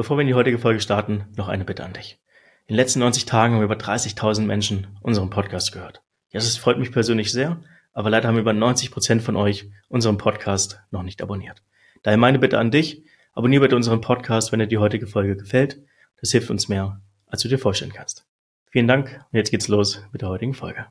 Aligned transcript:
Bevor 0.00 0.16
wir 0.16 0.22
in 0.22 0.28
die 0.28 0.34
heutige 0.34 0.58
Folge 0.58 0.80
starten, 0.80 1.26
noch 1.36 1.48
eine 1.48 1.66
Bitte 1.66 1.84
an 1.84 1.92
dich. 1.92 2.18
In 2.66 2.72
den 2.72 2.76
letzten 2.76 3.00
90 3.00 3.26
Tagen 3.26 3.52
haben 3.56 3.62
über 3.62 3.74
30.000 3.74 4.46
Menschen 4.46 4.86
unseren 5.02 5.28
Podcast 5.28 5.72
gehört. 5.72 6.02
Ja, 6.30 6.40
das 6.40 6.56
freut 6.56 6.78
mich 6.78 6.90
persönlich 6.90 7.30
sehr, 7.30 7.60
aber 7.92 8.08
leider 8.08 8.28
haben 8.28 8.38
über 8.38 8.54
90 8.54 8.92
Prozent 8.92 9.20
von 9.20 9.36
euch 9.36 9.70
unseren 9.90 10.16
Podcast 10.16 10.80
noch 10.90 11.02
nicht 11.02 11.20
abonniert. 11.20 11.62
Daher 12.02 12.16
meine 12.16 12.38
Bitte 12.38 12.58
an 12.58 12.70
dich, 12.70 13.04
abonniere 13.34 13.64
bitte 13.64 13.76
unseren 13.76 14.00
Podcast, 14.00 14.52
wenn 14.52 14.60
dir 14.60 14.68
die 14.68 14.78
heutige 14.78 15.06
Folge 15.06 15.36
gefällt. 15.36 15.82
Das 16.18 16.30
hilft 16.30 16.48
uns 16.48 16.70
mehr, 16.70 17.02
als 17.26 17.42
du 17.42 17.48
dir 17.48 17.58
vorstellen 17.58 17.92
kannst. 17.92 18.26
Vielen 18.70 18.88
Dank 18.88 19.22
und 19.30 19.36
jetzt 19.36 19.50
geht's 19.50 19.68
los 19.68 20.02
mit 20.12 20.22
der 20.22 20.30
heutigen 20.30 20.54
Folge. 20.54 20.86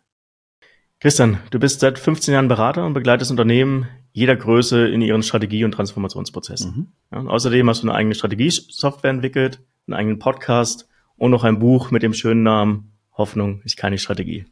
Christian, 1.01 1.39
du 1.51 1.59
bist 1.59 1.79
seit 1.79 1.97
15 1.97 2.33
Jahren 2.33 2.49
Berater 2.49 2.85
und 2.85 2.93
begleitest 2.93 3.31
Unternehmen 3.31 3.87
jeder 4.11 4.35
Größe 4.35 4.87
in 4.89 5.01
ihren 5.01 5.23
Strategie- 5.23 5.63
und 5.63 5.71
Transformationsprozessen. 5.71 6.71
Mhm. 6.71 6.87
Ja, 7.11 7.19
und 7.19 7.29
außerdem 7.29 7.69
hast 7.69 7.83
du 7.83 7.87
eine 7.87 7.97
eigene 7.97 8.15
Strategiesoftware 8.15 9.11
entwickelt, 9.11 9.61
einen 9.87 9.93
eigenen 9.93 10.19
Podcast 10.19 10.89
und 11.15 11.31
noch 11.31 11.45
ein 11.45 11.59
Buch 11.59 11.91
mit 11.91 12.03
dem 12.03 12.13
schönen 12.13 12.43
Namen 12.43 12.91
Hoffnung 13.13 13.61
ist 13.63 13.77
keine 13.77 13.97
Strategie. 13.97 14.45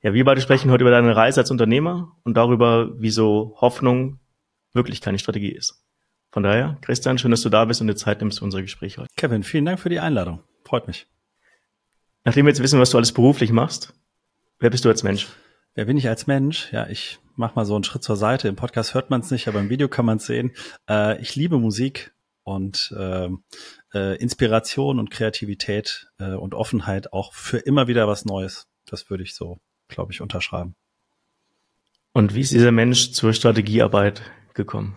Ja, 0.00 0.14
wir 0.14 0.24
beide 0.24 0.40
sprechen 0.40 0.70
heute 0.70 0.84
über 0.84 0.92
deine 0.92 1.16
Reise 1.16 1.40
als 1.40 1.50
Unternehmer 1.50 2.16
und 2.22 2.36
darüber, 2.36 2.90
wieso 2.96 3.56
Hoffnung 3.60 4.20
wirklich 4.72 5.00
keine 5.00 5.18
Strategie 5.18 5.50
ist. 5.50 5.84
Von 6.30 6.44
daher, 6.44 6.78
Christian, 6.82 7.18
schön, 7.18 7.32
dass 7.32 7.42
du 7.42 7.48
da 7.48 7.64
bist 7.64 7.80
und 7.80 7.88
dir 7.88 7.96
Zeit 7.96 8.20
nimmst 8.20 8.38
für 8.38 8.44
unser 8.44 8.62
Gespräch 8.62 8.98
heute. 8.98 9.08
Kevin, 9.16 9.42
vielen 9.42 9.64
Dank 9.64 9.80
für 9.80 9.88
die 9.88 9.98
Einladung. 9.98 10.42
Freut 10.64 10.86
mich. 10.86 11.08
Nachdem 12.24 12.46
wir 12.46 12.50
jetzt 12.50 12.62
wissen, 12.62 12.78
was 12.78 12.90
du 12.90 12.98
alles 12.98 13.12
beruflich 13.12 13.50
machst, 13.50 13.94
wer 14.60 14.70
bist 14.70 14.84
du 14.84 14.88
als 14.88 15.02
Mensch? 15.02 15.28
Wer 15.74 15.84
bin 15.84 15.96
ich 15.96 16.08
als 16.08 16.26
Mensch? 16.26 16.72
Ja, 16.72 16.88
ich 16.88 17.18
mach 17.36 17.54
mal 17.54 17.64
so 17.64 17.74
einen 17.74 17.84
Schritt 17.84 18.02
zur 18.02 18.16
Seite. 18.16 18.48
Im 18.48 18.56
Podcast 18.56 18.94
hört 18.94 19.10
man 19.10 19.20
es 19.20 19.30
nicht, 19.30 19.48
aber 19.48 19.60
im 19.60 19.70
Video 19.70 19.88
kann 19.88 20.04
man 20.04 20.18
es 20.18 20.26
sehen. 20.26 20.52
Äh, 20.88 21.20
ich 21.20 21.36
liebe 21.36 21.58
Musik 21.58 22.12
und 22.42 22.92
äh, 22.96 23.28
äh, 23.94 24.16
Inspiration 24.16 24.98
und 24.98 25.10
Kreativität 25.10 26.08
äh, 26.18 26.32
und 26.32 26.54
Offenheit 26.54 27.12
auch 27.12 27.32
für 27.32 27.58
immer 27.58 27.86
wieder 27.86 28.08
was 28.08 28.24
Neues. 28.24 28.66
Das 28.86 29.10
würde 29.10 29.22
ich 29.22 29.34
so, 29.34 29.58
glaube 29.88 30.12
ich, 30.12 30.20
unterschreiben. 30.20 30.74
Und 32.12 32.34
wie 32.34 32.40
ist 32.40 32.52
dieser 32.52 32.72
Mensch 32.72 33.12
zur 33.12 33.32
Strategiearbeit 33.32 34.22
gekommen? 34.54 34.96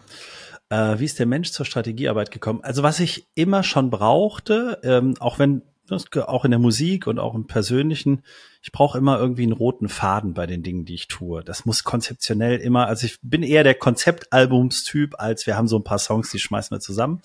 Äh, 0.70 0.98
wie 1.00 1.06
ist 1.06 1.20
der 1.20 1.26
Mensch 1.26 1.52
zur 1.52 1.66
Strategiearbeit 1.66 2.32
gekommen? 2.32 2.64
Also 2.64 2.82
was 2.82 3.00
ich 3.00 3.28
immer 3.36 3.62
schon 3.64 3.90
brauchte, 3.90 4.80
ähm, 4.84 5.16
auch 5.20 5.38
wenn 5.38 5.62
das, 5.92 6.11
auch 6.28 6.45
in 6.45 6.52
der 6.52 6.59
Musik 6.59 7.08
und 7.08 7.20
auch 7.20 7.36
im 7.36 7.47
Persönlichen, 7.47 8.23
ich 8.64 8.72
brauche 8.72 8.97
immer 8.97 9.17
irgendwie 9.17 9.42
einen 9.42 9.53
roten 9.53 9.89
Faden 9.89 10.36
bei 10.36 10.45
den 10.45 10.61
Dingen, 10.61 10.86
die 10.86 10.94
ich 10.94 11.08
tue. 11.08 11.44
Das 11.44 11.66
muss 11.66 11.83
konzeptionell 11.83 12.58
immer, 12.58 12.86
also 12.86 13.08
ich 13.08 13.17
bin 13.23 13.42
eher 13.42 13.64
der 13.64 13.73
Konzeptalbumstyp, 13.73 15.16
als 15.17 15.48
wir 15.48 15.58
haben 15.58 15.67
so 15.67 15.78
ein 15.78 15.83
paar 15.83 15.98
Songs, 15.98 16.30
die 16.30 16.38
schmeißen 16.38 16.75
wir 16.75 16.80
zusammen. 16.80 17.22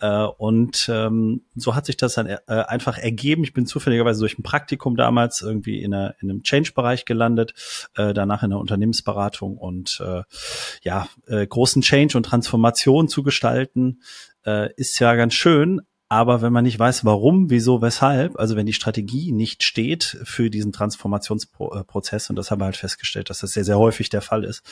Äh, 0.00 0.22
und 0.22 0.88
ähm, 0.92 1.42
so 1.56 1.74
hat 1.74 1.86
sich 1.86 1.96
das 1.96 2.14
dann 2.14 2.28
äh, 2.28 2.38
einfach 2.46 2.96
ergeben. 2.96 3.42
Ich 3.42 3.52
bin 3.52 3.66
zufälligerweise 3.66 4.20
durch 4.20 4.38
ein 4.38 4.44
Praktikum 4.44 4.96
damals 4.96 5.42
irgendwie 5.42 5.82
in, 5.82 5.92
einem 5.92 6.44
Change-Bereich 6.44 7.04
gelandet, 7.04 7.54
äh, 7.96 8.14
danach 8.14 8.44
in 8.44 8.50
der 8.50 8.60
Unternehmensberatung 8.60 9.58
und 9.58 10.02
ja, 10.82 11.08
großen 11.26 11.82
Change 11.82 12.16
und 12.16 12.24
Transformation 12.24 13.08
zu 13.08 13.22
gestalten, 13.22 14.00
ist 14.76 14.98
ja 14.98 15.14
ganz 15.14 15.34
schön, 15.34 15.80
aber 16.08 16.40
wenn 16.40 16.52
man 16.52 16.64
nicht 16.64 16.78
weiß, 16.78 17.04
warum, 17.04 17.50
wieso, 17.50 17.82
weshalb, 17.82 18.38
also 18.38 18.56
wenn 18.56 18.66
die 18.66 18.72
Strategie 18.72 19.30
nicht 19.32 19.62
steht 19.62 20.18
für 20.24 20.48
diesen 20.48 20.72
Transformationsprozess, 20.72 22.30
und 22.30 22.36
das 22.36 22.50
haben 22.50 22.60
wir 22.60 22.64
halt 22.66 22.76
festgestellt, 22.76 23.28
dass 23.28 23.40
das 23.40 23.52
sehr, 23.52 23.64
sehr 23.64 23.78
häufig 23.78 24.08
der 24.08 24.22
Fall 24.22 24.44
ist. 24.44 24.62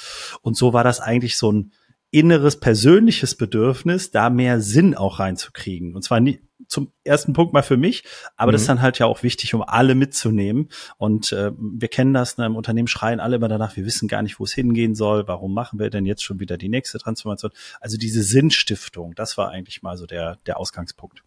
Und 0.43 0.57
so 0.57 0.73
war 0.73 0.85
das 0.85 1.01
eigentlich 1.01 1.37
so 1.37 1.53
ein 1.53 1.73
inneres, 2.11 2.59
persönliches 2.59 3.35
Bedürfnis, 3.35 4.11
da 4.11 4.31
mehr 4.31 4.61
Sinn 4.63 4.95
auch 4.95 5.19
reinzukriegen. 5.19 5.95
Und 5.95 6.03
zwar 6.03 6.21
nie, 6.21 6.41
zum 6.69 6.93
ersten 7.05 7.33
Punkt 7.33 7.53
mal 7.53 7.63
für 7.63 7.77
mich, 7.77 8.05
aber 8.37 8.51
mhm. 8.51 8.55
das 8.55 8.63
ist 8.63 8.69
dann 8.69 8.83
halt 8.83 8.99
ja 8.99 9.07
auch 9.07 9.23
wichtig, 9.23 9.55
um 9.55 9.63
alle 9.63 9.95
mitzunehmen. 9.95 10.69
Und 10.97 11.33
äh, 11.33 11.53
wir 11.59 11.89
kennen 11.89 12.15
das, 12.15 12.39
ne, 12.39 12.47
im 12.47 12.57
Unternehmen 12.57 12.89
schreien 12.89 13.21
alle 13.21 13.37
immer 13.37 13.49
danach, 13.49 13.77
wir 13.77 13.85
wissen 13.85 14.09
gar 14.09 14.23
nicht, 14.23 14.41
wo 14.41 14.45
es 14.45 14.53
hingehen 14.53 14.95
soll, 14.95 15.29
warum 15.29 15.55
machen 15.55 15.79
wir 15.79 15.91
denn 15.91 16.07
jetzt 16.07 16.23
schon 16.23 16.41
wieder 16.41 16.57
die 16.57 16.69
nächste 16.69 16.99
Transformation? 16.99 17.53
Also 17.81 17.97
diese 17.97 18.23
Sinnstiftung, 18.23 19.15
das 19.15 19.37
war 19.37 19.51
eigentlich 19.51 19.83
mal 19.83 19.97
so 19.97 20.07
der, 20.07 20.39
der 20.47 20.59
Ausgangspunkt. 20.59 21.23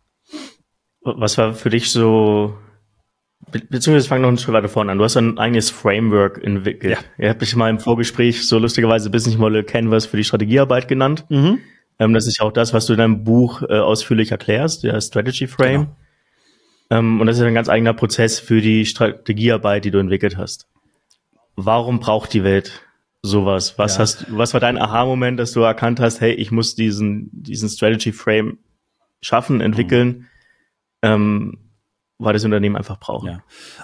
Was 1.02 1.38
war 1.38 1.54
für 1.54 1.70
dich 1.70 1.92
so, 1.92 2.58
be 3.52 3.60
beziehungsweise 3.60 4.08
fang 4.08 4.22
noch 4.22 4.28
einen 4.28 4.38
Schritt 4.38 4.54
weiter 4.54 4.70
vorne 4.70 4.92
an. 4.92 4.98
Du 4.98 5.04
hast 5.04 5.16
ein 5.16 5.38
eigenes 5.38 5.70
Framework 5.70 6.44
entwickelt. 6.44 6.98
Ja. 7.18 7.24
Ihr 7.24 7.30
habt 7.30 7.42
mich 7.42 7.56
mal 7.56 7.70
im 7.70 7.80
Vorgespräch 7.80 8.48
so 8.48 8.60
lustigerweise 8.60 9.10
Business 9.10 9.38
Model 9.38 9.64
Canvas 9.64 10.06
für 10.06 10.18
die 10.18 10.24
Strategiearbeit 10.24 10.88
genannt. 10.88 11.26
Mhm. 11.30 11.60
Ähm, 12.00 12.14
das 12.14 12.28
ist 12.28 12.40
ja 12.40 12.46
auch 12.46 12.54
das, 12.54 12.74
was 12.74 12.86
du 12.86 12.94
in 12.94 13.00
deinem 13.00 13.24
Buch 13.24 13.62
äh, 13.62 13.78
ausführlich 13.78 14.32
erklärst, 14.32 14.84
der 14.84 15.00
Strategy 15.02 15.48
Frame. 15.48 15.82
Genau. 15.82 15.96
Ähm, 16.90 17.22
und 17.22 17.28
das 17.28 17.38
ist 17.38 17.44
ein 17.44 17.54
ganz 17.54 17.70
eigener 17.70 17.94
Prozess 17.94 18.40
für 18.40 18.62
die 18.62 18.86
Strategiearbeit, 18.86 19.86
die 19.86 19.92
du 19.92 20.00
entwickelt 20.00 20.38
hast. 20.38 20.68
Warum 21.56 22.00
braucht 22.00 22.34
die 22.34 22.44
Welt 22.44 22.86
sowas? 23.22 23.78
Was 23.78 23.96
ja. 23.96 24.00
hast, 24.00 24.26
was 24.30 24.54
war 24.54 24.62
dein 24.62 24.78
Aha-Moment, 24.78 25.40
dass 25.40 25.52
du 25.52 25.60
erkannt 25.62 26.00
hast, 26.00 26.22
hey, 26.22 26.32
ich 26.32 26.52
muss 26.52 26.76
diesen, 26.76 27.30
diesen 27.34 27.70
Strategy 27.70 28.14
Frame 28.14 28.58
schaffen, 29.22 29.62
entwickeln, 29.62 30.08
mhm. 30.08 30.26
ähm, 31.02 31.58
weil 32.20 32.34
das 32.34 32.44
Unternehmen 32.44 32.76
einfach 32.76 33.00
braucht. 33.00 33.28
Ja. 33.28 33.44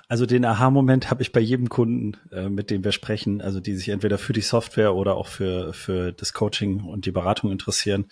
Also 0.09 0.25
den 0.25 0.43
Aha-Moment 0.43 1.09
habe 1.09 1.21
ich 1.21 1.31
bei 1.31 1.39
jedem 1.39 1.69
Kunden, 1.69 2.17
äh, 2.31 2.49
mit 2.49 2.69
dem 2.69 2.83
wir 2.83 2.91
sprechen, 2.91 3.41
also 3.41 3.61
die 3.61 3.75
sich 3.75 3.89
entweder 3.89 4.17
für 4.17 4.33
die 4.33 4.41
Software 4.41 4.93
oder 4.93 5.15
auch 5.15 5.27
für, 5.27 5.73
für 5.73 6.11
das 6.11 6.33
Coaching 6.33 6.81
und 6.81 7.05
die 7.05 7.11
Beratung 7.11 7.51
interessieren. 7.51 8.07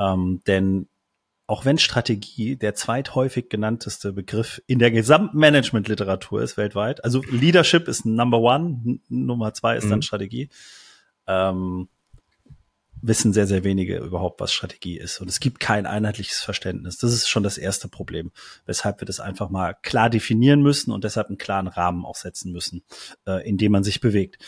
Ähm, 0.00 0.40
denn 0.48 0.88
auch 1.46 1.64
wenn 1.64 1.78
Strategie 1.78 2.56
der 2.56 2.74
zweithäufig 2.74 3.50
genannteste 3.50 4.12
Begriff 4.12 4.60
in 4.66 4.80
der 4.80 4.90
gesamten 4.90 5.38
Management-Literatur 5.38 6.42
ist 6.42 6.56
weltweit, 6.56 7.04
also 7.04 7.22
Leadership 7.30 7.86
ist 7.86 8.04
Number 8.04 8.38
One, 8.38 8.98
Nummer 9.08 9.54
zwei 9.54 9.76
ist 9.76 9.88
dann 9.88 9.98
mhm. 9.98 10.02
Strategie. 10.02 10.50
Ähm, 11.28 11.88
wissen 13.02 13.32
sehr, 13.32 13.46
sehr 13.46 13.64
wenige 13.64 13.98
überhaupt, 13.98 14.40
was 14.40 14.52
Strategie 14.52 14.96
ist. 14.96 15.20
Und 15.20 15.28
es 15.28 15.40
gibt 15.40 15.60
kein 15.60 15.86
einheitliches 15.86 16.40
Verständnis. 16.40 16.98
Das 16.98 17.12
ist 17.12 17.28
schon 17.28 17.42
das 17.42 17.58
erste 17.58 17.88
Problem, 17.88 18.30
weshalb 18.64 19.00
wir 19.00 19.06
das 19.06 19.20
einfach 19.20 19.50
mal 19.50 19.74
klar 19.82 20.08
definieren 20.08 20.62
müssen 20.62 20.92
und 20.92 21.04
deshalb 21.04 21.28
einen 21.28 21.38
klaren 21.38 21.66
Rahmen 21.66 22.06
auch 22.06 22.16
setzen 22.16 22.52
müssen, 22.52 22.82
äh, 23.26 23.46
in 23.46 23.58
dem 23.58 23.72
man 23.72 23.84
sich 23.84 24.00
bewegt. 24.00 24.38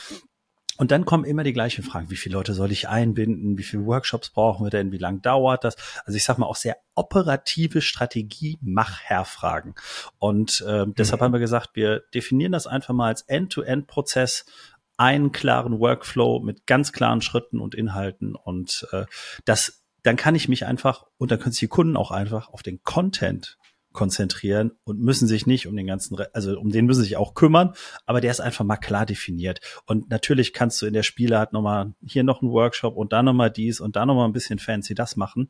Und 0.76 0.90
dann 0.90 1.04
kommen 1.04 1.24
immer 1.24 1.44
die 1.44 1.52
gleichen 1.52 1.84
Fragen. 1.84 2.10
Wie 2.10 2.16
viele 2.16 2.34
Leute 2.34 2.52
soll 2.52 2.72
ich 2.72 2.88
einbinden? 2.88 3.58
Wie 3.58 3.62
viele 3.62 3.86
Workshops 3.86 4.30
brauchen 4.30 4.66
wir 4.66 4.70
denn? 4.70 4.90
Wie 4.90 4.98
lang 4.98 5.22
dauert 5.22 5.62
das? 5.62 5.76
Also 6.04 6.16
ich 6.16 6.24
sag 6.24 6.38
mal 6.38 6.46
auch 6.46 6.56
sehr 6.56 6.76
operative 6.96 7.80
Strategie, 7.80 8.58
Machherfragen. 8.60 9.76
Und 10.18 10.64
äh, 10.66 10.84
deshalb 10.88 11.20
mhm. 11.20 11.26
haben 11.26 11.32
wir 11.32 11.40
gesagt, 11.40 11.70
wir 11.74 12.00
definieren 12.12 12.52
das 12.52 12.66
einfach 12.66 12.92
mal 12.92 13.06
als 13.06 13.22
End-to-End-Prozess 13.22 14.46
einen 14.96 15.32
klaren 15.32 15.78
Workflow 15.78 16.40
mit 16.40 16.66
ganz 16.66 16.92
klaren 16.92 17.20
Schritten 17.20 17.60
und 17.60 17.74
Inhalten 17.74 18.34
und 18.34 18.86
äh, 18.92 19.06
das 19.44 19.84
dann 20.04 20.16
kann 20.16 20.34
ich 20.34 20.48
mich 20.48 20.66
einfach 20.66 21.06
und 21.16 21.30
dann 21.30 21.40
können 21.40 21.52
sich 21.52 21.60
die 21.60 21.68
Kunden 21.68 21.96
auch 21.96 22.10
einfach 22.10 22.50
auf 22.50 22.62
den 22.62 22.82
Content 22.82 23.58
konzentrieren 23.94 24.72
und 24.84 25.00
müssen 25.00 25.26
sich 25.26 25.46
nicht 25.46 25.66
um 25.66 25.76
den 25.76 25.86
ganzen, 25.86 26.18
also 26.32 26.58
um 26.60 26.70
den 26.70 26.84
müssen 26.84 27.00
sie 27.00 27.08
sich 27.08 27.16
auch 27.16 27.32
kümmern, 27.32 27.72
aber 28.04 28.20
der 28.20 28.32
ist 28.32 28.40
einfach 28.40 28.64
mal 28.64 28.76
klar 28.76 29.06
definiert. 29.06 29.60
Und 29.86 30.10
natürlich 30.10 30.52
kannst 30.52 30.82
du 30.82 30.86
in 30.86 30.92
der 30.92 31.04
Spielart 31.04 31.52
nochmal 31.52 31.94
hier 32.04 32.24
noch 32.24 32.42
einen 32.42 32.50
Workshop 32.50 32.96
und 32.96 33.12
da 33.12 33.22
nochmal 33.22 33.50
dies 33.50 33.80
und 33.80 33.96
da 33.96 34.04
nochmal 34.04 34.28
ein 34.28 34.32
bisschen 34.32 34.58
fancy 34.58 34.94
das 34.94 35.16
machen. 35.16 35.48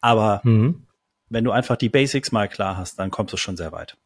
Aber 0.00 0.40
mhm. 0.42 0.86
wenn 1.28 1.44
du 1.44 1.52
einfach 1.52 1.76
die 1.76 1.90
Basics 1.90 2.32
mal 2.32 2.48
klar 2.48 2.76
hast, 2.76 2.98
dann 2.98 3.10
kommst 3.10 3.34
du 3.34 3.36
schon 3.36 3.56
sehr 3.56 3.72
weit. 3.72 3.96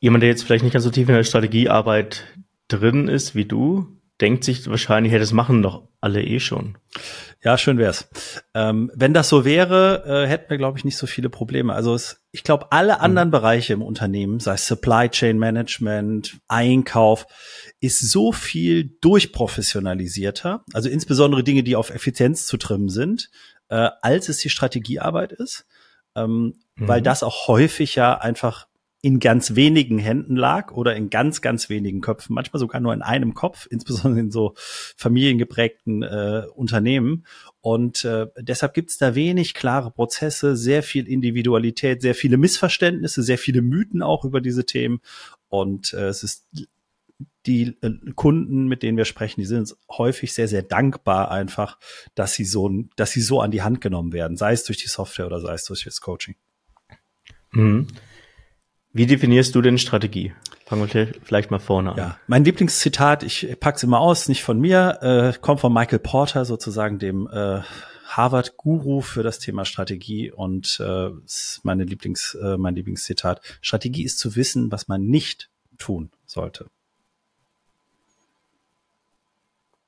Jemand, 0.00 0.22
der 0.22 0.30
jetzt 0.30 0.44
vielleicht 0.44 0.64
nicht 0.64 0.72
ganz 0.72 0.84
so 0.84 0.90
tief 0.90 1.08
in 1.08 1.14
der 1.14 1.24
Strategiearbeit 1.24 2.24
drin 2.68 3.08
ist 3.08 3.34
wie 3.34 3.44
du, 3.44 3.96
denkt 4.20 4.44
sich 4.44 4.68
wahrscheinlich, 4.68 5.12
ja, 5.12 5.18
das 5.18 5.32
machen 5.32 5.62
doch 5.62 5.88
alle 6.00 6.22
eh 6.22 6.40
schon. 6.40 6.78
Ja, 7.42 7.58
schön 7.58 7.78
wär's. 7.78 8.08
Ähm, 8.54 8.90
wenn 8.94 9.12
das 9.12 9.28
so 9.28 9.44
wäre, 9.44 10.04
äh, 10.06 10.26
hätten 10.26 10.50
wir, 10.50 10.56
glaube 10.56 10.78
ich, 10.78 10.84
nicht 10.84 10.96
so 10.96 11.06
viele 11.06 11.28
Probleme. 11.28 11.74
Also 11.74 11.94
es, 11.94 12.24
ich 12.32 12.42
glaube, 12.42 12.72
alle 12.72 12.94
mhm. 12.94 13.00
anderen 13.00 13.28
mhm. 13.28 13.32
Bereiche 13.32 13.72
im 13.72 13.82
Unternehmen, 13.82 14.40
sei 14.40 14.54
es 14.54 14.66
Supply 14.66 15.08
Chain 15.10 15.38
Management, 15.38 16.38
Einkauf, 16.48 17.26
ist 17.80 18.00
so 18.10 18.32
viel 18.32 18.96
durchprofessionalisierter. 19.00 20.64
Also 20.72 20.88
insbesondere 20.88 21.44
Dinge, 21.44 21.62
die 21.62 21.76
auf 21.76 21.90
Effizienz 21.90 22.46
zu 22.46 22.56
trimmen 22.56 22.88
sind, 22.88 23.30
äh, 23.68 23.90
als 24.00 24.28
es 24.28 24.38
die 24.38 24.50
Strategiearbeit 24.50 25.32
ist. 25.32 25.66
Ähm, 26.14 26.54
mhm. 26.76 26.88
Weil 26.88 27.02
das 27.02 27.22
auch 27.22 27.48
häufig 27.48 27.94
ja 27.96 28.18
einfach 28.18 28.66
in 29.06 29.20
ganz 29.20 29.54
wenigen 29.54 29.98
Händen 29.98 30.34
lag 30.34 30.72
oder 30.72 30.96
in 30.96 31.10
ganz, 31.10 31.40
ganz 31.40 31.68
wenigen 31.68 32.00
Köpfen, 32.00 32.34
manchmal 32.34 32.58
sogar 32.58 32.80
nur 32.80 32.92
in 32.92 33.02
einem 33.02 33.34
Kopf, 33.34 33.64
insbesondere 33.70 34.18
in 34.18 34.32
so 34.32 34.54
familiengeprägten 34.96 36.02
äh, 36.02 36.42
Unternehmen. 36.52 37.24
Und 37.60 38.04
äh, 38.04 38.26
deshalb 38.36 38.74
gibt 38.74 38.90
es 38.90 38.98
da 38.98 39.14
wenig 39.14 39.54
klare 39.54 39.92
Prozesse, 39.92 40.56
sehr 40.56 40.82
viel 40.82 41.06
Individualität, 41.06 42.02
sehr 42.02 42.16
viele 42.16 42.36
Missverständnisse, 42.36 43.22
sehr 43.22 43.38
viele 43.38 43.62
Mythen 43.62 44.02
auch 44.02 44.24
über 44.24 44.40
diese 44.40 44.66
Themen. 44.66 44.98
Und 45.48 45.92
äh, 45.92 46.08
es 46.08 46.24
ist 46.24 46.48
die 47.46 47.76
äh, 47.82 47.90
Kunden, 48.16 48.66
mit 48.66 48.82
denen 48.82 48.98
wir 48.98 49.04
sprechen, 49.04 49.40
die 49.40 49.46
sind 49.46 49.76
häufig 49.88 50.34
sehr, 50.34 50.48
sehr 50.48 50.62
dankbar 50.62 51.30
einfach, 51.30 51.78
dass 52.16 52.34
sie 52.34 52.44
so, 52.44 52.68
dass 52.96 53.12
sie 53.12 53.22
so 53.22 53.40
an 53.40 53.52
die 53.52 53.62
Hand 53.62 53.80
genommen 53.80 54.12
werden, 54.12 54.36
sei 54.36 54.52
es 54.52 54.64
durch 54.64 54.78
die 54.78 54.88
Software 54.88 55.26
oder 55.26 55.40
sei 55.40 55.54
es 55.54 55.62
durch 55.62 55.84
das 55.84 56.00
Coaching. 56.00 56.34
Mhm. 57.52 57.86
Wie 58.96 59.04
definierst 59.04 59.54
du 59.54 59.60
denn 59.60 59.76
Strategie? 59.76 60.32
Fangen 60.64 60.90
wir 60.90 61.12
vielleicht 61.22 61.50
mal 61.50 61.58
vorne 61.58 61.92
an. 61.92 61.98
Ja, 61.98 62.18
mein 62.28 62.44
Lieblingszitat, 62.44 63.24
ich 63.24 63.54
pack's 63.60 63.82
immer 63.82 64.00
aus, 64.00 64.26
nicht 64.26 64.42
von 64.42 64.58
mir, 64.58 64.98
äh, 65.02 65.38
kommt 65.38 65.60
von 65.60 65.70
Michael 65.70 65.98
Porter, 65.98 66.46
sozusagen 66.46 66.98
dem 66.98 67.28
äh, 67.30 67.60
Harvard-Guru 68.06 69.02
für 69.02 69.22
das 69.22 69.38
Thema 69.38 69.66
Strategie 69.66 70.32
und 70.32 70.80
äh, 70.80 71.10
ist 71.26 71.60
meine 71.62 71.84
Lieblings, 71.84 72.38
äh, 72.42 72.56
mein 72.56 72.74
Lieblingszitat. 72.74 73.42
Strategie 73.60 74.02
ist 74.02 74.18
zu 74.18 74.34
wissen, 74.34 74.72
was 74.72 74.88
man 74.88 75.04
nicht 75.06 75.50
tun 75.76 76.10
sollte. 76.24 76.70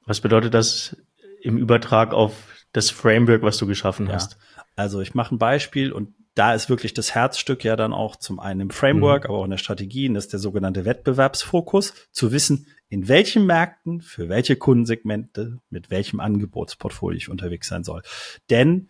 Was 0.04 0.20
bedeutet 0.20 0.52
das 0.52 0.98
im 1.40 1.56
Übertrag 1.56 2.12
auf 2.12 2.34
das 2.74 2.90
Framework, 2.90 3.40
was 3.40 3.56
du 3.56 3.66
geschaffen 3.66 4.08
ja. 4.08 4.12
hast? 4.12 4.36
Also 4.76 5.00
ich 5.00 5.14
mache 5.14 5.34
ein 5.34 5.38
Beispiel 5.38 5.92
und 5.92 6.12
da 6.38 6.54
ist 6.54 6.70
wirklich 6.70 6.94
das 6.94 7.14
Herzstück 7.14 7.64
ja 7.64 7.74
dann 7.74 7.92
auch 7.92 8.14
zum 8.14 8.38
einen 8.38 8.60
im 8.60 8.70
Framework, 8.70 9.24
mhm. 9.24 9.30
aber 9.30 9.38
auch 9.38 9.44
in 9.44 9.50
der 9.50 9.58
Strategie, 9.58 10.08
und 10.08 10.14
das 10.14 10.26
ist 10.26 10.32
der 10.32 10.40
sogenannte 10.40 10.84
Wettbewerbsfokus, 10.84 11.94
zu 12.12 12.30
wissen, 12.30 12.66
in 12.88 13.08
welchen 13.08 13.44
Märkten, 13.44 14.00
für 14.00 14.28
welche 14.28 14.56
Kundensegmente, 14.56 15.58
mit 15.68 15.90
welchem 15.90 16.20
Angebotsportfolio 16.20 17.16
ich 17.16 17.28
unterwegs 17.28 17.68
sein 17.68 17.82
soll. 17.82 18.02
Denn 18.50 18.88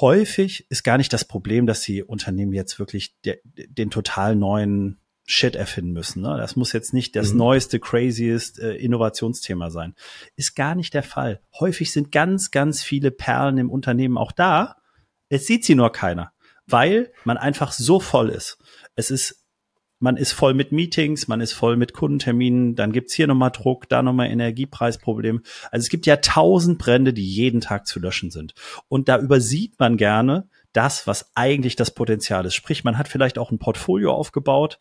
häufig 0.00 0.66
ist 0.70 0.84
gar 0.84 0.98
nicht 0.98 1.12
das 1.12 1.24
Problem, 1.24 1.66
dass 1.66 1.80
die 1.80 2.02
Unternehmen 2.02 2.52
jetzt 2.52 2.78
wirklich 2.78 3.18
de, 3.22 3.38
den 3.44 3.90
total 3.90 4.36
neuen 4.36 4.98
Shit 5.24 5.56
erfinden 5.56 5.92
müssen. 5.92 6.20
Ne? 6.20 6.36
Das 6.36 6.56
muss 6.56 6.72
jetzt 6.72 6.92
nicht 6.92 7.16
das 7.16 7.32
mhm. 7.32 7.38
neueste, 7.38 7.80
craziest 7.80 8.58
äh, 8.58 8.74
Innovationsthema 8.74 9.70
sein. 9.70 9.94
Ist 10.36 10.56
gar 10.56 10.74
nicht 10.74 10.94
der 10.94 11.04
Fall. 11.04 11.40
Häufig 11.58 11.92
sind 11.92 12.12
ganz, 12.12 12.50
ganz 12.50 12.82
viele 12.82 13.10
Perlen 13.10 13.56
im 13.56 13.70
Unternehmen 13.70 14.18
auch 14.18 14.32
da. 14.32 14.76
Es 15.28 15.46
sieht 15.46 15.64
sie 15.64 15.74
nur 15.74 15.90
keiner, 15.90 16.31
weil 16.66 17.12
man 17.24 17.36
einfach 17.36 17.72
so 17.72 18.00
voll 18.00 18.30
ist. 18.30 18.58
Es 18.94 19.10
ist 19.10 19.42
man 20.02 20.16
ist 20.16 20.32
voll 20.32 20.52
mit 20.52 20.72
Meetings, 20.72 21.28
man 21.28 21.40
ist 21.40 21.52
voll 21.52 21.76
mit 21.76 21.92
Kundenterminen, 21.92 22.74
dann 22.74 22.90
gibt's 22.90 23.14
hier 23.14 23.28
nochmal 23.28 23.52
Druck, 23.52 23.88
da 23.88 24.02
nochmal 24.02 24.30
Energiepreisproblem. 24.30 25.42
Also 25.70 25.84
es 25.84 25.90
gibt 25.90 26.06
ja 26.06 26.16
tausend 26.16 26.78
Brände, 26.78 27.12
die 27.12 27.24
jeden 27.24 27.60
Tag 27.60 27.86
zu 27.86 28.00
löschen 28.00 28.32
sind. 28.32 28.52
Und 28.88 29.08
da 29.08 29.20
übersieht 29.20 29.78
man 29.78 29.96
gerne, 29.96 30.48
das, 30.72 31.06
was 31.06 31.30
eigentlich 31.34 31.76
das 31.76 31.90
Potenzial 31.90 32.46
ist. 32.46 32.54
Sprich, 32.54 32.84
man 32.84 32.98
hat 32.98 33.08
vielleicht 33.08 33.38
auch 33.38 33.50
ein 33.50 33.58
Portfolio 33.58 34.12
aufgebaut. 34.12 34.78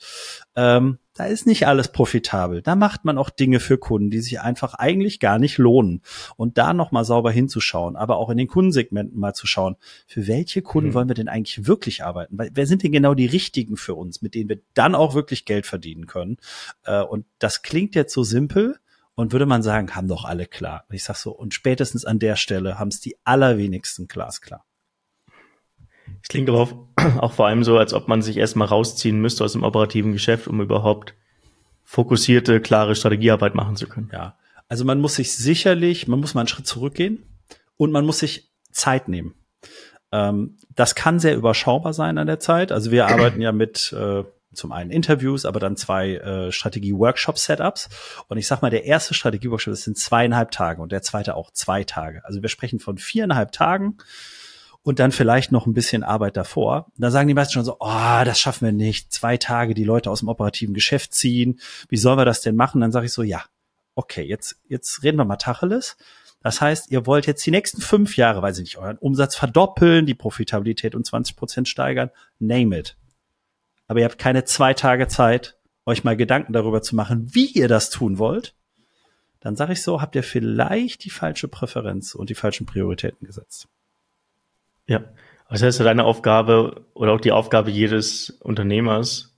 Ähm, 0.55 0.99
da 1.13 1.25
ist 1.25 1.45
nicht 1.45 1.67
alles 1.67 1.89
profitabel. 1.89 2.61
Da 2.61 2.75
macht 2.75 3.03
man 3.03 3.17
auch 3.17 3.29
Dinge 3.29 3.59
für 3.59 3.77
Kunden, 3.77 4.09
die 4.09 4.21
sich 4.21 4.39
einfach 4.39 4.75
eigentlich 4.75 5.19
gar 5.19 5.39
nicht 5.39 5.57
lohnen. 5.57 6.01
Und 6.37 6.57
da 6.57 6.73
nochmal 6.73 7.03
sauber 7.03 7.31
hinzuschauen, 7.31 7.95
aber 7.95 8.17
auch 8.17 8.29
in 8.29 8.37
den 8.37 8.47
Kundensegmenten 8.47 9.19
mal 9.19 9.33
zu 9.33 9.45
schauen, 9.45 9.75
für 10.07 10.27
welche 10.27 10.61
Kunden 10.61 10.89
mhm. 10.89 10.93
wollen 10.93 11.07
wir 11.09 11.15
denn 11.15 11.27
eigentlich 11.27 11.67
wirklich 11.67 12.03
arbeiten? 12.03 12.37
Weil, 12.37 12.51
wer 12.53 12.65
sind 12.65 12.83
denn 12.83 12.93
genau 12.93 13.13
die 13.13 13.25
richtigen 13.25 13.75
für 13.75 13.95
uns, 13.95 14.21
mit 14.21 14.35
denen 14.35 14.49
wir 14.49 14.61
dann 14.73 14.95
auch 14.95 15.13
wirklich 15.13 15.45
Geld 15.45 15.65
verdienen 15.65 16.07
können? 16.07 16.37
Äh, 16.83 17.01
und 17.01 17.25
das 17.39 17.61
klingt 17.61 17.95
jetzt 17.95 18.13
so 18.13 18.23
simpel. 18.23 18.77
Und 19.13 19.33
würde 19.33 19.45
man 19.45 19.61
sagen, 19.61 19.93
haben 19.93 20.07
doch 20.07 20.23
alle 20.23 20.47
klar. 20.47 20.85
ich 20.89 21.03
sag 21.03 21.17
so, 21.17 21.31
und 21.31 21.53
spätestens 21.53 22.05
an 22.05 22.17
der 22.17 22.37
Stelle 22.37 22.79
haben 22.79 22.87
es 22.87 23.01
die 23.01 23.17
allerwenigsten 23.25 24.07
glasklar. 24.07 24.65
Es 26.21 26.27
klingt 26.27 26.49
aber 26.49 26.59
auch, 26.59 26.73
auch 27.19 27.33
vor 27.33 27.47
allem 27.47 27.63
so, 27.63 27.77
als 27.77 27.93
ob 27.93 28.07
man 28.07 28.21
sich 28.21 28.37
erstmal 28.37 28.67
rausziehen 28.67 29.19
müsste 29.19 29.43
aus 29.43 29.53
dem 29.53 29.63
operativen 29.63 30.13
Geschäft, 30.13 30.47
um 30.47 30.61
überhaupt 30.61 31.13
fokussierte, 31.83 32.61
klare 32.61 32.95
Strategiearbeit 32.95 33.55
machen 33.55 33.75
zu 33.75 33.87
können. 33.87 34.09
Ja. 34.13 34.37
Also 34.69 34.85
man 34.85 35.01
muss 35.01 35.15
sich 35.15 35.35
sicherlich, 35.35 36.07
man 36.07 36.19
muss 36.19 36.33
mal 36.33 36.41
einen 36.41 36.47
Schritt 36.47 36.67
zurückgehen 36.67 37.25
und 37.75 37.91
man 37.91 38.05
muss 38.05 38.19
sich 38.19 38.49
Zeit 38.71 39.09
nehmen. 39.09 39.35
Ähm, 40.11 40.57
das 40.73 40.95
kann 40.95 41.19
sehr 41.19 41.35
überschaubar 41.35 41.93
sein 41.93 42.17
an 42.17 42.27
der 42.27 42.39
Zeit. 42.39 42.71
Also 42.71 42.91
wir 42.91 43.07
arbeiten 43.07 43.41
ja 43.41 43.51
mit 43.51 43.91
äh, 43.91 44.23
zum 44.53 44.71
einen 44.71 44.91
Interviews, 44.91 45.45
aber 45.45 45.59
dann 45.59 45.75
zwei 45.75 46.15
äh, 46.15 46.51
Strategie-Workshop-Setups. 46.51 47.89
Und 48.27 48.37
ich 48.37 48.47
sag 48.47 48.61
mal, 48.61 48.71
der 48.71 48.85
erste 48.85 49.13
Strategie-Workshop, 49.13 49.73
das 49.73 49.83
sind 49.83 49.97
zweieinhalb 49.97 50.51
Tage 50.51 50.81
und 50.81 50.91
der 50.91 51.01
zweite 51.01 51.35
auch 51.35 51.51
zwei 51.51 51.83
Tage. 51.83 52.23
Also 52.25 52.41
wir 52.41 52.49
sprechen 52.49 52.79
von 52.79 52.97
viereinhalb 52.97 53.51
Tagen 53.51 53.97
und 54.83 54.99
dann 54.99 55.11
vielleicht 55.11 55.51
noch 55.51 55.67
ein 55.67 55.73
bisschen 55.73 56.03
Arbeit 56.03 56.37
davor. 56.37 56.87
Da 56.97 57.11
sagen 57.11 57.27
die 57.27 57.33
meisten 57.33 57.53
schon 57.53 57.65
so, 57.65 57.77
oh, 57.79 58.23
das 58.25 58.39
schaffen 58.39 58.65
wir 58.65 58.71
nicht. 58.71 59.11
Zwei 59.11 59.37
Tage 59.37 59.73
die 59.73 59.83
Leute 59.83 60.09
aus 60.09 60.19
dem 60.19 60.29
operativen 60.29 60.73
Geschäft 60.73 61.13
ziehen. 61.13 61.59
Wie 61.89 61.97
sollen 61.97 62.17
wir 62.17 62.25
das 62.25 62.41
denn 62.41 62.55
machen? 62.55 62.81
Dann 62.81 62.91
sage 62.91 63.05
ich 63.05 63.13
so, 63.13 63.21
ja, 63.21 63.43
okay, 63.95 64.23
jetzt, 64.23 64.59
jetzt 64.67 65.03
reden 65.03 65.17
wir 65.17 65.25
mal 65.25 65.35
Tacheles. 65.35 65.97
Das 66.41 66.59
heißt, 66.59 66.89
ihr 66.89 67.05
wollt 67.05 67.27
jetzt 67.27 67.45
die 67.45 67.51
nächsten 67.51 67.81
fünf 67.81 68.17
Jahre, 68.17 68.41
weiß 68.41 68.57
ich 68.57 68.63
nicht, 68.63 68.77
euren 68.77 68.97
Umsatz 68.97 69.35
verdoppeln, 69.35 70.07
die 70.07 70.15
Profitabilität 70.15 70.95
um 70.95 71.03
20 71.03 71.35
Prozent 71.35 71.67
steigern. 71.67 72.09
Name 72.39 72.79
it. 72.79 72.97
Aber 73.87 73.99
ihr 73.99 74.05
habt 74.05 74.17
keine 74.17 74.45
zwei 74.45 74.73
Tage 74.73 75.07
Zeit, 75.07 75.57
euch 75.85 76.03
mal 76.03 76.17
Gedanken 76.17 76.53
darüber 76.53 76.81
zu 76.81 76.95
machen, 76.95 77.27
wie 77.35 77.45
ihr 77.45 77.67
das 77.67 77.91
tun 77.91 78.17
wollt. 78.17 78.55
Dann 79.39 79.55
sage 79.55 79.73
ich 79.73 79.83
so, 79.83 80.01
habt 80.01 80.15
ihr 80.15 80.23
vielleicht 80.23 81.03
die 81.03 81.09
falsche 81.09 81.47
Präferenz 81.47 82.15
und 82.15 82.29
die 82.29 82.35
falschen 82.35 82.65
Prioritäten 82.65 83.27
gesetzt. 83.27 83.67
Ja, 84.87 85.03
das 85.49 85.61
heißt, 85.61 85.79
deine 85.81 86.05
Aufgabe 86.05 86.85
oder 86.93 87.13
auch 87.13 87.21
die 87.21 87.31
Aufgabe 87.31 87.71
jedes 87.71 88.29
Unternehmers 88.29 89.37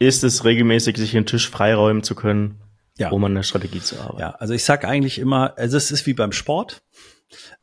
ist 0.00 0.24
es, 0.24 0.44
regelmäßig 0.44 0.96
sich 0.96 1.12
den 1.12 1.26
Tisch 1.26 1.48
freiräumen 1.48 2.02
zu 2.02 2.14
können, 2.14 2.60
ja. 2.98 3.10
um 3.10 3.24
an 3.24 3.34
der 3.34 3.42
Strategie 3.42 3.80
zu 3.80 4.00
arbeiten. 4.00 4.20
Ja, 4.20 4.30
also 4.32 4.54
ich 4.54 4.64
sag 4.64 4.84
eigentlich 4.84 5.18
immer, 5.18 5.56
also 5.56 5.76
es 5.76 5.90
ist 5.90 6.06
wie 6.06 6.14
beim 6.14 6.32
Sport. 6.32 6.82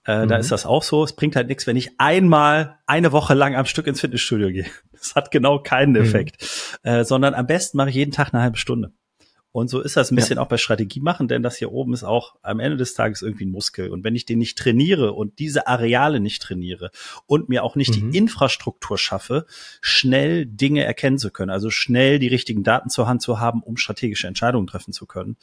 Äh, 0.05 0.23
mhm. 0.23 0.29
Da 0.29 0.37
ist 0.37 0.51
das 0.51 0.65
auch 0.65 0.83
so. 0.83 1.03
Es 1.03 1.13
bringt 1.13 1.35
halt 1.35 1.47
nichts, 1.47 1.65
wenn 1.65 1.75
ich 1.75 1.91
einmal 1.97 2.77
eine 2.85 3.11
Woche 3.11 3.33
lang 3.33 3.55
am 3.55 3.65
Stück 3.65 3.87
ins 3.87 4.01
Fitnessstudio 4.01 4.49
gehe. 4.49 4.65
Das 4.91 5.13
hat 5.13 5.29
genau 5.29 5.59
keinen 5.59 5.91
mhm. 5.91 6.01
Effekt. 6.01 6.41
Mhm. 6.83 6.89
Äh, 6.89 7.05
sondern 7.05 7.35
am 7.35 7.45
besten 7.45 7.77
mache 7.77 7.89
ich 7.89 7.95
jeden 7.95 8.11
Tag 8.11 8.33
eine 8.33 8.41
halbe 8.41 8.57
Stunde. 8.57 8.91
Und 9.55 9.69
so 9.69 9.79
ist 9.79 9.95
das 9.95 10.11
ein 10.11 10.17
bisschen 10.17 10.35
ja. 10.35 10.41
auch 10.43 10.49
bei 10.49 10.57
Strategie 10.57 10.99
machen, 10.99 11.29
denn 11.29 11.41
das 11.41 11.55
hier 11.55 11.71
oben 11.71 11.93
ist 11.93 12.03
auch 12.03 12.35
am 12.41 12.59
Ende 12.59 12.75
des 12.75 12.93
Tages 12.93 13.21
irgendwie 13.21 13.45
ein 13.45 13.51
Muskel. 13.51 13.89
Und 13.89 14.03
wenn 14.03 14.13
ich 14.13 14.25
den 14.25 14.37
nicht 14.37 14.57
trainiere 14.57 15.13
und 15.13 15.39
diese 15.39 15.65
Areale 15.65 16.19
nicht 16.19 16.41
trainiere 16.41 16.91
und 17.25 17.47
mir 17.47 17.63
auch 17.63 17.77
nicht 17.77 17.95
mhm. 17.95 18.11
die 18.11 18.17
Infrastruktur 18.17 18.97
schaffe, 18.97 19.45
schnell 19.79 20.45
Dinge 20.45 20.83
erkennen 20.83 21.17
zu 21.17 21.31
können, 21.31 21.51
also 21.51 21.69
schnell 21.69 22.19
die 22.19 22.27
richtigen 22.27 22.63
Daten 22.63 22.89
zur 22.89 23.07
Hand 23.07 23.21
zu 23.21 23.39
haben, 23.39 23.63
um 23.63 23.77
strategische 23.77 24.27
Entscheidungen 24.27 24.67
treffen 24.67 24.91
zu 24.91 25.05
können, 25.05 25.37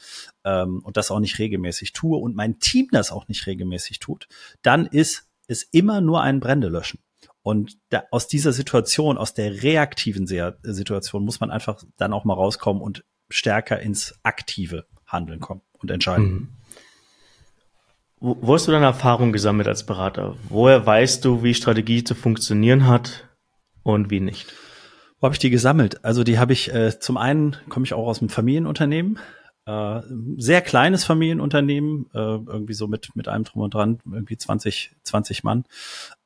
ähm, 0.45 0.81
und 0.81 0.99
das 0.99 1.11
auch 1.11 1.19
nicht 1.19 1.39
regelmäßig 1.39 1.95
tue 1.95 2.19
und 2.19 2.37
mein 2.37 2.59
Team 2.59 2.89
das 2.93 3.13
auch 3.13 3.29
nicht 3.29 3.47
regelmäßig 3.47 3.99
tut, 3.99 4.29
dann 4.61 4.85
ist 4.85 5.27
es 5.47 5.63
immer 5.63 6.03
nur 6.03 6.21
ein 6.21 6.39
Brände 6.39 6.69
löschen. 6.69 6.99
Und 7.41 7.79
da, 7.89 8.05
aus 8.11 8.29
dieser 8.29 8.53
Situation, 8.53 9.17
aus 9.17 9.33
der 9.33 9.63
reaktiven 9.63 10.27
Situation 10.27 11.25
muss 11.25 11.41
man 11.41 11.51
einfach 11.51 11.83
dann 11.97 12.13
auch 12.13 12.25
mal 12.25 12.35
rauskommen 12.35 12.83
und 12.83 13.05
stärker 13.33 13.81
ins 13.81 14.19
aktive 14.23 14.87
Handeln 15.07 15.41
kommen 15.41 15.63
und 15.81 15.91
entscheiden. 15.91 16.33
Mhm. 16.33 16.49
Wo, 18.21 18.39
wo 18.41 18.55
hast 18.55 18.69
du 18.69 18.73
deine 18.73 18.87
Erfahrung 18.87 19.33
gesammelt 19.33 19.67
als 19.67 19.85
Berater? 19.85 20.37
Woher 20.49 20.87
weißt 20.87 21.25
du, 21.25 21.43
wie 21.43 21.55
Strategie 21.55 22.05
zu 22.05 22.15
funktionieren 22.15 22.87
hat 22.87 23.29
und 23.83 24.11
wie 24.11 24.21
nicht? 24.21 24.55
Wo 25.19 25.27
habe 25.27 25.35
ich 25.35 25.41
die 25.41 25.51
gesammelt? 25.51 26.05
Also 26.05 26.23
die 26.23 26.39
habe 26.39 26.53
ich 26.53 26.73
äh, 26.73 26.99
zum 26.99 27.17
einen 27.17 27.57
komme 27.69 27.85
ich 27.85 27.95
auch 27.95 28.07
aus 28.07 28.21
einem 28.21 28.29
Familienunternehmen, 28.29 29.19
äh, 29.67 30.01
sehr 30.37 30.63
kleines 30.63 31.05
Familienunternehmen, 31.05 32.07
äh, 32.15 32.19
irgendwie 32.19 32.75
so 32.75 32.87
mit 32.89 33.15
mit 33.15 33.29
einem 33.29 33.45
drum 33.45 33.63
und 33.63 33.75
dran, 33.75 33.99
irgendwie 34.05 34.37
20 34.37 34.97
20 35.03 35.45
Mann. 35.45 35.65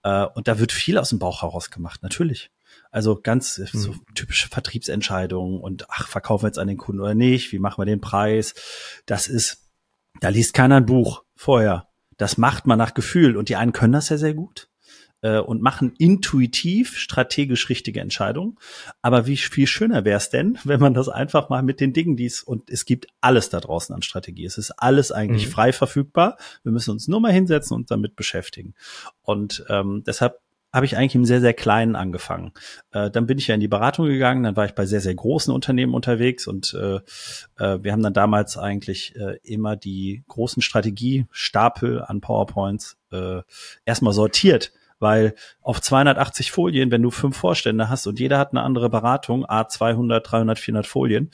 Äh, 0.02 0.26
und 0.34 0.48
da 0.48 0.58
wird 0.58 0.72
viel 0.72 0.98
aus 0.98 1.10
dem 1.10 1.18
Bauch 1.18 1.42
heraus 1.42 1.70
gemacht, 1.70 2.02
natürlich. 2.02 2.50
Also 2.96 3.20
ganz 3.20 3.58
mhm. 3.58 3.78
so 3.78 3.94
typische 4.14 4.48
Vertriebsentscheidungen 4.48 5.60
und 5.60 5.84
ach, 5.90 6.08
verkaufen 6.08 6.44
wir 6.44 6.48
jetzt 6.48 6.58
an 6.58 6.66
den 6.66 6.78
Kunden 6.78 7.02
oder 7.02 7.14
nicht? 7.14 7.52
Wie 7.52 7.58
machen 7.58 7.78
wir 7.78 7.84
den 7.84 8.00
Preis? 8.00 8.54
Das 9.04 9.28
ist, 9.28 9.68
da 10.22 10.30
liest 10.30 10.54
keiner 10.54 10.76
ein 10.76 10.86
Buch 10.86 11.22
vorher. 11.34 11.88
Das 12.16 12.38
macht 12.38 12.66
man 12.66 12.78
nach 12.78 12.94
Gefühl 12.94 13.36
und 13.36 13.50
die 13.50 13.56
einen 13.56 13.74
können 13.74 13.92
das 13.92 14.08
ja 14.08 14.16
sehr 14.16 14.32
gut 14.32 14.70
äh, 15.20 15.36
und 15.36 15.60
machen 15.60 15.92
intuitiv 15.98 16.96
strategisch 16.96 17.68
richtige 17.68 18.00
Entscheidungen. 18.00 18.56
Aber 19.02 19.26
wie 19.26 19.36
viel 19.36 19.66
schöner 19.66 20.06
wäre 20.06 20.16
es 20.16 20.30
denn, 20.30 20.58
wenn 20.64 20.80
man 20.80 20.94
das 20.94 21.10
einfach 21.10 21.50
mal 21.50 21.62
mit 21.62 21.80
den 21.80 21.92
Dingen, 21.92 22.16
die 22.16 22.24
es 22.24 22.42
und 22.42 22.70
es 22.70 22.86
gibt 22.86 23.08
alles 23.20 23.50
da 23.50 23.60
draußen 23.60 23.94
an 23.94 24.00
Strategie. 24.00 24.46
Es 24.46 24.56
ist 24.56 24.70
alles 24.70 25.12
eigentlich 25.12 25.48
mhm. 25.48 25.50
frei 25.50 25.74
verfügbar. 25.74 26.38
Wir 26.62 26.72
müssen 26.72 26.92
uns 26.92 27.08
nur 27.08 27.20
mal 27.20 27.30
hinsetzen 27.30 27.76
und 27.76 27.90
damit 27.90 28.16
beschäftigen. 28.16 28.72
Und 29.20 29.66
ähm, 29.68 30.02
deshalb 30.06 30.40
habe 30.72 30.86
ich 30.86 30.96
eigentlich 30.96 31.14
im 31.14 31.24
sehr, 31.24 31.40
sehr 31.40 31.54
Kleinen 31.54 31.96
angefangen. 31.96 32.52
Äh, 32.92 33.10
dann 33.10 33.26
bin 33.26 33.38
ich 33.38 33.46
ja 33.46 33.54
in 33.54 33.60
die 33.60 33.68
Beratung 33.68 34.06
gegangen, 34.06 34.42
dann 34.42 34.56
war 34.56 34.66
ich 34.66 34.74
bei 34.74 34.86
sehr, 34.86 35.00
sehr 35.00 35.14
großen 35.14 35.52
Unternehmen 35.52 35.94
unterwegs 35.94 36.46
und 36.46 36.74
äh, 36.74 36.96
äh, 37.58 37.82
wir 37.82 37.92
haben 37.92 38.02
dann 38.02 38.12
damals 38.12 38.58
eigentlich 38.58 39.16
äh, 39.16 39.38
immer 39.42 39.76
die 39.76 40.24
großen 40.28 40.62
Strategiestapel 40.62 42.02
an 42.02 42.20
PowerPoints 42.20 42.98
äh, 43.10 43.42
erstmal 43.84 44.12
sortiert. 44.12 44.72
Weil 44.98 45.34
auf 45.60 45.82
280 45.82 46.50
Folien, 46.50 46.90
wenn 46.90 47.02
du 47.02 47.10
fünf 47.10 47.36
Vorstände 47.36 47.90
hast 47.90 48.06
und 48.06 48.18
jeder 48.18 48.38
hat 48.38 48.52
eine 48.52 48.62
andere 48.62 48.88
Beratung, 48.88 49.44
A 49.44 49.68
200, 49.68 50.30
300, 50.30 50.58
400 50.58 50.86
Folien, 50.86 51.30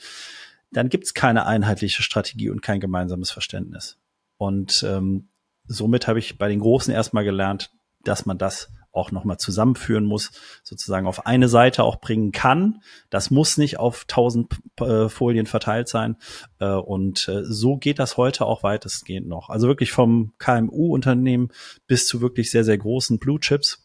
dann 0.73 0.89
gibt's 0.89 1.13
keine 1.13 1.45
einheitliche 1.45 2.03
Strategie 2.03 2.49
und 2.49 2.61
kein 2.61 2.81
gemeinsames 2.81 3.31
Verständnis. 3.31 3.97
Und 4.37 4.83
ähm, 4.87 5.29
somit 5.65 6.07
habe 6.07 6.19
ich 6.19 6.37
bei 6.37 6.49
den 6.49 6.59
Großen 6.59 6.93
erstmal 6.93 7.23
gelernt, 7.23 7.71
dass 8.03 8.25
man 8.25 8.37
das 8.37 8.69
auch 8.93 9.11
nochmal 9.11 9.37
zusammenführen 9.37 10.05
muss, 10.05 10.31
sozusagen 10.63 11.07
auf 11.07 11.25
eine 11.25 11.49
Seite 11.49 11.83
auch 11.83 11.99
bringen 11.99 12.31
kann. 12.31 12.81
Das 13.09 13.31
muss 13.31 13.57
nicht 13.57 13.79
auf 13.79 14.05
tausend 14.05 14.53
äh, 14.79 15.09
Folien 15.09 15.45
verteilt 15.45 15.89
sein. 15.89 16.15
Äh, 16.59 16.67
und 16.67 17.27
äh, 17.27 17.43
so 17.43 17.77
geht 17.77 17.99
das 17.99 18.17
heute 18.17 18.45
auch 18.45 18.63
weitestgehend 18.63 19.27
noch. 19.27 19.49
Also 19.49 19.67
wirklich 19.67 19.91
vom 19.91 20.33
KMU-Unternehmen 20.37 21.49
bis 21.87 22.07
zu 22.07 22.21
wirklich 22.21 22.51
sehr, 22.51 22.63
sehr 22.63 22.77
großen 22.77 23.19
Blue 23.19 23.39
Chips 23.39 23.83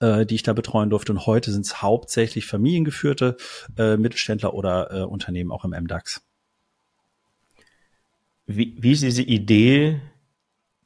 äh, 0.00 0.26
die 0.26 0.34
ich 0.34 0.42
da 0.42 0.52
betreuen 0.52 0.90
durfte. 0.90 1.12
Und 1.12 1.26
heute 1.26 1.52
sind 1.52 1.64
es 1.64 1.80
hauptsächlich 1.80 2.46
familiengeführte 2.46 3.36
äh, 3.78 3.96
Mittelständler 3.96 4.52
oder 4.52 4.90
äh, 4.92 5.02
Unternehmen 5.04 5.52
auch 5.52 5.64
im 5.64 5.70
MDAX. 5.70 6.22
Wie, 8.46 8.76
wie 8.78 8.92
ist 8.92 9.02
diese 9.02 9.22
Idee, 9.22 10.00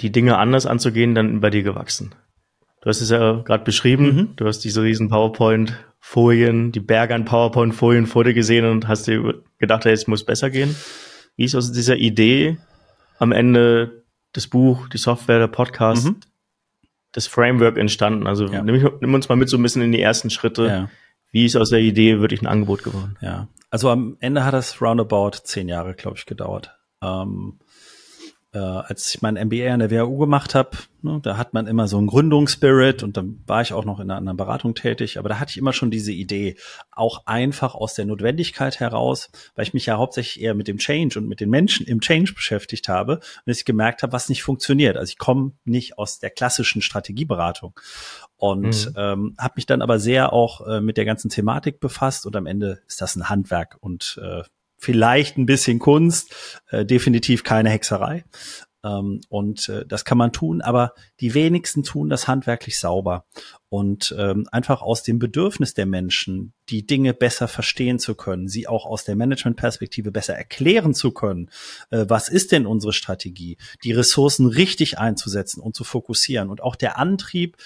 die 0.02 0.12
Dinge 0.12 0.36
anders 0.36 0.66
anzugehen, 0.66 1.14
dann 1.14 1.40
bei 1.40 1.50
dir 1.50 1.62
gewachsen? 1.62 2.14
Du 2.86 2.90
hast 2.90 3.00
es 3.00 3.10
ja 3.10 3.42
gerade 3.42 3.64
beschrieben. 3.64 4.04
Mhm. 4.04 4.36
Du 4.36 4.46
hast 4.46 4.60
diese 4.60 4.80
riesen 4.80 5.08
PowerPoint-Folien, 5.08 6.70
die 6.70 6.78
Berge 6.78 7.16
an 7.16 7.24
PowerPoint-Folien 7.24 8.06
vor 8.06 8.22
dir 8.22 8.32
gesehen 8.32 8.64
und 8.64 8.86
hast 8.86 9.08
dir 9.08 9.42
gedacht, 9.58 9.86
hey, 9.86 9.92
es 9.92 10.06
muss 10.06 10.22
besser 10.22 10.50
gehen. 10.50 10.76
Wie 11.34 11.46
ist 11.46 11.56
aus 11.56 11.72
dieser 11.72 11.96
Idee 11.96 12.58
am 13.18 13.32
Ende 13.32 14.04
das 14.34 14.46
Buch, 14.46 14.88
die 14.88 14.98
Software, 14.98 15.40
der 15.40 15.48
Podcast, 15.48 16.06
mhm. 16.06 16.20
das 17.10 17.26
Framework 17.26 17.76
entstanden? 17.76 18.28
Also 18.28 18.46
ja. 18.46 18.62
nimm, 18.62 18.88
nimm, 19.00 19.14
uns 19.14 19.28
mal 19.28 19.34
mit 19.34 19.48
so 19.48 19.56
ein 19.56 19.64
bisschen 19.64 19.82
in 19.82 19.90
die 19.90 20.00
ersten 20.00 20.30
Schritte. 20.30 20.66
Ja. 20.68 20.90
Wie 21.32 21.44
ist 21.44 21.56
aus 21.56 21.70
der 21.70 21.80
Idee 21.80 22.20
wirklich 22.20 22.40
ein 22.40 22.46
Angebot 22.46 22.84
geworden? 22.84 23.16
Ja, 23.20 23.48
also 23.68 23.90
am 23.90 24.16
Ende 24.20 24.44
hat 24.44 24.54
das 24.54 24.80
roundabout 24.80 25.38
zehn 25.42 25.68
Jahre, 25.68 25.94
glaube 25.94 26.18
ich, 26.18 26.24
gedauert. 26.24 26.78
Ähm, 27.02 27.58
äh, 28.56 28.58
als 28.58 29.14
ich 29.14 29.20
mein 29.20 29.34
MBA 29.34 29.72
an 29.72 29.80
der 29.80 29.90
WHU 29.90 30.16
gemacht 30.16 30.54
habe, 30.54 30.70
ne, 31.02 31.20
da 31.22 31.36
hat 31.36 31.52
man 31.52 31.66
immer 31.66 31.88
so 31.88 31.98
einen 31.98 32.06
Gründungsspirit 32.06 33.02
und 33.02 33.16
dann 33.16 33.42
war 33.46 33.60
ich 33.60 33.74
auch 33.74 33.84
noch 33.84 34.00
in 34.00 34.10
einer 34.10 34.16
anderen 34.16 34.38
Beratung 34.38 34.74
tätig, 34.74 35.18
aber 35.18 35.28
da 35.28 35.38
hatte 35.38 35.50
ich 35.50 35.58
immer 35.58 35.74
schon 35.74 35.90
diese 35.90 36.12
Idee, 36.12 36.56
auch 36.90 37.26
einfach 37.26 37.74
aus 37.74 37.94
der 37.94 38.06
Notwendigkeit 38.06 38.80
heraus, 38.80 39.30
weil 39.54 39.64
ich 39.64 39.74
mich 39.74 39.86
ja 39.86 39.98
hauptsächlich 39.98 40.42
eher 40.42 40.54
mit 40.54 40.68
dem 40.68 40.78
Change 40.78 41.18
und 41.18 41.28
mit 41.28 41.40
den 41.40 41.50
Menschen 41.50 41.86
im 41.86 42.00
Change 42.00 42.32
beschäftigt 42.32 42.88
habe 42.88 43.16
und 43.16 43.52
ich 43.52 43.66
gemerkt 43.66 44.02
habe, 44.02 44.14
was 44.14 44.30
nicht 44.30 44.42
funktioniert. 44.42 44.96
Also 44.96 45.10
ich 45.10 45.18
komme 45.18 45.52
nicht 45.64 45.98
aus 45.98 46.18
der 46.18 46.30
klassischen 46.30 46.80
Strategieberatung 46.80 47.78
und 48.36 48.86
mhm. 48.86 48.94
ähm, 48.96 49.34
habe 49.38 49.54
mich 49.56 49.66
dann 49.66 49.82
aber 49.82 49.98
sehr 49.98 50.32
auch 50.32 50.66
äh, 50.66 50.80
mit 50.80 50.96
der 50.96 51.04
ganzen 51.04 51.28
Thematik 51.28 51.78
befasst 51.78 52.24
und 52.24 52.34
am 52.36 52.46
Ende 52.46 52.80
ist 52.88 53.02
das 53.02 53.16
ein 53.16 53.28
Handwerk 53.28 53.76
und 53.80 54.18
äh, 54.22 54.42
vielleicht 54.78 55.36
ein 55.38 55.46
bisschen 55.46 55.78
Kunst, 55.78 56.34
äh, 56.70 56.84
definitiv 56.84 57.44
keine 57.44 57.70
Hexerei. 57.70 58.24
Ähm, 58.84 59.20
und 59.28 59.68
äh, 59.68 59.84
das 59.86 60.04
kann 60.04 60.18
man 60.18 60.32
tun, 60.32 60.60
aber 60.60 60.92
die 61.20 61.34
wenigsten 61.34 61.82
tun 61.82 62.08
das 62.08 62.28
handwerklich 62.28 62.78
sauber. 62.78 63.24
Und 63.76 64.14
ähm, 64.18 64.48
einfach 64.52 64.80
aus 64.80 65.02
dem 65.02 65.18
Bedürfnis 65.18 65.74
der 65.74 65.84
Menschen, 65.84 66.54
die 66.70 66.86
Dinge 66.86 67.12
besser 67.12 67.46
verstehen 67.46 67.98
zu 67.98 68.14
können, 68.14 68.48
sie 68.48 68.66
auch 68.66 68.86
aus 68.86 69.04
der 69.04 69.16
Managementperspektive 69.16 70.10
besser 70.10 70.34
erklären 70.34 70.94
zu 70.94 71.10
können, 71.10 71.50
äh, 71.90 72.06
was 72.08 72.30
ist 72.30 72.52
denn 72.52 72.64
unsere 72.64 72.94
Strategie, 72.94 73.58
die 73.84 73.92
Ressourcen 73.92 74.46
richtig 74.46 74.98
einzusetzen 74.98 75.60
und 75.60 75.76
zu 75.76 75.84
fokussieren 75.84 76.48
und 76.48 76.62
auch 76.62 76.74
der 76.74 76.98
Antrieb, 76.98 77.58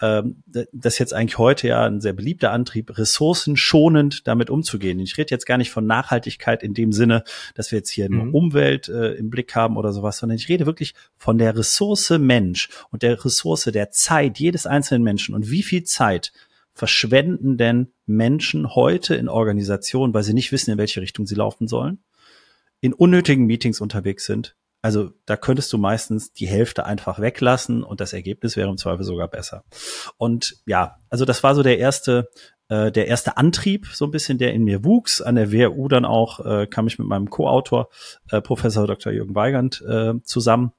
ähm, 0.00 0.42
das 0.46 0.94
ist 0.94 0.98
jetzt 0.98 1.12
eigentlich 1.12 1.36
heute 1.36 1.68
ja 1.68 1.84
ein 1.84 2.00
sehr 2.00 2.14
beliebter 2.14 2.52
Antrieb, 2.52 2.96
ressourcenschonend 2.96 4.26
damit 4.26 4.48
umzugehen. 4.48 4.98
Ich 4.98 5.18
rede 5.18 5.30
jetzt 5.30 5.44
gar 5.44 5.58
nicht 5.58 5.70
von 5.70 5.86
Nachhaltigkeit 5.86 6.62
in 6.62 6.72
dem 6.72 6.92
Sinne, 6.92 7.22
dass 7.54 7.70
wir 7.70 7.80
jetzt 7.80 7.90
hier 7.90 8.06
eine 8.06 8.16
mhm. 8.16 8.34
Umwelt 8.34 8.88
äh, 8.88 9.12
im 9.12 9.28
Blick 9.28 9.54
haben 9.54 9.76
oder 9.76 9.92
sowas, 9.92 10.16
sondern 10.16 10.36
ich 10.38 10.48
rede 10.48 10.64
wirklich 10.64 10.94
von 11.18 11.36
der 11.36 11.54
Ressource 11.54 12.10
Mensch 12.18 12.70
und 12.90 13.02
der 13.02 13.22
Ressource 13.22 13.64
der 13.64 13.90
Zeit 13.90 14.38
jedes 14.38 14.64
einzelnen 14.64 15.02
Menschen 15.02 15.34
und 15.34 15.49
wie 15.50 15.62
viel 15.62 15.84
Zeit 15.84 16.32
verschwenden 16.72 17.56
denn 17.56 17.92
Menschen 18.06 18.74
heute 18.74 19.14
in 19.14 19.28
Organisationen, 19.28 20.14
weil 20.14 20.22
sie 20.22 20.34
nicht 20.34 20.52
wissen, 20.52 20.70
in 20.70 20.78
welche 20.78 21.00
Richtung 21.00 21.26
sie 21.26 21.34
laufen 21.34 21.68
sollen, 21.68 22.02
in 22.80 22.92
unnötigen 22.92 23.46
Meetings 23.46 23.80
unterwegs 23.80 24.24
sind, 24.24 24.56
also 24.82 25.10
da 25.26 25.36
könntest 25.36 25.72
du 25.72 25.78
meistens 25.78 26.32
die 26.32 26.46
Hälfte 26.46 26.86
einfach 26.86 27.20
weglassen 27.20 27.82
und 27.82 28.00
das 28.00 28.12
Ergebnis 28.12 28.56
wäre 28.56 28.70
im 28.70 28.78
Zweifel 28.78 29.04
sogar 29.04 29.28
besser. 29.28 29.64
Und 30.16 30.56
ja, 30.66 30.96
also 31.10 31.24
das 31.24 31.42
war 31.42 31.54
so 31.54 31.62
der 31.62 31.78
erste, 31.78 32.30
äh, 32.68 32.90
der 32.90 33.06
erste 33.06 33.36
Antrieb, 33.36 33.88
so 33.92 34.06
ein 34.06 34.10
bisschen, 34.10 34.38
der 34.38 34.54
in 34.54 34.64
mir 34.64 34.82
wuchs. 34.84 35.20
An 35.20 35.34
der 35.34 35.52
WRU 35.52 35.88
dann 35.88 36.06
auch 36.06 36.40
äh, 36.44 36.66
kam 36.66 36.86
ich 36.86 36.98
mit 36.98 37.08
meinem 37.08 37.28
Co-Autor, 37.28 37.90
äh, 38.30 38.40
Professor 38.40 38.86
Dr. 38.86 39.12
Jürgen 39.12 39.34
Weigand, 39.34 39.82
äh, 39.86 40.14
zusammen. 40.22 40.72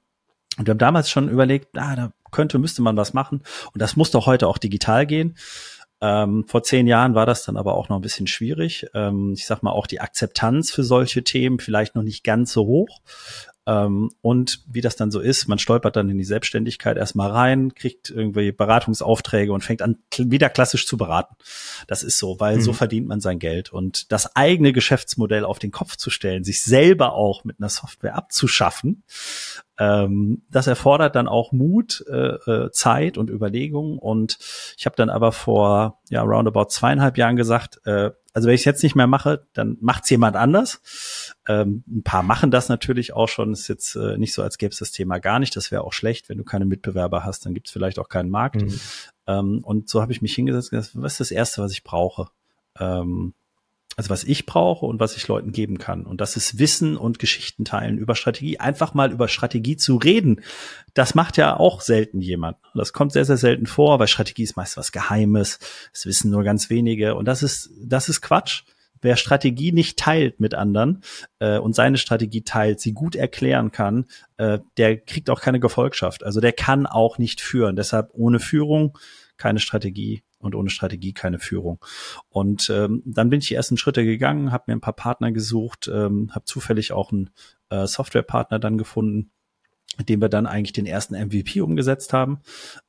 Und 0.58 0.66
wir 0.66 0.72
haben 0.72 0.78
damals 0.78 1.08
schon 1.08 1.28
überlegt, 1.28 1.78
ah, 1.78 1.94
da 1.94 2.12
könnte, 2.32 2.58
müsste 2.58 2.82
man 2.82 2.96
was 2.96 3.14
machen. 3.14 3.42
Und 3.72 3.80
das 3.80 3.96
muss 3.96 4.10
doch 4.10 4.26
heute 4.26 4.48
auch 4.48 4.58
digital 4.58 5.06
gehen. 5.06 5.36
Ähm, 6.00 6.44
vor 6.48 6.64
zehn 6.64 6.88
Jahren 6.88 7.14
war 7.14 7.26
das 7.26 7.44
dann 7.44 7.56
aber 7.56 7.74
auch 7.74 7.88
noch 7.88 7.96
ein 7.96 8.02
bisschen 8.02 8.26
schwierig. 8.26 8.86
Ähm, 8.92 9.34
ich 9.34 9.46
sag 9.46 9.62
mal, 9.62 9.70
auch 9.70 9.86
die 9.86 10.00
Akzeptanz 10.00 10.72
für 10.72 10.82
solche 10.82 11.22
Themen 11.22 11.60
vielleicht 11.60 11.94
noch 11.94 12.02
nicht 12.02 12.24
ganz 12.24 12.52
so 12.52 12.66
hoch. 12.66 12.98
Ähm, 13.66 14.10
und 14.20 14.60
wie 14.66 14.80
das 14.80 14.96
dann 14.96 15.10
so 15.10 15.20
ist, 15.20 15.46
man 15.46 15.58
stolpert 15.58 15.96
dann 15.96 16.10
in 16.10 16.18
die 16.18 16.24
Selbstständigkeit 16.24 16.96
erstmal 16.96 17.30
rein, 17.30 17.74
kriegt 17.74 18.10
irgendwie 18.10 18.50
Beratungsaufträge 18.50 19.52
und 19.52 19.62
fängt 19.62 19.82
an, 19.82 19.98
wieder 20.16 20.48
klassisch 20.48 20.86
zu 20.86 20.96
beraten. 20.96 21.36
Das 21.86 22.02
ist 22.02 22.18
so, 22.18 22.40
weil 22.40 22.56
mhm. 22.56 22.62
so 22.62 22.72
verdient 22.72 23.06
man 23.06 23.20
sein 23.20 23.38
Geld. 23.38 23.72
Und 23.72 24.10
das 24.10 24.34
eigene 24.34 24.72
Geschäftsmodell 24.72 25.44
auf 25.44 25.58
den 25.58 25.70
Kopf 25.70 25.96
zu 25.96 26.10
stellen, 26.10 26.44
sich 26.44 26.62
selber 26.62 27.14
auch 27.14 27.44
mit 27.44 27.60
einer 27.60 27.68
Software 27.68 28.16
abzuschaffen, 28.16 29.04
ähm, 29.78 30.42
das 30.50 30.66
erfordert 30.66 31.16
dann 31.16 31.26
auch 31.26 31.52
Mut, 31.52 32.04
äh, 32.08 32.14
äh, 32.14 32.70
Zeit 32.70 33.16
und 33.16 33.30
Überlegung. 33.30 33.98
Und 33.98 34.38
ich 34.76 34.86
habe 34.86 34.96
dann 34.96 35.10
aber 35.10 35.32
vor 35.32 36.00
ja 36.08 36.22
roundabout 36.22 36.66
zweieinhalb 36.66 37.16
Jahren 37.16 37.36
gesagt, 37.36 37.80
äh, 37.86 38.10
also 38.32 38.48
wenn 38.48 38.54
ich 38.54 38.62
es 38.62 38.64
jetzt 38.64 38.82
nicht 38.82 38.94
mehr 38.94 39.06
mache, 39.06 39.46
dann 39.52 39.76
macht's 39.80 40.08
jemand 40.10 40.36
anders. 40.36 40.80
Ähm, 41.46 41.84
ein 41.86 42.02
paar 42.02 42.22
machen 42.22 42.50
das 42.50 42.68
natürlich 42.68 43.12
auch 43.12 43.28
schon. 43.28 43.52
Ist 43.52 43.68
jetzt 43.68 43.94
äh, 43.94 44.16
nicht 44.16 44.32
so, 44.32 44.42
als 44.42 44.58
gäbe 44.58 44.72
es 44.72 44.78
das 44.78 44.92
Thema 44.92 45.18
gar 45.18 45.38
nicht. 45.38 45.54
Das 45.54 45.70
wäre 45.70 45.84
auch 45.84 45.92
schlecht, 45.92 46.28
wenn 46.28 46.38
du 46.38 46.44
keine 46.44 46.64
Mitbewerber 46.64 47.24
hast, 47.24 47.44
dann 47.44 47.54
gibt's 47.54 47.70
vielleicht 47.70 47.98
auch 47.98 48.08
keinen 48.08 48.30
Markt. 48.30 48.62
Mhm. 48.62 48.80
Ähm, 49.26 49.60
und 49.62 49.88
so 49.88 50.00
habe 50.00 50.12
ich 50.12 50.22
mich 50.22 50.34
hingesetzt 50.34 50.72
und 50.72 50.78
gesagt, 50.78 50.96
was 50.96 51.12
ist 51.12 51.20
das 51.20 51.30
Erste, 51.30 51.62
was 51.62 51.72
ich 51.72 51.84
brauche? 51.84 52.28
Ähm, 52.78 53.34
also 53.96 54.10
was 54.10 54.24
ich 54.24 54.46
brauche 54.46 54.86
und 54.86 55.00
was 55.00 55.16
ich 55.16 55.28
Leuten 55.28 55.52
geben 55.52 55.78
kann. 55.78 56.06
Und 56.06 56.20
das 56.20 56.36
ist 56.36 56.58
Wissen 56.58 56.96
und 56.96 57.18
Geschichten 57.18 57.64
teilen 57.64 57.98
über 57.98 58.14
Strategie. 58.14 58.58
Einfach 58.58 58.94
mal 58.94 59.12
über 59.12 59.28
Strategie 59.28 59.76
zu 59.76 59.96
reden. 59.96 60.40
Das 60.94 61.14
macht 61.14 61.36
ja 61.36 61.56
auch 61.56 61.80
selten 61.80 62.20
jemand. 62.20 62.56
Das 62.74 62.92
kommt 62.92 63.12
sehr, 63.12 63.24
sehr 63.24 63.36
selten 63.36 63.66
vor, 63.66 63.98
weil 63.98 64.08
Strategie 64.08 64.44
ist 64.44 64.56
meist 64.56 64.76
was 64.76 64.92
Geheimes. 64.92 65.58
Das 65.92 66.06
wissen 66.06 66.30
nur 66.30 66.42
ganz 66.42 66.70
wenige. 66.70 67.14
Und 67.14 67.26
das 67.26 67.42
ist, 67.42 67.70
das 67.82 68.08
ist 68.08 68.22
Quatsch. 68.22 68.62
Wer 69.04 69.16
Strategie 69.16 69.72
nicht 69.72 69.98
teilt 69.98 70.38
mit 70.38 70.54
anderen 70.54 71.02
äh, 71.40 71.58
und 71.58 71.74
seine 71.74 71.98
Strategie 71.98 72.42
teilt, 72.42 72.80
sie 72.80 72.92
gut 72.92 73.16
erklären 73.16 73.72
kann, 73.72 74.06
äh, 74.36 74.60
der 74.76 74.96
kriegt 74.96 75.28
auch 75.28 75.40
keine 75.40 75.58
Gefolgschaft. 75.58 76.22
Also 76.22 76.40
der 76.40 76.52
kann 76.52 76.86
auch 76.86 77.18
nicht 77.18 77.40
führen. 77.40 77.74
Deshalb 77.74 78.10
ohne 78.12 78.38
Führung 78.38 78.96
keine 79.36 79.58
Strategie 79.58 80.22
und 80.42 80.54
ohne 80.54 80.70
Strategie 80.70 81.12
keine 81.12 81.38
Führung. 81.38 81.78
Und 82.28 82.70
ähm, 82.70 83.02
dann 83.04 83.30
bin 83.30 83.40
ich 83.40 83.48
die 83.48 83.54
ersten 83.54 83.76
Schritte 83.76 84.04
gegangen, 84.04 84.52
habe 84.52 84.64
mir 84.66 84.74
ein 84.74 84.80
paar 84.80 84.92
Partner 84.92 85.32
gesucht, 85.32 85.90
ähm, 85.92 86.30
habe 86.32 86.44
zufällig 86.44 86.92
auch 86.92 87.12
einen 87.12 87.30
äh, 87.70 87.86
Softwarepartner 87.86 88.58
dann 88.58 88.78
gefunden, 88.78 89.30
mit 89.98 90.08
dem 90.08 90.22
wir 90.22 90.28
dann 90.28 90.46
eigentlich 90.46 90.72
den 90.72 90.86
ersten 90.86 91.14
MVP 91.14 91.60
umgesetzt 91.60 92.12
haben. 92.12 92.40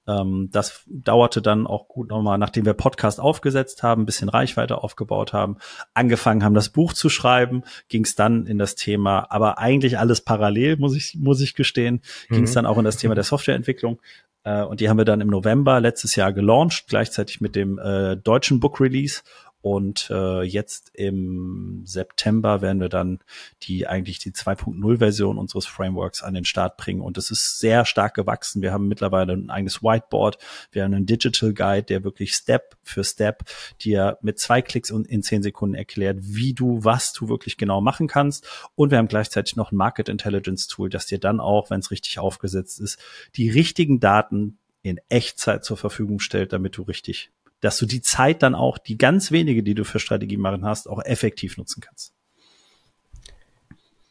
Ähm, 0.07 0.49
das 0.51 0.83
dauerte 0.87 1.41
dann 1.41 1.67
auch 1.67 1.87
gut 1.87 2.09
nochmal, 2.09 2.37
nachdem 2.37 2.65
wir 2.65 2.73
Podcast 2.73 3.19
aufgesetzt 3.19 3.83
haben, 3.83 4.03
ein 4.03 4.05
bisschen 4.05 4.29
Reichweite 4.29 4.81
aufgebaut 4.81 5.33
haben, 5.33 5.57
angefangen 5.93 6.43
haben, 6.43 6.53
das 6.53 6.69
Buch 6.69 6.93
zu 6.93 7.09
schreiben, 7.09 7.63
ging 7.89 8.05
es 8.05 8.15
dann 8.15 8.45
in 8.45 8.57
das 8.57 8.75
Thema, 8.75 9.27
aber 9.31 9.57
eigentlich 9.57 9.99
alles 9.99 10.21
parallel, 10.21 10.77
muss 10.77 10.95
ich, 10.95 11.15
muss 11.19 11.41
ich 11.41 11.55
gestehen, 11.55 12.01
mhm. 12.29 12.35
ging 12.35 12.43
es 12.45 12.53
dann 12.53 12.65
auch 12.65 12.77
in 12.77 12.85
das 12.85 12.97
Thema 12.97 13.15
der 13.15 13.25
Softwareentwicklung. 13.25 13.99
Äh, 14.43 14.63
und 14.63 14.79
die 14.79 14.89
haben 14.89 14.97
wir 14.97 15.05
dann 15.05 15.21
im 15.21 15.29
November 15.29 15.79
letztes 15.79 16.15
Jahr 16.15 16.33
gelauncht, 16.33 16.85
gleichzeitig 16.87 17.41
mit 17.41 17.55
dem 17.55 17.79
äh, 17.79 18.17
deutschen 18.17 18.59
Book 18.59 18.79
Release. 18.79 19.21
Und 19.63 20.09
äh, 20.09 20.41
jetzt 20.41 20.91
im 20.93 21.83
September 21.85 22.61
werden 22.61 22.81
wir 22.81 22.89
dann 22.89 23.19
die 23.61 23.87
eigentlich 23.87 24.19
die 24.19 24.33
2.0-Version 24.33 25.37
unseres 25.37 25.65
Frameworks 25.65 26.21
an 26.21 26.33
den 26.33 26.43
Start 26.43 26.75
bringen. 26.75 26.99
Und 26.99 27.17
es 27.17 27.31
ist 27.31 27.59
sehr 27.59 27.85
stark 27.85 28.13
gewachsen. 28.13 28.61
Wir 28.61 28.73
haben 28.73 28.89
mittlerweile 28.89 29.31
ein 29.31 29.49
eigenes 29.49 29.81
Whiteboard. 29.81 30.37
Wir 30.73 30.83
haben 30.83 30.93
einen 30.93 31.05
Digital 31.05 31.53
Guide, 31.53 31.83
der 31.83 32.03
wirklich 32.03 32.33
Step 32.33 32.75
für 32.83 33.05
Step 33.05 33.45
dir 33.79 34.17
mit 34.21 34.37
zwei 34.37 34.61
Klicks 34.61 34.91
und 34.91 35.07
in 35.07 35.23
zehn 35.23 35.41
Sekunden 35.41 35.75
erklärt, 35.75 36.17
wie 36.19 36.53
du, 36.53 36.83
was 36.83 37.13
du 37.13 37.29
wirklich 37.29 37.55
genau 37.55 37.79
machen 37.79 38.07
kannst. 38.07 38.45
Und 38.75 38.91
wir 38.91 38.97
haben 38.97 39.07
gleichzeitig 39.07 39.55
noch 39.55 39.71
ein 39.71 39.77
Market 39.77 40.09
Intelligence 40.09 40.67
Tool, 40.67 40.89
das 40.89 41.05
dir 41.05 41.19
dann 41.19 41.39
auch, 41.39 41.69
wenn 41.69 41.79
es 41.79 41.89
richtig 41.89 42.19
aufgesetzt 42.19 42.81
ist, 42.81 42.99
die 43.37 43.49
richtigen 43.49 44.01
Daten 44.01 44.57
in 44.81 44.99
Echtzeit 45.07 45.63
zur 45.63 45.77
Verfügung 45.77 46.19
stellt, 46.19 46.51
damit 46.51 46.75
du 46.75 46.81
richtig 46.81 47.31
dass 47.63 47.77
du 47.77 47.85
die 47.85 48.01
Zeit 48.01 48.43
dann 48.43 48.55
auch, 48.55 48.77
die 48.77 48.97
ganz 48.97 49.31
wenige, 49.31 49.63
die 49.63 49.73
du 49.73 49.85
für 49.85 49.99
Strategie 49.99 50.35
machen 50.35 50.65
hast, 50.65 50.89
auch 50.89 51.01
effektiv 51.03 51.57
nutzen 51.57 51.81
kannst. 51.81 52.13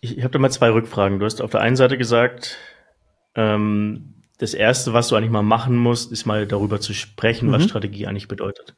Ich, 0.01 0.17
ich 0.17 0.25
habe 0.25 0.33
da 0.33 0.39
mal 0.39 0.51
zwei 0.51 0.71
Rückfragen. 0.71 1.19
Du 1.19 1.27
hast 1.27 1.43
auf 1.43 1.51
der 1.51 1.61
einen 1.61 1.77
Seite 1.77 1.99
gesagt, 1.99 2.57
ähm, 3.35 4.15
das 4.39 4.55
erste, 4.55 4.95
was 4.95 5.09
du 5.09 5.17
eigentlich 5.17 5.31
mal 5.31 5.43
machen 5.43 5.77
musst, 5.77 6.13
ist 6.13 6.25
mal 6.25 6.47
darüber 6.47 6.81
zu 6.81 6.95
sprechen, 6.95 7.49
mhm. 7.49 7.53
was 7.53 7.65
Strategie 7.65 8.07
eigentlich 8.07 8.27
bedeutet. 8.27 8.75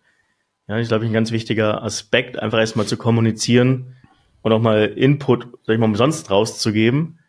Ja, 0.67 0.79
ich 0.79 0.89
glaube, 0.89 1.05
ein 1.05 1.13
ganz 1.13 1.31
wichtiger 1.31 1.85
Aspekt, 1.85 2.39
einfach 2.41 2.59
erstmal 2.59 2.87
zu 2.87 2.97
kommunizieren 2.97 3.95
und 4.43 4.53
auch 4.53 4.61
mal 4.61 4.87
Input, 4.87 5.47
sag 5.63 5.75
ich 5.75 5.79
mal, 5.79 5.87
umsonst 5.87 6.33
rauszugeben, 6.33 7.21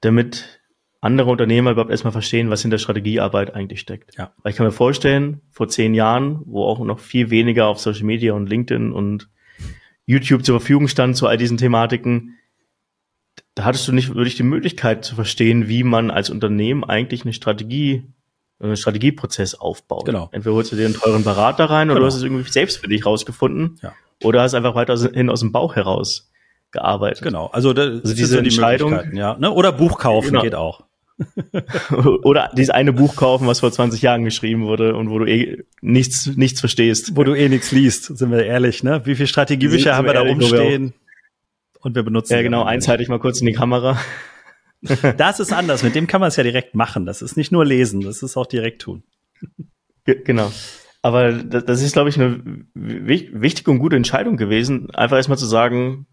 damit 0.00 0.57
andere 1.00 1.30
Unternehmer 1.30 1.70
überhaupt 1.70 1.90
erstmal 1.90 2.12
verstehen, 2.12 2.50
was 2.50 2.64
in 2.64 2.70
der 2.70 2.78
Strategiearbeit 2.78 3.54
eigentlich 3.54 3.80
steckt. 3.80 4.16
Ja. 4.16 4.32
Weil 4.42 4.50
ich 4.50 4.56
kann 4.56 4.66
mir 4.66 4.72
vorstellen, 4.72 5.40
vor 5.50 5.68
zehn 5.68 5.94
Jahren, 5.94 6.42
wo 6.44 6.64
auch 6.64 6.80
noch 6.80 6.98
viel 6.98 7.30
weniger 7.30 7.66
auf 7.68 7.78
Social 7.78 8.04
Media 8.04 8.32
und 8.32 8.48
LinkedIn 8.48 8.92
und 8.92 9.28
YouTube 10.06 10.44
zur 10.44 10.58
Verfügung 10.58 10.88
stand 10.88 11.16
zu 11.16 11.26
all 11.26 11.36
diesen 11.36 11.58
Thematiken, 11.58 12.38
da 13.54 13.64
hattest 13.64 13.86
du 13.86 13.92
nicht 13.92 14.14
wirklich 14.14 14.36
die 14.36 14.42
Möglichkeit 14.42 15.04
zu 15.04 15.14
verstehen, 15.14 15.68
wie 15.68 15.84
man 15.84 16.10
als 16.10 16.30
Unternehmen 16.30 16.84
eigentlich 16.84 17.22
eine 17.22 17.32
Strategie, 17.32 18.04
einen 18.58 18.76
Strategieprozess 18.76 19.54
aufbaut. 19.54 20.06
Genau. 20.06 20.28
Entweder 20.32 20.54
holst 20.54 20.72
du 20.72 20.76
dir 20.76 20.86
einen 20.86 20.94
teuren 20.94 21.24
Berater 21.24 21.66
rein 21.66 21.88
genau. 21.88 21.92
oder 21.92 22.00
du 22.00 22.06
hast 22.06 22.16
es 22.16 22.22
irgendwie 22.22 22.50
selbst 22.50 22.78
für 22.78 22.88
dich 22.88 23.06
rausgefunden. 23.06 23.78
Ja. 23.82 23.92
Oder 24.24 24.42
hast 24.42 24.54
einfach 24.54 24.74
weiterhin 24.74 25.30
aus 25.30 25.40
dem 25.40 25.52
Bauch 25.52 25.76
heraus 25.76 26.30
gearbeitet. 26.70 27.22
Genau. 27.22 27.46
Also, 27.46 27.70
also 27.70 28.14
diese 28.14 28.42
die 28.42 28.48
Entscheidung, 28.48 29.14
ja. 29.14 29.36
Ne? 29.38 29.50
Oder 29.52 29.72
Buch 29.72 29.98
kaufen 29.98 30.30
genau. 30.30 30.42
geht 30.42 30.54
auch. 30.54 30.84
Oder 32.22 32.50
dieses 32.56 32.70
eine 32.70 32.92
Buch 32.92 33.16
kaufen, 33.16 33.46
was 33.46 33.60
vor 33.60 33.72
20 33.72 34.02
Jahren 34.02 34.24
geschrieben 34.24 34.66
wurde 34.66 34.94
und 34.94 35.10
wo 35.10 35.18
du 35.18 35.26
eh 35.26 35.64
nichts, 35.80 36.26
nichts 36.36 36.60
verstehst. 36.60 37.16
Wo 37.16 37.24
du 37.24 37.34
eh 37.34 37.48
nichts 37.48 37.72
liest, 37.72 38.16
sind 38.16 38.30
wir 38.30 38.44
ehrlich, 38.44 38.82
ne? 38.82 39.02
Wie 39.04 39.14
viele 39.14 39.26
Strategiebücher 39.26 39.96
haben 39.96 40.06
wir 40.06 40.14
da 40.14 40.20
rumstehen? 40.20 40.94
Und 41.80 41.94
wir 41.94 42.02
benutzen. 42.02 42.34
Ja, 42.34 42.42
genau, 42.42 42.64
eins 42.64 42.88
halte 42.88 43.02
ich 43.02 43.08
mal 43.08 43.20
kurz 43.20 43.40
in 43.40 43.46
die 43.46 43.52
Kamera. 43.52 43.98
das 45.16 45.40
ist 45.40 45.52
anders, 45.52 45.82
mit 45.82 45.94
dem 45.94 46.06
kann 46.06 46.20
man 46.20 46.28
es 46.28 46.36
ja 46.36 46.42
direkt 46.42 46.74
machen. 46.74 47.06
Das 47.06 47.22
ist 47.22 47.36
nicht 47.36 47.52
nur 47.52 47.64
lesen, 47.64 48.00
das 48.00 48.22
ist 48.22 48.36
auch 48.36 48.46
direkt 48.46 48.82
tun. 48.82 49.02
genau. 50.04 50.52
Aber 51.02 51.32
das 51.32 51.80
ist, 51.82 51.92
glaube 51.92 52.08
ich, 52.08 52.20
eine 52.20 52.40
wichtige 52.74 53.70
und 53.70 53.78
gute 53.78 53.96
Entscheidung 53.96 54.36
gewesen, 54.36 54.90
einfach 54.90 55.16
erstmal 55.16 55.38
zu 55.38 55.46
sagen, 55.46 56.06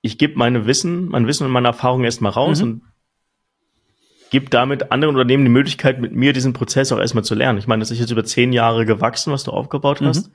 ich 0.00 0.18
gebe 0.18 0.36
meine 0.36 0.66
Wissen, 0.66 1.08
mein 1.08 1.28
Wissen 1.28 1.46
und 1.46 1.52
meine 1.52 1.68
Erfahrungen 1.68 2.04
erstmal 2.04 2.32
raus 2.32 2.60
mhm. 2.60 2.68
und 2.68 2.82
gebe 4.32 4.48
damit 4.48 4.90
anderen 4.90 5.14
Unternehmen 5.14 5.44
die 5.44 5.50
Möglichkeit, 5.50 6.00
mit 6.00 6.14
mir 6.14 6.32
diesen 6.32 6.54
Prozess 6.54 6.90
auch 6.90 6.98
erstmal 6.98 7.22
zu 7.22 7.34
lernen. 7.34 7.58
Ich 7.58 7.66
meine, 7.66 7.80
das 7.80 7.90
ist 7.90 8.00
jetzt 8.00 8.10
über 8.10 8.24
zehn 8.24 8.54
Jahre 8.54 8.86
gewachsen, 8.86 9.30
was 9.30 9.44
du 9.44 9.50
aufgebaut 9.50 10.00
mhm. 10.00 10.06
hast. 10.06 10.30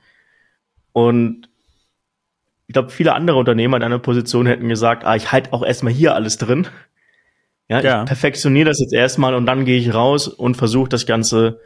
Und 0.92 1.48
ich 2.68 2.74
glaube, 2.74 2.90
viele 2.90 3.14
andere 3.14 3.38
Unternehmer 3.38 3.76
in 3.76 3.82
einer 3.82 3.98
Position 3.98 4.46
hätten 4.46 4.68
gesagt, 4.68 5.04
ah, 5.04 5.16
ich 5.16 5.32
halte 5.32 5.52
auch 5.52 5.64
erstmal 5.64 5.92
hier 5.92 6.14
alles 6.14 6.38
drin. 6.38 6.68
Ja, 7.68 7.80
ja. 7.80 8.02
ich 8.02 8.06
perfektioniere 8.06 8.68
das 8.68 8.78
jetzt 8.78 8.94
erstmal 8.94 9.34
und 9.34 9.46
dann 9.46 9.64
gehe 9.64 9.78
ich 9.78 9.92
raus 9.92 10.28
und 10.28 10.56
versuche 10.56 10.88
das 10.88 11.04
Ganze 11.04 11.60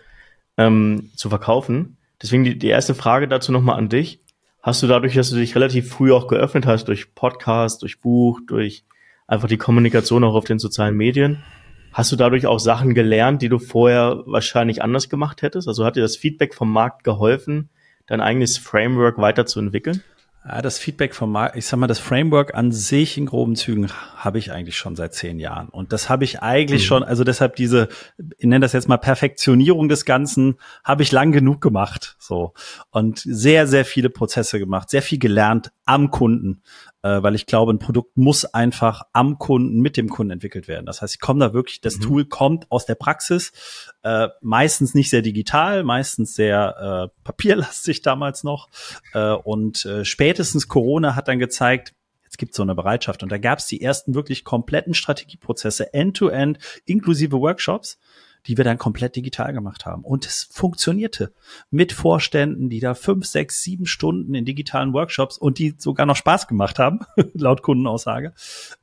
ähm, 0.56 1.10
zu 1.14 1.28
verkaufen. 1.28 1.98
Deswegen 2.22 2.44
die, 2.44 2.58
die 2.58 2.68
erste 2.68 2.94
Frage 2.94 3.28
dazu 3.28 3.52
nochmal 3.52 3.76
an 3.76 3.90
dich. 3.90 4.20
Hast 4.62 4.82
du 4.82 4.86
dadurch, 4.86 5.14
dass 5.14 5.28
du 5.28 5.36
dich 5.36 5.54
relativ 5.54 5.90
früh 5.90 6.12
auch 6.12 6.28
geöffnet 6.28 6.64
hast, 6.64 6.88
durch 6.88 7.14
Podcast, 7.14 7.82
durch 7.82 8.00
Buch, 8.00 8.40
durch 8.46 8.84
einfach 9.26 9.48
die 9.48 9.58
Kommunikation 9.58 10.24
auch 10.24 10.34
auf 10.34 10.44
den 10.44 10.58
sozialen 10.58 10.96
Medien, 10.96 11.42
hast 11.92 12.12
du 12.12 12.16
dadurch 12.16 12.46
auch 12.46 12.58
Sachen 12.58 12.94
gelernt, 12.94 13.42
die 13.42 13.48
du 13.48 13.58
vorher 13.58 14.22
wahrscheinlich 14.26 14.82
anders 14.82 15.08
gemacht 15.08 15.42
hättest? 15.42 15.68
Also 15.68 15.84
hat 15.84 15.96
dir 15.96 16.02
das 16.02 16.16
Feedback 16.16 16.54
vom 16.54 16.72
Markt 16.72 17.04
geholfen, 17.04 17.70
dein 18.06 18.20
eigenes 18.20 18.58
Framework 18.58 19.18
weiterzuentwickeln? 19.18 20.02
Ja, 20.44 20.60
das 20.60 20.76
Feedback 20.76 21.14
vom 21.14 21.30
Markt, 21.30 21.54
ich 21.54 21.66
sag 21.66 21.78
mal, 21.78 21.86
das 21.86 22.00
Framework 22.00 22.54
an 22.54 22.72
sich 22.72 23.16
in 23.16 23.26
groben 23.26 23.54
Zügen 23.54 23.92
habe 24.16 24.38
ich 24.38 24.50
eigentlich 24.50 24.76
schon 24.76 24.96
seit 24.96 25.14
zehn 25.14 25.38
Jahren. 25.38 25.68
Und 25.68 25.92
das 25.92 26.08
habe 26.08 26.24
ich 26.24 26.42
eigentlich 26.42 26.82
mhm. 26.82 26.86
schon, 26.86 27.02
also 27.04 27.22
deshalb 27.22 27.54
diese, 27.54 27.88
ich 28.38 28.46
nenne 28.46 28.64
das 28.64 28.72
jetzt 28.72 28.88
mal 28.88 28.96
Perfektionierung 28.96 29.88
des 29.88 30.04
Ganzen, 30.04 30.56
habe 30.82 31.04
ich 31.04 31.12
lang 31.12 31.30
genug 31.30 31.60
gemacht. 31.60 32.16
So. 32.18 32.54
Und 32.90 33.20
sehr, 33.20 33.68
sehr 33.68 33.84
viele 33.84 34.10
Prozesse 34.10 34.58
gemacht, 34.58 34.90
sehr 34.90 35.02
viel 35.02 35.20
gelernt 35.20 35.70
am 35.84 36.10
Kunden 36.10 36.62
äh, 37.02 37.22
weil 37.22 37.34
ich 37.34 37.46
glaube, 37.46 37.72
ein 37.72 37.78
Produkt 37.78 38.16
muss 38.16 38.44
einfach 38.44 39.02
am 39.12 39.38
Kunden, 39.38 39.80
mit 39.80 39.96
dem 39.96 40.08
Kunden 40.08 40.32
entwickelt 40.32 40.68
werden. 40.68 40.86
Das 40.86 41.02
heißt, 41.02 41.14
ich 41.14 41.20
komme 41.20 41.40
da 41.40 41.52
wirklich, 41.52 41.80
das 41.80 41.98
mhm. 41.98 42.02
Tool 42.02 42.24
kommt 42.24 42.70
aus 42.70 42.86
der 42.86 42.94
Praxis, 42.94 43.52
äh, 44.02 44.28
meistens 44.40 44.94
nicht 44.94 45.10
sehr 45.10 45.22
digital, 45.22 45.82
meistens 45.82 46.34
sehr 46.34 47.10
äh, 47.10 47.22
papierlastig 47.24 48.02
damals 48.02 48.44
noch. 48.44 48.68
Äh, 49.12 49.32
und 49.32 49.84
äh, 49.84 50.04
spätestens 50.04 50.68
Corona 50.68 51.16
hat 51.16 51.28
dann 51.28 51.38
gezeigt, 51.38 51.94
jetzt 52.24 52.38
gibt 52.38 52.52
es 52.52 52.56
so 52.56 52.62
eine 52.62 52.74
Bereitschaft. 52.74 53.22
Und 53.22 53.32
da 53.32 53.38
gab 53.38 53.58
es 53.58 53.66
die 53.66 53.82
ersten 53.82 54.14
wirklich 54.14 54.44
kompletten 54.44 54.94
Strategieprozesse, 54.94 55.92
end-to-end, 55.92 56.58
-end, 56.58 56.82
inklusive 56.86 57.40
Workshops 57.40 57.98
die 58.46 58.56
wir 58.56 58.64
dann 58.64 58.78
komplett 58.78 59.16
digital 59.16 59.52
gemacht 59.52 59.86
haben. 59.86 60.04
Und 60.04 60.26
es 60.26 60.48
funktionierte 60.50 61.32
mit 61.70 61.92
Vorständen, 61.92 62.68
die 62.68 62.80
da 62.80 62.94
fünf, 62.94 63.26
sechs, 63.26 63.62
sieben 63.62 63.86
Stunden 63.86 64.34
in 64.34 64.44
digitalen 64.44 64.92
Workshops 64.92 65.38
und 65.38 65.58
die 65.58 65.74
sogar 65.78 66.06
noch 66.06 66.16
Spaß 66.16 66.48
gemacht 66.48 66.78
haben, 66.78 67.00
laut 67.34 67.62
Kundenaussage, 67.62 68.32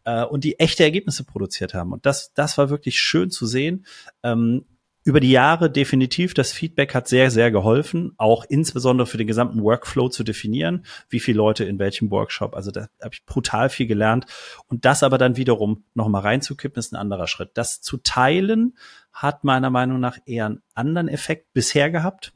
äh, 0.06 0.24
und 0.24 0.44
die 0.44 0.60
echte 0.60 0.84
Ergebnisse 0.84 1.24
produziert 1.24 1.74
haben. 1.74 1.92
Und 1.92 2.06
das, 2.06 2.34
das 2.34 2.58
war 2.58 2.70
wirklich 2.70 3.00
schön 3.00 3.30
zu 3.32 3.46
sehen. 3.46 3.86
Ähm, 4.24 4.66
über 5.10 5.20
die 5.20 5.32
Jahre 5.32 5.72
definitiv, 5.72 6.36
das 6.36 6.52
Feedback 6.52 6.94
hat 6.94 7.08
sehr, 7.08 7.32
sehr 7.32 7.50
geholfen, 7.50 8.14
auch 8.18 8.46
insbesondere 8.48 9.08
für 9.08 9.18
den 9.18 9.26
gesamten 9.26 9.64
Workflow 9.64 10.10
zu 10.10 10.24
definieren, 10.24 10.86
wie 11.10 11.20
viele 11.20 11.38
Leute 11.40 11.64
in 11.64 11.80
welchem 11.80 12.12
Workshop. 12.12 12.56
Also 12.56 12.70
da 12.70 12.90
habe 13.02 13.16
ich 13.16 13.26
brutal 13.26 13.70
viel 13.70 13.88
gelernt. 13.88 14.28
Und 14.68 14.86
das 14.86 15.02
aber 15.02 15.18
dann 15.18 15.36
wiederum 15.36 15.84
nochmal 15.96 16.22
reinzukippen, 16.22 16.80
ist 16.80 16.94
ein 16.94 16.96
anderer 16.96 17.26
Schritt. 17.26 17.50
Das 17.56 17.82
zu 17.82 17.98
teilen 17.98 18.78
hat 19.12 19.44
meiner 19.44 19.72
Meinung 19.72 20.00
nach 20.00 20.20
eher 20.28 20.46
einen 20.46 20.62
anderen 20.76 21.08
Effekt 21.08 21.54
bisher 21.54 21.90
gehabt. 21.90 22.32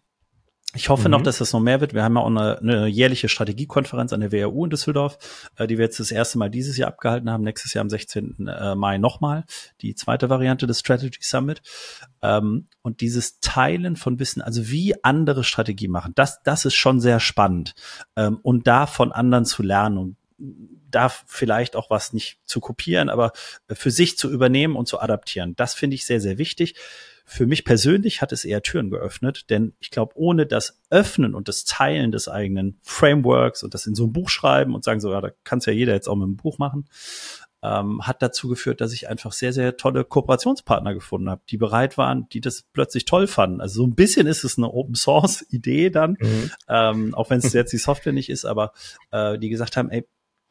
Ich 0.75 0.89
hoffe 0.89 1.07
mhm. 1.07 1.11
noch, 1.11 1.21
dass 1.21 1.37
das 1.37 1.53
noch 1.53 1.59
mehr 1.59 1.81
wird. 1.81 1.93
Wir 1.93 2.03
haben 2.03 2.15
ja 2.15 2.21
auch 2.21 2.27
eine, 2.27 2.57
eine 2.59 2.87
jährliche 2.87 3.29
Strategiekonferenz 3.29 4.11
an 4.11 4.21
der 4.21 4.31
WHU 4.31 4.65
in 4.65 4.69
Düsseldorf, 4.71 5.17
äh, 5.55 5.67
die 5.67 5.77
wir 5.77 5.85
jetzt 5.85 5.99
das 5.99 6.11
erste 6.11 6.39
Mal 6.39 6.49
dieses 6.49 6.77
Jahr 6.77 6.89
abgehalten 6.89 7.29
haben. 7.29 7.43
Nächstes 7.43 7.73
Jahr 7.73 7.81
am 7.81 7.89
16. 7.89 8.47
Äh, 8.47 8.75
Mai 8.75 8.97
nochmal 8.97 9.43
die 9.81 9.93
zweite 9.93 10.29
Variante 10.29 10.65
des 10.65 10.79
Strategy 10.79 11.19
Summit. 11.21 11.61
Ähm, 12.21 12.67
und 12.81 13.01
dieses 13.01 13.39
Teilen 13.39 13.95
von 13.95 14.19
Wissen, 14.19 14.41
also 14.41 14.69
wie 14.69 14.95
andere 15.03 15.43
Strategie 15.43 15.87
machen, 15.87 16.13
das, 16.15 16.41
das 16.43 16.65
ist 16.65 16.75
schon 16.75 16.99
sehr 16.99 17.19
spannend. 17.19 17.75
Ähm, 18.15 18.39
und 18.41 18.67
da 18.67 18.87
von 18.87 19.11
anderen 19.11 19.45
zu 19.45 19.61
lernen 19.61 19.97
und 19.97 20.17
da 20.89 21.09
vielleicht 21.09 21.75
auch 21.75 21.89
was 21.89 22.13
nicht 22.13 22.39
zu 22.45 22.59
kopieren, 22.59 23.09
aber 23.09 23.31
für 23.71 23.91
sich 23.91 24.17
zu 24.17 24.29
übernehmen 24.29 24.75
und 24.75 24.87
zu 24.87 24.99
adaptieren. 24.99 25.55
Das 25.55 25.73
finde 25.73 25.95
ich 25.95 26.05
sehr, 26.05 26.19
sehr 26.19 26.37
wichtig. 26.37 26.75
Für 27.25 27.45
mich 27.45 27.63
persönlich 27.63 28.21
hat 28.21 28.31
es 28.31 28.43
eher 28.43 28.61
Türen 28.61 28.89
geöffnet, 28.89 29.49
denn 29.49 29.73
ich 29.79 29.91
glaube, 29.91 30.13
ohne 30.15 30.45
das 30.45 30.81
Öffnen 30.89 31.33
und 31.33 31.47
das 31.47 31.63
Teilen 31.63 32.11
des 32.11 32.27
eigenen 32.27 32.79
Frameworks 32.83 33.63
und 33.63 33.73
das 33.73 33.85
in 33.85 33.95
so 33.95 34.05
ein 34.05 34.13
Buch 34.13 34.29
schreiben 34.29 34.75
und 34.75 34.83
sagen 34.83 34.99
so, 34.99 35.11
ja, 35.11 35.21
da 35.21 35.29
kann 35.43 35.59
es 35.59 35.65
ja 35.65 35.73
jeder 35.73 35.93
jetzt 35.93 36.07
auch 36.07 36.15
mit 36.15 36.25
einem 36.25 36.35
Buch 36.35 36.57
machen, 36.57 36.85
ähm, 37.63 38.05
hat 38.05 38.21
dazu 38.21 38.49
geführt, 38.49 38.81
dass 38.81 38.91
ich 38.91 39.07
einfach 39.07 39.31
sehr, 39.31 39.53
sehr 39.53 39.77
tolle 39.77 40.03
Kooperationspartner 40.03 40.93
gefunden 40.93 41.29
habe, 41.29 41.41
die 41.49 41.57
bereit 41.57 41.97
waren, 41.97 42.27
die 42.29 42.41
das 42.41 42.63
plötzlich 42.73 43.05
toll 43.05 43.25
fanden. 43.25 43.61
Also 43.61 43.75
so 43.75 43.87
ein 43.87 43.95
bisschen 43.95 44.27
ist 44.27 44.43
es 44.43 44.57
eine 44.57 44.69
Open 44.69 44.95
Source 44.95 45.45
Idee 45.49 45.89
dann, 45.89 46.17
mhm. 46.19 46.51
ähm, 46.67 47.15
auch 47.15 47.29
wenn 47.29 47.39
es 47.39 47.53
jetzt 47.53 47.71
die 47.71 47.77
Software 47.77 48.13
nicht 48.13 48.29
ist, 48.29 48.43
aber 48.43 48.73
äh, 49.11 49.39
die 49.39 49.49
gesagt 49.49 49.77
haben, 49.77 49.89
ey, 49.89 50.05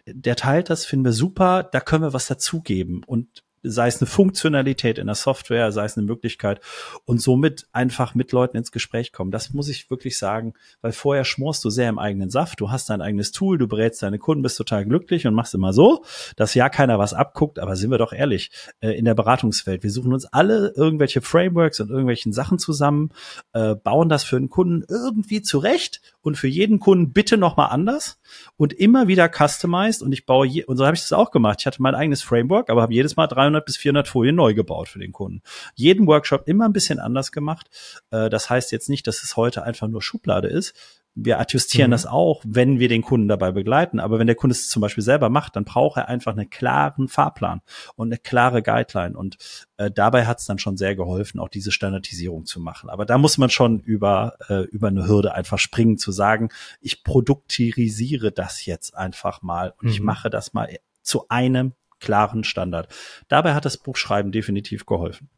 der 0.06 0.37
teilt 0.37 0.70
das, 0.70 0.87
finden 0.87 1.04
wir 1.04 1.12
super, 1.12 1.62
da 1.62 1.80
können 1.80 2.02
wir 2.02 2.12
was 2.12 2.26
dazugeben. 2.26 3.04
Und 3.04 3.44
sei 3.62 3.88
es 3.88 4.01
eine 4.01 4.09
Funktionalität 4.09 4.98
in 4.98 5.07
der 5.07 5.14
Software, 5.14 5.72
sei 5.72 5.85
es 5.85 5.96
eine 5.96 6.07
Möglichkeit 6.07 6.61
und 7.05 7.20
somit 7.20 7.66
einfach 7.72 8.14
mit 8.14 8.33
Leuten 8.33 8.57
ins 8.57 8.72
Gespräch 8.72 9.12
kommen. 9.12 9.31
Das 9.31 9.53
muss 9.53 9.68
ich 9.68 9.90
wirklich 9.90 10.18
sagen, 10.18 10.55
weil 10.81 10.92
vorher 10.92 11.25
schmorst 11.25 11.64
du 11.64 11.70
sehr 11.70 11.88
im 11.88 11.98
eigenen 11.98 12.31
Saft, 12.31 12.61
du 12.61 12.70
hast 12.70 12.90
dein 12.90 13.01
eigenes 13.01 13.33
Tool, 13.33 13.59
du 13.59 13.68
berätst 13.68 14.03
deine 14.03 14.18
Kunden, 14.18 14.42
bist 14.42 14.59
total 14.59 14.85
glücklich 14.85 15.27
und 15.27 15.35
machst 15.35 15.55
immer 15.55 15.72
so, 15.72 16.05
dass 16.37 16.55
ja 16.55 16.68
keiner 16.68 16.98
was 16.98 17.14
abguckt, 17.14 17.59
aber 17.59 17.77
sind 17.77 17.90
wir 17.90 17.98
doch 17.98 18.12
ehrlich, 18.12 18.51
äh, 18.81 18.90
in 18.90 19.05
der 19.05 19.14
Beratungswelt, 19.14 19.83
wir 19.83 19.90
suchen 19.90 20.12
uns 20.12 20.25
alle 20.27 20.72
irgendwelche 20.77 21.20
Frameworks 21.20 21.81
und 21.81 21.90
irgendwelchen 21.90 22.33
Sachen 22.33 22.59
zusammen, 22.59 23.11
äh, 23.53 23.75
bauen 23.75 24.09
das 24.09 24.25
für 24.25 24.37
einen 24.37 24.51
Kunden 24.51 24.85
irgendwie 24.88 25.42
zurecht 25.42 26.01
und 26.20 26.37
für 26.37 26.48
jeden 26.48 26.81
Kunden 26.81 27.12
bitte 27.12 27.37
nochmal 27.37 27.70
anders 27.70 28.20
und 28.57 28.72
immer 28.72 29.09
wieder 29.09 29.29
customized 29.29 30.03
und 30.03 30.12
ich 30.12 30.27
baue, 30.27 30.46
je, 30.46 30.64
und 30.64 30.77
so 30.77 30.85
habe 30.85 30.94
ich 30.94 31.03
das 31.03 31.12
auch 31.12 31.31
gemacht. 31.31 31.59
Ich 31.61 31.66
hatte 31.66 31.83
mein 31.83 31.94
eigenes 31.94 32.22
Framework, 32.22 32.70
aber 32.70 32.83
habe 32.83 32.94
jedes 32.94 33.16
Mal 33.16 33.27
300 33.27 33.52
bis 33.61 33.77
400 33.77 34.09
Folien 34.09 34.37
neu 34.37 34.55
gebaut 34.55 34.88
für 34.88 34.99
den 34.99 35.12
Kunden. 35.12 35.43
Jeden 35.75 36.07
Workshop 36.07 36.49
immer 36.49 36.65
ein 36.65 36.73
bisschen 36.73 36.99
anders 36.99 37.33
gemacht. 37.33 37.69
Äh, 38.11 38.31
das 38.31 38.51
heißt 38.51 38.73
jetzt 38.73 38.88
nicht, 38.88 39.07
dass 39.07 39.23
es 39.23 39.37
heute 39.37 39.62
einfach 39.62 39.88
nur 39.88 40.03
Schublade 40.03 40.49
ist, 40.49 40.75
wir 41.15 41.38
adjustieren 41.38 41.91
mhm. 41.91 41.93
das 41.93 42.07
auch, 42.07 42.43
wenn 42.47 42.79
wir 42.79 42.88
den 42.88 43.03
Kunden 43.03 43.29
dabei 43.29 43.53
begleiten. 43.53 44.01
Aber 44.01 44.19
wenn 44.19 44.27
der 44.27 44.37
Kunde 44.37 44.53
es 44.53 44.69
zum 44.69 44.81
Beispiel 44.81 45.05
selber 45.05 45.29
macht, 45.29 45.57
dann 45.57 45.65
braucht 45.65 45.99
er 45.99 46.09
einfach 46.09 46.33
einen 46.33 46.49
klaren 46.49 47.09
Fahrplan 47.09 47.61
und 47.97 48.09
eine 48.09 48.19
klare 48.19 48.62
Guideline. 48.62 49.17
Und 49.17 49.37
äh, 49.77 49.91
dabei 49.91 50.27
hat 50.27 50.41
es 50.41 50.47
dann 50.47 50.59
schon 50.59 50.77
sehr 50.77 50.97
geholfen, 50.97 51.38
auch 51.38 51.49
diese 51.49 51.71
Standardisierung 51.71 52.47
zu 52.47 52.61
machen. 52.61 52.88
Aber 52.88 53.05
da 53.05 53.19
muss 53.19 53.37
man 53.37 53.51
schon 53.51 53.81
über, 53.81 54.37
äh, 54.49 54.62
über 54.62 54.88
eine 54.88 55.07
Hürde 55.07 55.35
einfach 55.35 55.59
springen, 55.59 55.99
zu 55.99 56.12
sagen, 56.12 56.49
ich 56.81 57.05
produktirisiere 57.05 58.33
das 58.33 58.65
jetzt 58.65 58.97
einfach 58.97 59.43
mal 59.43 59.75
und 59.79 59.85
mhm. 59.85 59.91
ich 59.91 60.01
mache 60.01 60.31
das 60.31 60.55
mal 60.55 60.69
zu 61.03 61.29
einem 61.29 61.75
klaren 62.03 62.45
Standard. 62.45 62.88
Dabei 63.29 63.55
hat 63.55 63.65
das 63.65 63.79
Buchschreiben 63.79 64.33
definitiv 64.33 64.85
geholfen. 64.85 65.31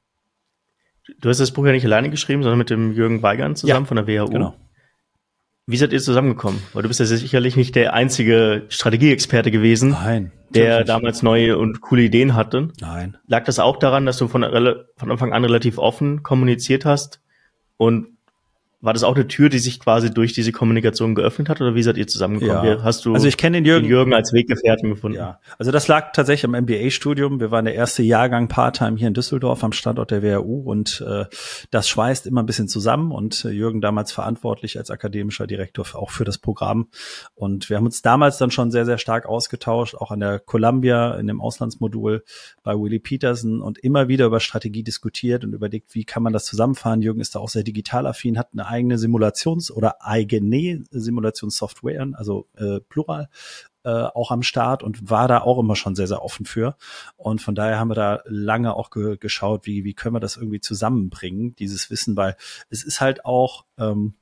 Du 1.21 1.29
hast 1.29 1.39
das 1.39 1.53
Buch 1.53 1.67
ja 1.67 1.73
nicht 1.73 1.85
alleine 1.85 2.11
geschrieben, 2.11 2.43
sondern 2.43 2.59
mit 2.59 2.71
dem 2.71 2.93
Jürgen 2.93 3.23
Weigand 3.23 3.59
zusammen 3.59 3.85
ja, 3.85 3.89
von 3.89 3.97
der 3.97 4.07
WHU. 4.07 4.31
Genau. 4.31 4.57
Wie 5.67 5.77
seid 5.77 5.93
ihr 5.93 6.01
zusammengekommen? 6.01 6.61
Weil 6.73 6.83
du 6.83 6.89
bist 6.89 7.01
ja 7.01 7.07
sicherlich 7.07 7.57
nicht 7.57 7.75
der 7.75 7.95
einzige 7.95 8.65
Strategieexperte 8.69 9.51
gewesen, 9.51 9.91
Nein, 9.91 10.33
der 10.51 10.85
damals 10.85 11.23
neue 11.23 11.57
und 11.57 11.81
coole 11.81 12.03
Ideen 12.03 12.35
hatte. 12.35 12.69
Nein. 12.81 13.17
Lag 13.27 13.45
das 13.45 13.59
auch 13.59 13.79
daran, 13.79 14.05
dass 14.05 14.19
du 14.19 14.29
von, 14.29 14.43
von 14.97 15.11
Anfang 15.11 15.33
an 15.33 15.45
relativ 15.45 15.79
offen 15.79 16.23
kommuniziert 16.23 16.85
hast 16.85 17.23
und 17.79 18.14
war 18.85 18.93
das 18.93 19.03
auch 19.03 19.15
eine 19.15 19.27
Tür, 19.27 19.49
die 19.49 19.59
sich 19.59 19.81
quasi 19.81 20.13
durch 20.13 20.33
diese 20.35 20.53
Kommunikation 20.53 21.15
geöffnet 21.15 21.49
hat 21.49 21.61
oder 21.61 21.75
wie 21.75 21.83
seid 21.83 21.97
ihr 21.97 22.07
zusammengekommen? 22.07 22.65
Ja. 22.65 22.83
Hast 22.83 23.05
du 23.05 23.15
also 23.15 23.27
ich 23.27 23.37
kenne 23.37 23.57
den 23.57 23.65
Jürgen, 23.65 23.85
den 23.85 23.91
Jürgen 23.91 24.15
als 24.15 24.33
Weggefährten 24.33 24.91
gefunden? 24.91 25.17
Ja, 25.17 25.41
also 25.59 25.73
das 25.73 25.89
lag 25.89 26.13
tatsächlich 26.13 26.45
am 26.45 26.61
MBA-Studium. 26.63 27.41
Wir 27.41 27.51
waren 27.51 27.65
der 27.65 27.75
erste 27.75 28.03
Jahrgang 28.03 28.49
Part-Time 28.49 28.99
hier 28.99 29.09
in 29.09 29.15
Düsseldorf 29.15 29.65
am 29.65 29.73
Standort 29.73 30.11
der 30.11 30.23
WHU 30.23 30.63
und 30.63 31.03
äh, 31.07 31.25
das 31.71 31.89
schweißt 31.89 32.27
immer 32.27 32.43
ein 32.43 32.47
bisschen 32.47 32.69
zusammen 32.69 33.11
und 33.11 33.45
äh, 33.45 33.51
Jürgen 33.51 33.81
damals 33.81 34.13
verantwortlich 34.13 34.77
als 34.79 34.91
akademischer 34.91 35.47
Direktor 35.47 35.87
auch 35.95 36.11
für 36.11 36.25
das 36.25 36.39
Programm 36.39 36.89
und 37.35 37.71
wir 37.71 37.79
haben 37.79 37.87
uns 37.87 38.03
damals 38.03 38.39
dann 38.39 38.51
schon 38.51 38.71
sehr, 38.71 38.85
sehr 38.85 38.99
stark 38.99 39.27
ausgetauscht, 39.27 39.95
auch 39.95 40.11
an 40.11 40.21
der 40.21 40.39
Columbia 40.41 41.15
in 41.17 41.27
dem 41.27 41.41
Auslandsmodul 41.41 42.25
bei 42.63 42.75
Willie 42.75 43.01
Peterson 43.01 43.61
und 43.61 43.79
immer 43.79 44.09
wieder 44.09 44.27
über 44.27 44.41
Strategie 44.41 44.83
diskutiert 44.83 45.45
und 45.45 45.55
überlegt, 45.55 45.95
wie 45.95 46.05
kann 46.05 46.23
man 46.23 46.33
das 46.33 46.45
zusammenfahren. 46.45 47.01
Jürgen 47.01 47.21
ist 47.21 47.35
da 47.35 47.39
auch 47.39 47.49
sehr 47.49 47.63
digital 47.63 48.07
affin, 48.07 48.39
hat 48.39 48.49
eine 48.53 48.74
eigene 48.75 48.97
Simulations- 48.97 49.71
oder 49.71 50.05
eigene 50.05 50.85
Simulationssoftware, 50.91 52.09
also 52.15 52.49
äh, 52.57 52.81
Plural, 52.81 53.29
äh, 53.85 53.91
auch 53.91 54.31
am 54.31 54.43
Start 54.43 54.83
und 54.83 55.11
war 55.11 55.29
da 55.29 55.43
auch 55.43 55.59
immer 55.59 55.77
schon 55.77 55.95
sehr, 55.95 56.07
sehr 56.07 56.23
offen 56.23 56.47
für. 56.47 56.77
Und 57.17 57.41
von 57.41 57.55
daher 57.55 57.79
haben 57.79 57.91
wir 57.91 57.95
da 57.95 58.21
lange 58.27 58.75
auch 58.75 58.91
ge 58.91 59.17
geschaut, 59.19 59.67
wie, 59.67 59.85
wie 59.85 59.95
können 59.95 60.15
wir 60.15 60.21
das 60.21 60.37
irgendwie 60.37 60.61
zusammenbringen, 60.61 61.55
dieses 61.57 61.91
Wissen, 61.91 62.17
weil 62.17 62.37
es 62.71 62.83
ist 62.83 63.01
halt 63.01 63.25
auch, 63.25 63.65
ähm, 63.79 64.15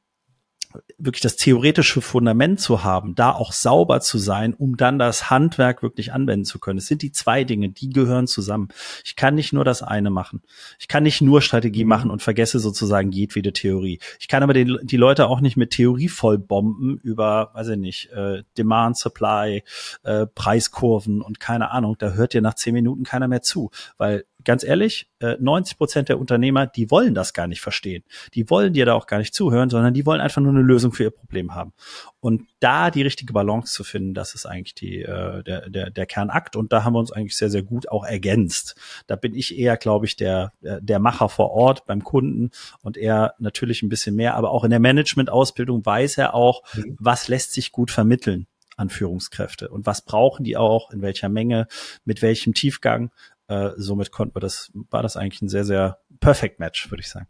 wirklich 0.99 1.21
das 1.21 1.37
theoretische 1.37 2.01
Fundament 2.01 2.61
zu 2.61 2.85
haben, 2.85 3.15
da 3.15 3.33
auch 3.33 3.53
sauber 3.53 4.01
zu 4.01 4.19
sein, 4.19 4.55
um 4.55 4.77
dann 4.77 4.99
das 4.99 5.31
Handwerk 5.31 5.83
wirklich 5.83 6.13
anwenden 6.13 6.45
zu 6.45 6.59
können. 6.59 6.79
Es 6.79 6.87
sind 6.87 7.03
die 7.03 7.13
zwei 7.13 7.45
Dinge, 7.45 7.71
die 7.71 7.91
gehören 7.91 8.27
zusammen. 8.27 8.69
Ich 9.05 9.17
kann 9.17 9.35
nicht 9.35 9.53
nur 9.53 9.65
das 9.65 9.83
eine 9.83 10.11
machen. 10.11 10.43
Ich 10.79 10.89
kann 10.89 11.03
nicht 11.03 11.21
nur 11.21 11.43
Strategie 11.43 11.85
machen 11.85 12.11
und 12.11 12.23
vergesse 12.23 12.59
sozusagen 12.59 13.11
jedwede 13.11 13.53
Theorie. 13.53 13.99
Ich 14.21 14.29
kann 14.29 14.43
aber 14.43 14.55
den, 14.55 14.79
die 14.83 14.97
Leute 14.97 15.27
auch 15.29 15.41
nicht 15.41 15.57
mit 15.57 15.71
Theorie 15.71 16.09
vollbomben 16.09 16.99
über, 16.99 17.51
weiß 17.55 17.69
ich 17.69 17.79
nicht, 17.79 18.11
äh, 18.13 18.43
Demand, 18.57 18.97
Supply, 18.97 19.63
äh, 20.03 20.27
Preiskurven 20.27 21.23
und 21.23 21.41
keine 21.41 21.71
Ahnung. 21.71 21.97
Da 21.99 22.11
hört 22.11 22.35
dir 22.35 22.43
nach 22.43 22.55
zehn 22.55 22.75
Minuten 22.75 23.05
keiner 23.05 23.29
mehr 23.29 23.43
zu, 23.43 23.71
weil 23.99 24.25
ganz 24.45 24.65
ehrlich, 24.65 25.09
90 25.21 25.75
äh, 25.75 25.77
Prozent 25.77 26.09
der 26.09 26.19
Unternehmer, 26.19 26.67
die 26.67 26.91
wollen 26.91 27.15
das 27.15 27.33
gar 27.33 27.47
nicht 27.47 27.61
verstehen. 27.61 28.05
Die 28.35 28.49
wollen 28.51 28.73
dir 28.73 28.87
da 28.87 28.95
auch 28.95 29.07
gar 29.07 29.19
nicht 29.19 29.35
zuhören, 29.35 29.71
sondern 29.71 29.95
die 29.95 30.07
wollen 30.07 30.21
einfach 30.21 30.41
nur 30.41 30.53
eine 30.53 30.63
Lösung 30.63 30.93
für 30.93 31.05
ihr 31.05 31.11
Problem 31.11 31.55
haben. 31.55 31.73
Und 32.21 32.43
da 32.61 32.91
die 32.91 33.03
richtige 33.03 33.33
Balance 33.33 33.73
zu 33.73 33.85
finden, 33.85 34.15
das 34.15 34.35
ist 34.35 34.47
eigentlich 34.47 34.75
die, 34.75 35.03
äh, 35.03 35.43
der, 35.43 35.69
der, 35.69 35.91
der 35.91 36.07
Kernakt. 36.07 36.57
Und 36.57 36.73
da 36.73 36.85
haben 36.85 36.95
wir 36.95 37.01
uns 37.01 37.13
eigentlich 37.13 37.37
sehr, 37.37 37.51
sehr 37.51 37.63
gut 37.63 37.89
auch 37.89 38.05
ergänzt. 38.05 38.77
Da 39.07 39.17
bin 39.17 39.35
ich 39.35 39.59
eher, 39.59 39.77
glaube 39.77 40.07
ich, 40.07 40.17
der, 40.17 40.53
der 40.61 40.99
Macher 40.99 41.29
vor 41.29 41.51
Ort 41.51 41.87
beim 41.87 42.05
Kunden 42.05 42.51
und 42.83 42.97
er 42.97 43.35
natürlich 43.39 43.83
ein 43.83 43.89
bisschen 43.89 44.15
mehr. 44.15 44.35
Aber 44.35 44.51
auch 44.51 44.65
in 44.65 44.71
der 44.71 44.81
Management-Ausbildung 44.81 45.85
weiß 45.85 46.19
er 46.19 46.35
auch, 46.35 46.63
mhm. 46.75 46.97
was 46.99 47.29
lässt 47.29 47.53
sich 47.53 47.73
gut 47.73 47.91
vermitteln 47.91 48.47
an 48.77 48.91
Führungskräfte 48.91 49.69
und 49.69 49.87
was 49.87 50.03
brauchen 50.03 50.45
die 50.45 50.57
auch, 50.57 50.91
in 50.91 51.03
welcher 51.03 51.29
Menge, 51.29 51.67
mit 52.05 52.23
welchem 52.23 52.55
Tiefgang. 52.55 53.11
Äh, 53.53 53.75
somit 53.77 54.13
konnten 54.13 54.35
wir 54.35 54.41
das, 54.41 54.71
war 54.91 55.03
das 55.03 55.19
eigentlich 55.19 55.43
ein 55.43 55.49
sehr, 55.49 55.65
sehr 55.65 55.99
perfect 56.21 56.59
Match, 56.59 56.91
würde 56.91 57.03
ich 57.03 57.11
sagen. 57.11 57.27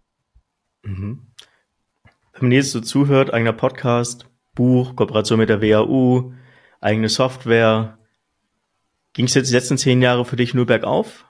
Mhm. 0.85 1.27
Wenn 2.33 2.43
man 2.43 2.53
jetzt 2.53 2.71
so 2.71 2.81
zuhört, 2.81 3.35
eigener 3.35 3.53
Podcast, 3.53 4.27
Buch, 4.55 4.95
Kooperation 4.95 5.41
mit 5.41 5.49
der 5.49 5.61
WAU, 5.61 6.33
eigene 6.81 7.09
Software, 7.09 7.99
ging 9.15 9.27
es 9.27 9.35
jetzt 9.35 9.51
die 9.51 9.55
letzten 9.55 9.79
zehn 9.79 10.01
Jahre 10.01 10.25
für 10.25 10.37
dich 10.37 10.55
nur 10.55 10.67
bergauf? 10.67 11.27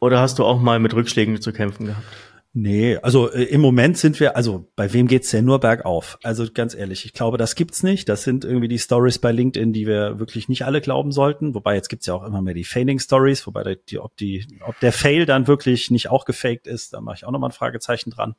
Oder 0.00 0.20
hast 0.20 0.38
du 0.38 0.44
auch 0.46 0.58
mal 0.58 0.78
mit 0.78 0.94
Rückschlägen 0.94 1.40
zu 1.42 1.52
kämpfen 1.52 1.86
gehabt? 1.86 2.06
Nee, 2.52 2.96
also 2.96 3.30
äh, 3.30 3.44
im 3.44 3.60
Moment 3.60 3.96
sind 3.96 4.18
wir, 4.18 4.36
also 4.36 4.68
bei 4.74 4.92
wem 4.92 5.06
geht's 5.06 5.30
denn 5.30 5.44
nur 5.44 5.60
bergauf? 5.60 6.18
Also 6.24 6.46
ganz 6.52 6.74
ehrlich, 6.74 7.04
ich 7.04 7.12
glaube, 7.12 7.38
das 7.38 7.54
gibt's 7.54 7.84
nicht. 7.84 8.08
Das 8.08 8.24
sind 8.24 8.44
irgendwie 8.44 8.66
die 8.66 8.78
Stories 8.78 9.20
bei 9.20 9.30
LinkedIn, 9.30 9.72
die 9.72 9.86
wir 9.86 10.18
wirklich 10.18 10.48
nicht 10.48 10.64
alle 10.64 10.80
glauben 10.80 11.12
sollten. 11.12 11.54
Wobei 11.54 11.76
jetzt 11.76 11.88
gibt's 11.88 12.06
ja 12.06 12.14
auch 12.14 12.24
immer 12.24 12.42
mehr 12.42 12.54
die 12.54 12.64
Failing 12.64 12.98
Stories, 12.98 13.46
wobei 13.46 13.76
die, 13.88 14.00
ob 14.00 14.16
die, 14.16 14.46
ob 14.66 14.78
der 14.80 14.92
Fail 14.92 15.26
dann 15.26 15.46
wirklich 15.46 15.92
nicht 15.92 16.10
auch 16.10 16.24
gefaked 16.24 16.66
ist, 16.66 16.92
da 16.92 17.00
mache 17.00 17.16
ich 17.18 17.24
auch 17.24 17.30
nochmal 17.30 17.50
ein 17.50 17.54
Fragezeichen 17.54 18.10
dran. 18.10 18.34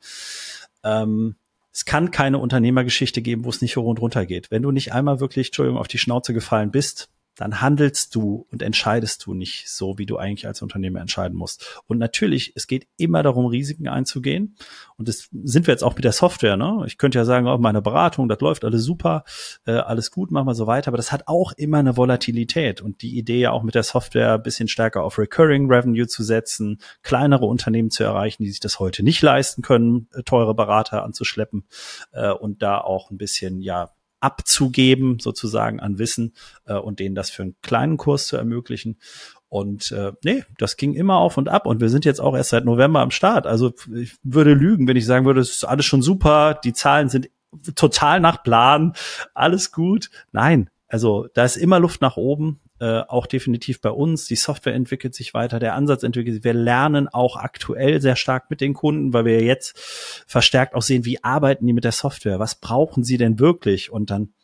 Ähm, 0.84 1.36
es 1.72 1.86
kann 1.86 2.10
keine 2.10 2.36
Unternehmergeschichte 2.36 3.22
geben, 3.22 3.46
wo 3.46 3.48
es 3.48 3.62
nicht 3.62 3.78
hoch 3.78 3.86
und 3.86 3.98
runter 3.98 4.26
geht. 4.26 4.50
Wenn 4.50 4.60
du 4.60 4.72
nicht 4.72 4.92
einmal 4.92 5.20
wirklich, 5.20 5.48
Entschuldigung, 5.48 5.80
auf 5.80 5.88
die 5.88 5.96
Schnauze 5.96 6.34
gefallen 6.34 6.70
bist, 6.70 7.08
dann 7.36 7.60
handelst 7.60 8.14
du 8.14 8.46
und 8.50 8.62
entscheidest 8.62 9.24
du 9.24 9.34
nicht 9.34 9.70
so, 9.70 9.98
wie 9.98 10.06
du 10.06 10.18
eigentlich 10.18 10.46
als 10.46 10.60
Unternehmer 10.62 11.00
entscheiden 11.00 11.36
musst. 11.36 11.82
Und 11.86 11.98
natürlich, 11.98 12.52
es 12.56 12.66
geht 12.66 12.86
immer 12.96 13.22
darum, 13.22 13.46
Risiken 13.46 13.88
einzugehen. 13.88 14.56
Und 14.96 15.08
das 15.08 15.28
sind 15.32 15.66
wir 15.66 15.72
jetzt 15.72 15.82
auch 15.82 15.94
mit 15.94 16.04
der 16.04 16.12
Software. 16.12 16.56
Ne? 16.56 16.84
Ich 16.86 16.98
könnte 16.98 17.18
ja 17.18 17.24
sagen, 17.24 17.46
oh, 17.46 17.56
meine 17.58 17.80
Beratung, 17.80 18.28
das 18.28 18.40
läuft 18.40 18.64
alles 18.64 18.84
super, 18.84 19.24
äh, 19.66 19.72
alles 19.72 20.10
gut, 20.10 20.30
machen 20.30 20.46
wir 20.46 20.54
so 20.54 20.66
weiter. 20.66 20.88
Aber 20.88 20.98
das 20.98 21.10
hat 21.10 21.26
auch 21.26 21.52
immer 21.52 21.78
eine 21.78 21.96
Volatilität. 21.96 22.82
Und 22.82 23.02
die 23.02 23.16
Idee 23.16 23.40
ja 23.40 23.50
auch 23.52 23.62
mit 23.62 23.74
der 23.74 23.82
Software 23.82 24.34
ein 24.34 24.42
bisschen 24.42 24.68
stärker 24.68 25.02
auf 25.02 25.18
Recurring 25.18 25.70
Revenue 25.70 26.06
zu 26.06 26.22
setzen, 26.22 26.78
kleinere 27.02 27.46
Unternehmen 27.46 27.90
zu 27.90 28.04
erreichen, 28.04 28.42
die 28.42 28.50
sich 28.50 28.60
das 28.60 28.78
heute 28.78 29.02
nicht 29.02 29.22
leisten 29.22 29.62
können, 29.62 30.08
äh, 30.12 30.22
teure 30.22 30.54
Berater 30.54 31.02
anzuschleppen 31.02 31.64
äh, 32.12 32.30
und 32.30 32.62
da 32.62 32.78
auch 32.78 33.10
ein 33.10 33.16
bisschen, 33.16 33.60
ja, 33.62 33.90
abzugeben, 34.22 35.18
sozusagen 35.18 35.80
an 35.80 35.98
Wissen 35.98 36.34
äh, 36.66 36.74
und 36.74 37.00
denen 37.00 37.14
das 37.14 37.30
für 37.30 37.42
einen 37.42 37.56
kleinen 37.62 37.96
Kurs 37.96 38.26
zu 38.26 38.36
ermöglichen. 38.36 38.98
Und 39.48 39.92
äh, 39.92 40.12
nee, 40.24 40.44
das 40.56 40.76
ging 40.76 40.94
immer 40.94 41.16
auf 41.16 41.36
und 41.36 41.48
ab. 41.48 41.66
Und 41.66 41.80
wir 41.80 41.90
sind 41.90 42.04
jetzt 42.04 42.20
auch 42.20 42.34
erst 42.34 42.50
seit 42.50 42.64
November 42.64 43.00
am 43.00 43.10
Start. 43.10 43.46
Also 43.46 43.74
ich 43.94 44.16
würde 44.22 44.54
lügen, 44.54 44.88
wenn 44.88 44.96
ich 44.96 45.04
sagen 45.04 45.26
würde, 45.26 45.40
es 45.40 45.50
ist 45.50 45.64
alles 45.64 45.84
schon 45.84 46.02
super, 46.02 46.58
die 46.64 46.72
Zahlen 46.72 47.08
sind 47.08 47.28
total 47.74 48.20
nach 48.20 48.42
Plan, 48.42 48.94
alles 49.34 49.72
gut. 49.72 50.10
Nein, 50.30 50.70
also 50.88 51.28
da 51.34 51.44
ist 51.44 51.56
immer 51.56 51.80
Luft 51.80 52.00
nach 52.00 52.16
oben 52.16 52.60
äh, 52.82 53.04
auch 53.06 53.26
definitiv 53.26 53.80
bei 53.80 53.90
uns. 53.90 54.26
Die 54.26 54.34
Software 54.34 54.74
entwickelt 54.74 55.14
sich 55.14 55.34
weiter, 55.34 55.60
der 55.60 55.74
Ansatz 55.74 56.02
entwickelt 56.02 56.34
sich. 56.34 56.44
Wir 56.44 56.52
lernen 56.52 57.06
auch 57.06 57.36
aktuell 57.36 58.00
sehr 58.00 58.16
stark 58.16 58.50
mit 58.50 58.60
den 58.60 58.74
Kunden, 58.74 59.12
weil 59.12 59.24
wir 59.24 59.40
jetzt 59.40 59.78
verstärkt 60.26 60.74
auch 60.74 60.82
sehen, 60.82 61.04
wie 61.04 61.22
arbeiten 61.22 61.64
die 61.64 61.74
mit 61.74 61.84
der 61.84 61.92
Software? 61.92 62.40
Was 62.40 62.56
brauchen 62.56 63.04
sie 63.04 63.18
denn 63.18 63.38
wirklich? 63.38 63.92
Und 63.92 64.10
dann 64.10 64.34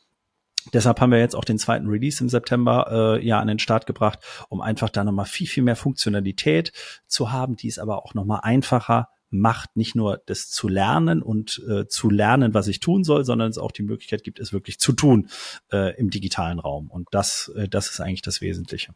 Deshalb 0.74 1.00
haben 1.00 1.12
wir 1.12 1.18
jetzt 1.18 1.34
auch 1.34 1.46
den 1.46 1.58
zweiten 1.58 1.88
Release 1.88 2.22
im 2.22 2.28
September 2.28 3.16
äh, 3.18 3.26
ja 3.26 3.40
an 3.40 3.48
den 3.48 3.58
Start 3.58 3.86
gebracht, 3.86 4.18
um 4.50 4.60
einfach 4.60 4.90
da 4.90 5.02
nochmal 5.02 5.24
viel, 5.24 5.46
viel 5.46 5.62
mehr 5.62 5.76
Funktionalität 5.76 6.72
zu 7.06 7.32
haben, 7.32 7.56
die 7.56 7.68
ist 7.68 7.78
aber 7.78 8.04
auch 8.04 8.12
nochmal 8.12 8.40
einfacher 8.42 9.08
macht, 9.30 9.76
nicht 9.76 9.94
nur 9.94 10.22
das 10.26 10.48
zu 10.48 10.68
lernen 10.68 11.22
und 11.22 11.62
äh, 11.68 11.86
zu 11.86 12.10
lernen, 12.10 12.54
was 12.54 12.68
ich 12.68 12.80
tun 12.80 13.04
soll, 13.04 13.24
sondern 13.24 13.50
es 13.50 13.58
auch 13.58 13.72
die 13.72 13.82
Möglichkeit 13.82 14.24
gibt, 14.24 14.40
es 14.40 14.52
wirklich 14.52 14.78
zu 14.78 14.92
tun 14.92 15.28
äh, 15.72 15.96
im 15.98 16.10
digitalen 16.10 16.58
Raum. 16.58 16.90
Und 16.90 17.08
das, 17.10 17.52
äh, 17.56 17.68
das 17.68 17.90
ist 17.90 18.00
eigentlich 18.00 18.22
das 18.22 18.40
Wesentliche. 18.40 18.94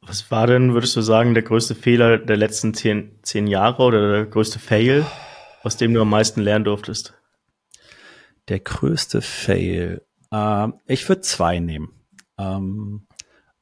Was 0.00 0.30
war 0.30 0.46
denn, 0.46 0.74
würdest 0.74 0.96
du 0.96 1.00
sagen, 1.00 1.34
der 1.34 1.42
größte 1.42 1.74
Fehler 1.74 2.18
der 2.18 2.36
letzten 2.36 2.74
zehn, 2.74 3.18
zehn 3.22 3.46
Jahre 3.46 3.82
oder 3.82 4.12
der 4.12 4.26
größte 4.26 4.58
Fail, 4.58 5.04
aus 5.62 5.76
dem 5.76 5.94
du 5.94 6.00
am 6.00 6.10
meisten 6.10 6.40
lernen 6.40 6.64
durftest? 6.64 7.14
Der 8.48 8.60
größte 8.60 9.22
Fail. 9.22 10.04
Äh, 10.30 10.68
ich 10.86 11.08
würde 11.08 11.22
zwei 11.22 11.60
nehmen. 11.60 11.92
Ähm, 12.38 13.06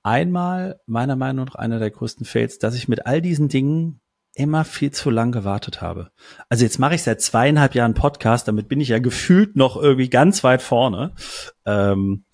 einmal, 0.02 0.80
meiner 0.86 1.16
Meinung 1.16 1.46
nach, 1.46 1.54
einer 1.54 1.78
der 1.78 1.90
größten 1.90 2.24
Fails, 2.24 2.58
dass 2.58 2.74
ich 2.74 2.88
mit 2.88 3.06
all 3.06 3.20
diesen 3.20 3.48
Dingen 3.48 3.99
immer 4.40 4.64
viel 4.64 4.90
zu 4.90 5.10
lang 5.10 5.32
gewartet 5.32 5.82
habe. 5.82 6.10
Also 6.48 6.64
jetzt 6.64 6.78
mache 6.78 6.94
ich 6.94 7.02
seit 7.02 7.20
zweieinhalb 7.20 7.74
Jahren 7.74 7.94
Podcast, 7.94 8.48
damit 8.48 8.68
bin 8.68 8.80
ich 8.80 8.88
ja 8.88 8.98
gefühlt 8.98 9.54
noch 9.54 9.76
irgendwie 9.76 10.08
ganz 10.08 10.42
weit 10.42 10.62
vorne. 10.62 11.12
Ähm, 11.66 12.24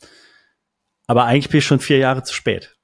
aber 1.09 1.25
eigentlich 1.25 1.51
bin 1.51 1.59
ich 1.59 1.66
schon 1.66 1.81
vier 1.81 1.99
Jahre 1.99 2.23
zu 2.23 2.33
spät. 2.33 2.77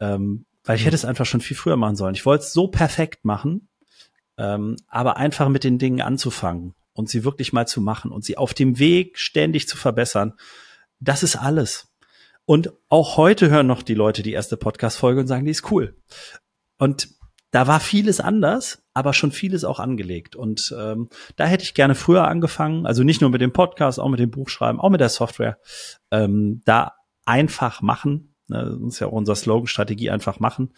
Ähm, 0.00 0.46
weil 0.64 0.76
ich 0.76 0.86
hätte 0.86 0.96
es 0.96 1.04
einfach 1.04 1.26
schon 1.26 1.42
viel 1.42 1.56
früher 1.56 1.76
machen 1.76 1.96
sollen. 1.96 2.14
Ich 2.14 2.24
wollte 2.24 2.44
es 2.44 2.54
so 2.54 2.68
perfekt 2.68 3.24
machen, 3.26 3.68
ähm, 4.38 4.76
aber 4.88 5.18
einfach 5.18 5.50
mit 5.50 5.62
den 5.62 5.78
Dingen 5.78 6.00
anzufangen 6.00 6.74
und 6.94 7.10
sie 7.10 7.22
wirklich 7.22 7.52
mal 7.52 7.66
zu 7.66 7.82
machen 7.82 8.10
und 8.10 8.24
sie 8.24 8.38
auf 8.38 8.54
dem 8.54 8.78
Weg 8.78 9.18
ständig 9.18 9.68
zu 9.68 9.76
verbessern. 9.76 10.32
Das 11.00 11.22
ist 11.22 11.36
alles. 11.36 11.88
Und 12.46 12.72
auch 12.88 13.18
heute 13.18 13.50
hören 13.50 13.66
noch 13.66 13.82
die 13.82 13.94
Leute 13.94 14.22
die 14.22 14.32
erste 14.32 14.56
Podcast-Folge 14.56 15.20
und 15.20 15.26
sagen, 15.26 15.44
die 15.44 15.50
ist 15.50 15.70
cool. 15.70 15.96
Und 16.78 17.08
da 17.54 17.66
war 17.66 17.80
vieles 17.80 18.20
anders, 18.20 18.82
aber 18.94 19.12
schon 19.12 19.32
vieles 19.32 19.64
auch 19.64 19.78
angelegt. 19.78 20.34
Und 20.34 20.74
ähm, 20.78 21.08
da 21.36 21.46
hätte 21.46 21.64
ich 21.64 21.74
gerne 21.74 21.94
früher 21.94 22.26
angefangen, 22.26 22.86
also 22.86 23.02
nicht 23.02 23.20
nur 23.20 23.30
mit 23.30 23.40
dem 23.40 23.52
Podcast, 23.52 24.00
auch 24.00 24.08
mit 24.08 24.20
dem 24.20 24.30
Buchschreiben, 24.30 24.80
auch 24.80 24.90
mit 24.90 25.00
der 25.00 25.08
Software, 25.08 25.58
ähm, 26.10 26.62
da 26.64 26.94
einfach 27.24 27.80
machen 27.80 28.34
Ne, 28.46 28.78
das 28.78 28.94
ist 28.94 29.00
ja 29.00 29.06
auch 29.06 29.12
unser 29.12 29.36
Slogan, 29.36 29.66
Strategie 29.66 30.10
einfach 30.10 30.38
machen. 30.38 30.74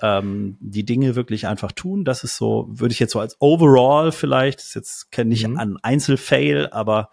Ähm, 0.00 0.56
die 0.60 0.86
Dinge 0.86 1.16
wirklich 1.16 1.46
einfach 1.46 1.72
tun. 1.72 2.06
Das 2.06 2.24
ist 2.24 2.38
so, 2.38 2.66
würde 2.70 2.92
ich 2.92 2.98
jetzt 2.98 3.12
so 3.12 3.20
als 3.20 3.36
Overall 3.40 4.10
vielleicht, 4.10 4.60
das 4.60 4.68
ist 4.68 4.74
jetzt 4.74 5.12
kenne 5.12 5.34
ich 5.34 5.46
mhm. 5.46 5.58
an 5.58 5.76
Einzelfail, 5.82 6.68
aber 6.70 7.10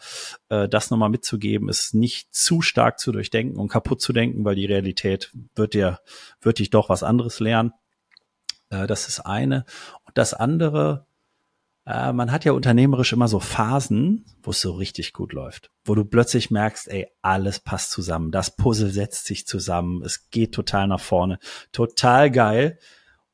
äh, 0.48 0.70
das 0.70 0.92
nochmal 0.92 1.10
mitzugeben, 1.10 1.68
ist 1.68 1.94
nicht 1.94 2.34
zu 2.34 2.62
stark 2.62 3.00
zu 3.00 3.12
durchdenken 3.12 3.58
und 3.58 3.68
kaputt 3.68 4.00
zu 4.00 4.14
denken, 4.14 4.46
weil 4.46 4.56
die 4.56 4.66
Realität 4.66 5.34
wird 5.56 5.74
dir, 5.74 6.00
wird 6.40 6.60
dich 6.60 6.70
doch 6.70 6.88
was 6.88 7.04
anderes 7.04 7.42
lernen. 7.42 7.74
Äh, 8.70 8.88
das 8.88 9.08
ist 9.08 9.22
eine. 9.22 9.66
Und 10.06 10.18
das 10.18 10.34
andere, 10.34 11.06
äh, 11.86 12.12
man 12.14 12.32
hat 12.32 12.46
ja 12.46 12.52
unternehmerisch 12.52 13.14
immer 13.14 13.28
so 13.28 13.40
Phasen, 13.40 14.26
wo 14.44 14.52
es 14.52 14.62
so 14.62 14.74
richtig 14.74 15.14
gut 15.14 15.34
läuft, 15.34 15.72
wo 15.86 15.96
du 15.96 16.06
plötzlich 16.06 16.52
merkst, 16.52 16.88
ey, 16.90 17.08
alles 17.22 17.60
passt 17.60 17.92
zusammen, 17.92 18.32
das 18.32 18.56
Puzzle 18.56 18.90
setzt 18.90 19.26
sich 19.26 19.48
zusammen, 19.48 20.04
es 20.04 20.30
geht 20.30 20.54
total 20.54 20.88
nach 20.88 21.02
vorne, 21.02 21.40
total 21.72 22.32
geil. 22.32 22.80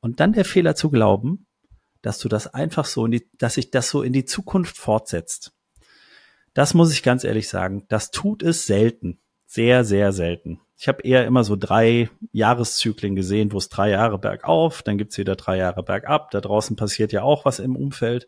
Und 0.00 0.20
dann 0.20 0.32
der 0.32 0.44
Fehler 0.44 0.74
zu 0.74 0.90
glauben, 0.90 1.46
dass 2.02 2.18
du 2.18 2.28
das 2.28 2.46
einfach 2.46 2.84
so 2.84 3.06
in 3.06 3.12
die, 3.12 3.28
dass 3.38 3.54
sich 3.54 3.70
das 3.70 3.88
so 3.88 4.02
in 4.02 4.12
die 4.12 4.26
Zukunft 4.26 4.76
fortsetzt. 4.76 5.52
Das 6.52 6.74
muss 6.74 6.92
ich 6.92 7.02
ganz 7.02 7.24
ehrlich 7.24 7.48
sagen, 7.48 7.86
das 7.88 8.10
tut 8.10 8.42
es 8.42 8.66
selten. 8.66 9.18
Sehr, 9.46 9.84
sehr 9.84 10.12
selten. 10.12 10.60
Ich 10.76 10.88
habe 10.88 11.02
eher 11.02 11.24
immer 11.26 11.44
so 11.44 11.56
drei 11.56 12.10
Jahreszyklen 12.32 13.14
gesehen, 13.14 13.52
wo 13.52 13.58
es 13.58 13.68
drei 13.68 13.90
Jahre 13.90 14.18
bergauf, 14.18 14.82
dann 14.82 14.98
gibt's 14.98 15.18
wieder 15.18 15.36
drei 15.36 15.56
Jahre 15.56 15.82
bergab. 15.82 16.30
Da 16.30 16.40
draußen 16.40 16.76
passiert 16.76 17.12
ja 17.12 17.22
auch 17.22 17.44
was 17.44 17.58
im 17.58 17.76
Umfeld. 17.76 18.26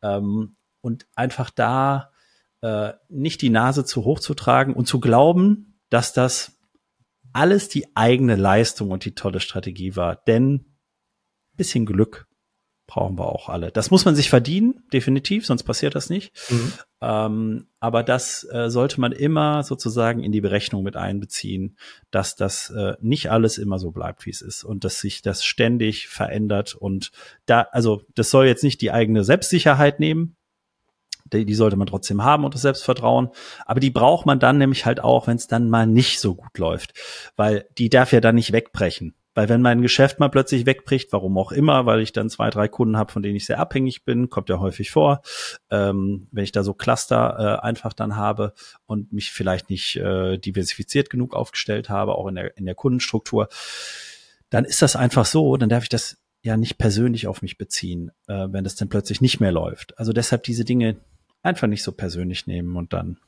Ähm, 0.00 0.56
und 0.80 1.06
einfach 1.14 1.50
da 1.50 2.12
äh, 2.60 2.92
nicht 3.08 3.42
die 3.42 3.50
Nase 3.50 3.84
zu 3.84 4.04
hoch 4.04 4.20
zu 4.20 4.34
tragen 4.34 4.74
und 4.74 4.86
zu 4.86 5.00
glauben, 5.00 5.80
dass 5.90 6.12
das 6.12 6.58
alles 7.32 7.68
die 7.68 7.96
eigene 7.96 8.36
Leistung 8.36 8.90
und 8.90 9.04
die 9.04 9.14
tolle 9.14 9.40
Strategie 9.40 9.96
war. 9.96 10.16
Denn 10.16 10.72
bisschen 11.56 11.86
Glück 11.86 12.26
brauchen 12.92 13.18
wir 13.18 13.24
auch 13.24 13.48
alle. 13.48 13.72
Das 13.72 13.90
muss 13.90 14.04
man 14.04 14.14
sich 14.14 14.28
verdienen, 14.28 14.82
definitiv, 14.92 15.46
sonst 15.46 15.62
passiert 15.62 15.94
das 15.94 16.10
nicht. 16.10 16.30
Mhm. 16.50 16.72
Ähm, 17.00 17.66
aber 17.80 18.02
das 18.02 18.46
äh, 18.52 18.68
sollte 18.68 19.00
man 19.00 19.12
immer 19.12 19.62
sozusagen 19.62 20.22
in 20.22 20.30
die 20.30 20.42
Berechnung 20.42 20.82
mit 20.82 20.94
einbeziehen, 20.94 21.78
dass 22.10 22.36
das 22.36 22.68
äh, 22.68 22.92
nicht 23.00 23.30
alles 23.30 23.56
immer 23.56 23.78
so 23.78 23.92
bleibt, 23.92 24.26
wie 24.26 24.30
es 24.30 24.42
ist 24.42 24.62
und 24.62 24.84
dass 24.84 25.00
sich 25.00 25.22
das 25.22 25.42
ständig 25.42 26.08
verändert. 26.08 26.74
Und 26.74 27.12
da, 27.46 27.62
also 27.72 28.02
das 28.14 28.28
soll 28.28 28.44
jetzt 28.44 28.62
nicht 28.62 28.82
die 28.82 28.92
eigene 28.92 29.24
Selbstsicherheit 29.24 29.98
nehmen, 29.98 30.36
die, 31.32 31.46
die 31.46 31.54
sollte 31.54 31.76
man 31.76 31.86
trotzdem 31.86 32.22
haben 32.22 32.44
und 32.44 32.54
das 32.54 32.60
Selbstvertrauen. 32.60 33.30
Aber 33.64 33.80
die 33.80 33.90
braucht 33.90 34.26
man 34.26 34.38
dann 34.38 34.58
nämlich 34.58 34.84
halt 34.84 35.00
auch, 35.00 35.28
wenn 35.28 35.38
es 35.38 35.46
dann 35.46 35.70
mal 35.70 35.86
nicht 35.86 36.20
so 36.20 36.34
gut 36.34 36.58
läuft. 36.58 36.92
Weil 37.36 37.66
die 37.78 37.88
darf 37.88 38.12
ja 38.12 38.20
dann 38.20 38.34
nicht 38.34 38.52
wegbrechen. 38.52 39.14
Weil 39.34 39.48
wenn 39.48 39.62
mein 39.62 39.80
Geschäft 39.80 40.20
mal 40.20 40.28
plötzlich 40.28 40.66
wegbricht, 40.66 41.12
warum 41.12 41.38
auch 41.38 41.52
immer, 41.52 41.86
weil 41.86 42.00
ich 42.00 42.12
dann 42.12 42.28
zwei, 42.28 42.50
drei 42.50 42.68
Kunden 42.68 42.96
habe, 42.96 43.10
von 43.10 43.22
denen 43.22 43.36
ich 43.36 43.46
sehr 43.46 43.58
abhängig 43.58 44.04
bin, 44.04 44.28
kommt 44.28 44.50
ja 44.50 44.58
häufig 44.58 44.90
vor, 44.90 45.22
ähm, 45.70 46.28
wenn 46.32 46.44
ich 46.44 46.52
da 46.52 46.62
so 46.62 46.74
Cluster 46.74 47.60
äh, 47.62 47.66
einfach 47.66 47.94
dann 47.94 48.16
habe 48.16 48.52
und 48.84 49.12
mich 49.12 49.32
vielleicht 49.32 49.70
nicht 49.70 49.96
äh, 49.96 50.36
diversifiziert 50.36 51.08
genug 51.08 51.34
aufgestellt 51.34 51.88
habe, 51.88 52.14
auch 52.16 52.26
in 52.26 52.34
der, 52.34 52.56
in 52.58 52.66
der 52.66 52.74
Kundenstruktur, 52.74 53.48
dann 54.50 54.66
ist 54.66 54.82
das 54.82 54.96
einfach 54.96 55.24
so, 55.24 55.56
dann 55.56 55.70
darf 55.70 55.84
ich 55.84 55.88
das 55.88 56.18
ja 56.42 56.58
nicht 56.58 56.76
persönlich 56.76 57.26
auf 57.26 57.40
mich 57.40 57.56
beziehen, 57.56 58.10
äh, 58.26 58.48
wenn 58.50 58.64
das 58.64 58.74
dann 58.74 58.90
plötzlich 58.90 59.22
nicht 59.22 59.40
mehr 59.40 59.52
läuft. 59.52 59.98
Also 59.98 60.12
deshalb 60.12 60.42
diese 60.42 60.64
Dinge 60.64 60.96
einfach 61.42 61.68
nicht 61.68 61.82
so 61.82 61.92
persönlich 61.92 62.46
nehmen 62.46 62.76
und 62.76 62.92
dann 62.92 63.18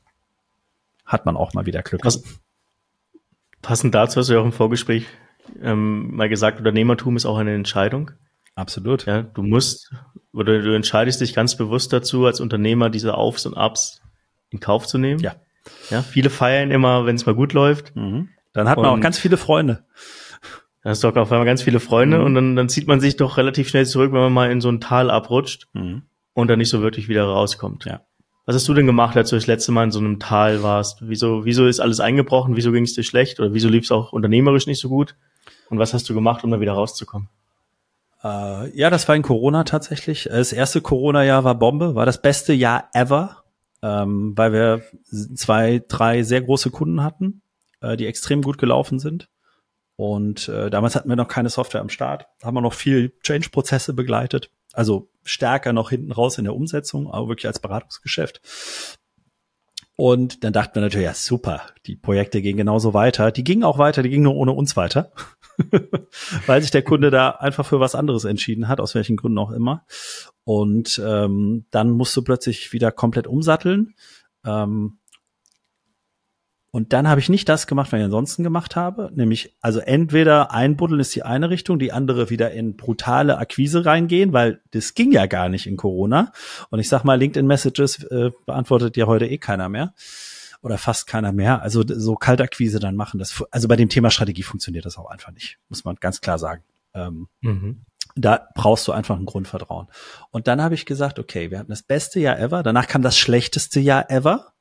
hat 1.03 1.25
man 1.25 1.35
auch 1.35 1.53
mal 1.53 1.65
wieder 1.65 1.81
Glück. 1.81 2.01
Pass, 2.01 2.23
passend 3.63 3.95
dazu 3.95 4.19
hast 4.19 4.29
du 4.29 4.33
ja 4.33 4.39
auch 4.39 4.45
im 4.45 4.51
Vorgespräch 4.51 5.07
ähm, 5.61 6.15
mal 6.15 6.29
gesagt, 6.29 6.59
Unternehmertum 6.59 7.15
ist 7.15 7.25
auch 7.25 7.37
eine 7.37 7.53
Entscheidung. 7.53 8.11
Absolut. 8.55 9.05
Ja, 9.05 9.23
du 9.23 9.43
musst 9.43 9.91
oder 10.33 10.61
du 10.61 10.75
entscheidest 10.75 11.21
dich 11.21 11.33
ganz 11.33 11.55
bewusst 11.55 11.93
dazu, 11.93 12.25
als 12.25 12.39
Unternehmer 12.39 12.89
diese 12.89 13.15
Aufs 13.15 13.45
und 13.45 13.55
Abs 13.55 14.01
in 14.49 14.59
Kauf 14.59 14.87
zu 14.87 14.97
nehmen. 14.97 15.19
Ja. 15.19 15.35
Ja, 15.89 16.01
viele 16.01 16.29
feiern 16.29 16.71
immer, 16.71 17.05
wenn 17.05 17.15
es 17.15 17.25
mal 17.25 17.35
gut 17.35 17.53
läuft. 17.53 17.95
Mhm. 17.95 18.29
Dann 18.53 18.69
hat 18.69 18.77
man 18.77 18.87
und 18.87 18.99
auch 18.99 19.01
ganz 19.01 19.17
viele 19.17 19.37
Freunde. 19.37 19.83
Dann 20.83 20.91
hast 20.91 21.03
du 21.03 21.07
auch 21.07 21.15
auf 21.15 21.31
einmal 21.31 21.45
ganz 21.45 21.63
viele 21.63 21.79
Freunde 21.79 22.19
mhm. 22.19 22.25
und 22.25 22.35
dann, 22.35 22.55
dann 22.55 22.69
zieht 22.69 22.87
man 22.87 22.99
sich 22.99 23.17
doch 23.17 23.37
relativ 23.37 23.69
schnell 23.69 23.85
zurück, 23.85 24.13
wenn 24.13 24.21
man 24.21 24.33
mal 24.33 24.51
in 24.51 24.61
so 24.61 24.69
ein 24.69 24.79
Tal 24.79 25.09
abrutscht 25.09 25.67
mhm. 25.73 26.03
und 26.33 26.47
dann 26.47 26.59
nicht 26.59 26.69
so 26.69 26.81
wirklich 26.81 27.09
wieder 27.09 27.23
rauskommt. 27.23 27.85
Ja. 27.85 28.01
Was 28.45 28.55
hast 28.55 28.67
du 28.67 28.75
denn 28.75 28.85
gemacht, 28.85 29.17
als 29.17 29.31
du 29.31 29.35
das 29.35 29.47
letzte 29.47 29.71
Mal 29.71 29.85
in 29.85 29.91
so 29.91 29.99
einem 29.99 30.19
Tal 30.19 30.61
warst? 30.61 30.99
Wieso, 31.01 31.45
wieso 31.45 31.65
ist 31.65 31.79
alles 31.79 31.99
eingebrochen? 31.99 32.55
Wieso 32.55 32.71
ging 32.71 32.83
es 32.83 32.93
dir 32.93 33.03
schlecht? 33.03 33.39
Oder 33.39 33.53
wieso 33.53 33.69
lief 33.69 33.85
es 33.85 33.91
auch 33.91 34.13
unternehmerisch 34.13 34.67
nicht 34.67 34.79
so 34.79 34.89
gut? 34.89 35.15
Und 35.69 35.79
was 35.79 35.93
hast 35.93 36.09
du 36.09 36.13
gemacht, 36.13 36.43
um 36.43 36.51
da 36.51 36.59
wieder 36.59 36.73
rauszukommen? 36.73 37.29
Äh, 38.23 38.77
ja, 38.77 38.89
das 38.89 39.07
war 39.07 39.15
in 39.15 39.21
Corona 39.21 39.63
tatsächlich. 39.63 40.29
Das 40.31 40.53
erste 40.53 40.81
Corona-Jahr 40.81 41.43
war 41.43 41.55
Bombe, 41.55 41.95
war 41.95 42.05
das 42.05 42.21
beste 42.21 42.53
Jahr 42.53 42.89
ever, 42.93 43.43
ähm, 43.81 44.33
weil 44.35 44.51
wir 44.51 44.81
zwei, 45.35 45.83
drei 45.87 46.23
sehr 46.23 46.41
große 46.41 46.71
Kunden 46.71 47.03
hatten, 47.03 47.41
äh, 47.81 47.97
die 47.97 48.07
extrem 48.07 48.41
gut 48.41 48.57
gelaufen 48.57 48.99
sind. 48.99 49.29
Und 49.95 50.49
äh, 50.49 50.69
damals 50.69 50.95
hatten 50.95 51.09
wir 51.09 51.15
noch 51.15 51.27
keine 51.27 51.49
Software 51.49 51.81
am 51.81 51.89
Start, 51.89 52.27
haben 52.43 52.55
wir 52.55 52.61
noch 52.61 52.73
viel 52.73 53.13
Change-Prozesse 53.21 53.93
begleitet, 53.93 54.49
also 54.73 55.07
stärker 55.23 55.71
noch 55.71 55.89
hinten 55.89 56.11
raus 56.11 56.37
in 56.37 56.43
der 56.43 56.55
Umsetzung, 56.55 57.09
aber 57.11 57.29
wirklich 57.29 57.47
als 57.47 57.59
Beratungsgeschäft. 57.59 58.41
Und 59.97 60.43
dann 60.43 60.51
dachten 60.51 60.75
wir 60.75 60.81
natürlich, 60.81 61.05
ja 61.05 61.13
super, 61.13 61.61
die 61.85 61.95
Projekte 61.95 62.41
gehen 62.41 62.57
genauso 62.57 62.93
weiter. 62.93 63.31
Die 63.31 63.45
gingen 63.45 63.63
auch 63.63 63.77
weiter, 63.77 64.03
die 64.03 64.09
gingen 64.09 64.23
nur 64.23 64.35
ohne 64.35 64.51
uns 64.51 64.75
weiter. 64.75 65.11
weil 66.45 66.61
sich 66.61 66.71
der 66.71 66.83
Kunde 66.83 67.11
da 67.11 67.29
einfach 67.29 67.65
für 67.65 67.79
was 67.79 67.95
anderes 67.95 68.25
entschieden 68.25 68.67
hat, 68.67 68.79
aus 68.79 68.95
welchen 68.95 69.17
Gründen 69.17 69.37
auch 69.37 69.51
immer. 69.51 69.85
Und 70.43 71.01
ähm, 71.03 71.65
dann 71.71 71.91
musst 71.91 72.15
du 72.15 72.23
plötzlich 72.23 72.73
wieder 72.73 72.91
komplett 72.91 73.27
umsatteln. 73.27 73.95
Ähm, 74.45 74.99
und 76.75 76.91
dann 76.91 77.07
habe 77.07 77.21
ich 77.21 77.29
nicht 77.29 77.47
das 77.47 77.67
gemacht, 77.67 77.93
was 77.93 77.99
ich 77.99 78.03
ansonsten 78.03 78.43
gemacht 78.43 78.75
habe, 78.75 79.09
nämlich 79.15 79.55
also 79.61 79.79
entweder 79.79 80.51
einbuddeln 80.51 80.99
ist 80.99 81.15
die 81.15 81.23
eine 81.23 81.49
Richtung, 81.49 81.79
die 81.79 81.93
andere 81.93 82.29
wieder 82.29 82.51
in 82.51 82.75
brutale 82.75 83.37
Akquise 83.37 83.85
reingehen, 83.85 84.33
weil 84.33 84.59
das 84.71 84.93
ging 84.93 85.13
ja 85.13 85.25
gar 85.25 85.47
nicht 85.47 85.67
in 85.67 85.77
Corona. 85.77 86.33
Und 86.71 86.79
ich 86.79 86.89
sag 86.89 87.05
mal, 87.05 87.17
LinkedIn 87.17 87.47
Messages 87.47 88.03
äh, 88.03 88.31
beantwortet 88.45 88.97
ja 88.97 89.05
heute 89.05 89.25
eh 89.25 89.37
keiner 89.37 89.69
mehr 89.69 89.93
oder 90.61 90.77
fast 90.77 91.07
keiner 91.07 91.31
mehr. 91.31 91.61
Also 91.61 91.83
so 91.85 92.15
Kaltakquise 92.15 92.79
dann 92.79 92.95
machen, 92.95 93.19
das, 93.19 93.43
also 93.51 93.67
bei 93.67 93.75
dem 93.75 93.89
Thema 93.89 94.11
Strategie 94.11 94.43
funktioniert 94.43 94.85
das 94.85 94.97
auch 94.97 95.09
einfach 95.09 95.31
nicht, 95.31 95.57
muss 95.69 95.83
man 95.83 95.95
ganz 95.95 96.21
klar 96.21 96.39
sagen. 96.39 96.63
Ähm, 96.93 97.27
mhm. 97.41 97.81
Da 98.15 98.47
brauchst 98.55 98.87
du 98.87 98.91
einfach 98.91 99.17
ein 99.17 99.25
Grundvertrauen. 99.25 99.87
Und 100.31 100.47
dann 100.47 100.61
habe 100.61 100.75
ich 100.75 100.85
gesagt, 100.85 101.19
okay, 101.19 101.51
wir 101.51 101.59
hatten 101.59 101.71
das 101.71 101.83
beste 101.83 102.19
Jahr 102.19 102.39
ever, 102.39 102.63
danach 102.63 102.87
kam 102.87 103.01
das 103.01 103.17
schlechteste 103.17 103.79
Jahr 103.79 104.09
ever, 104.09 104.53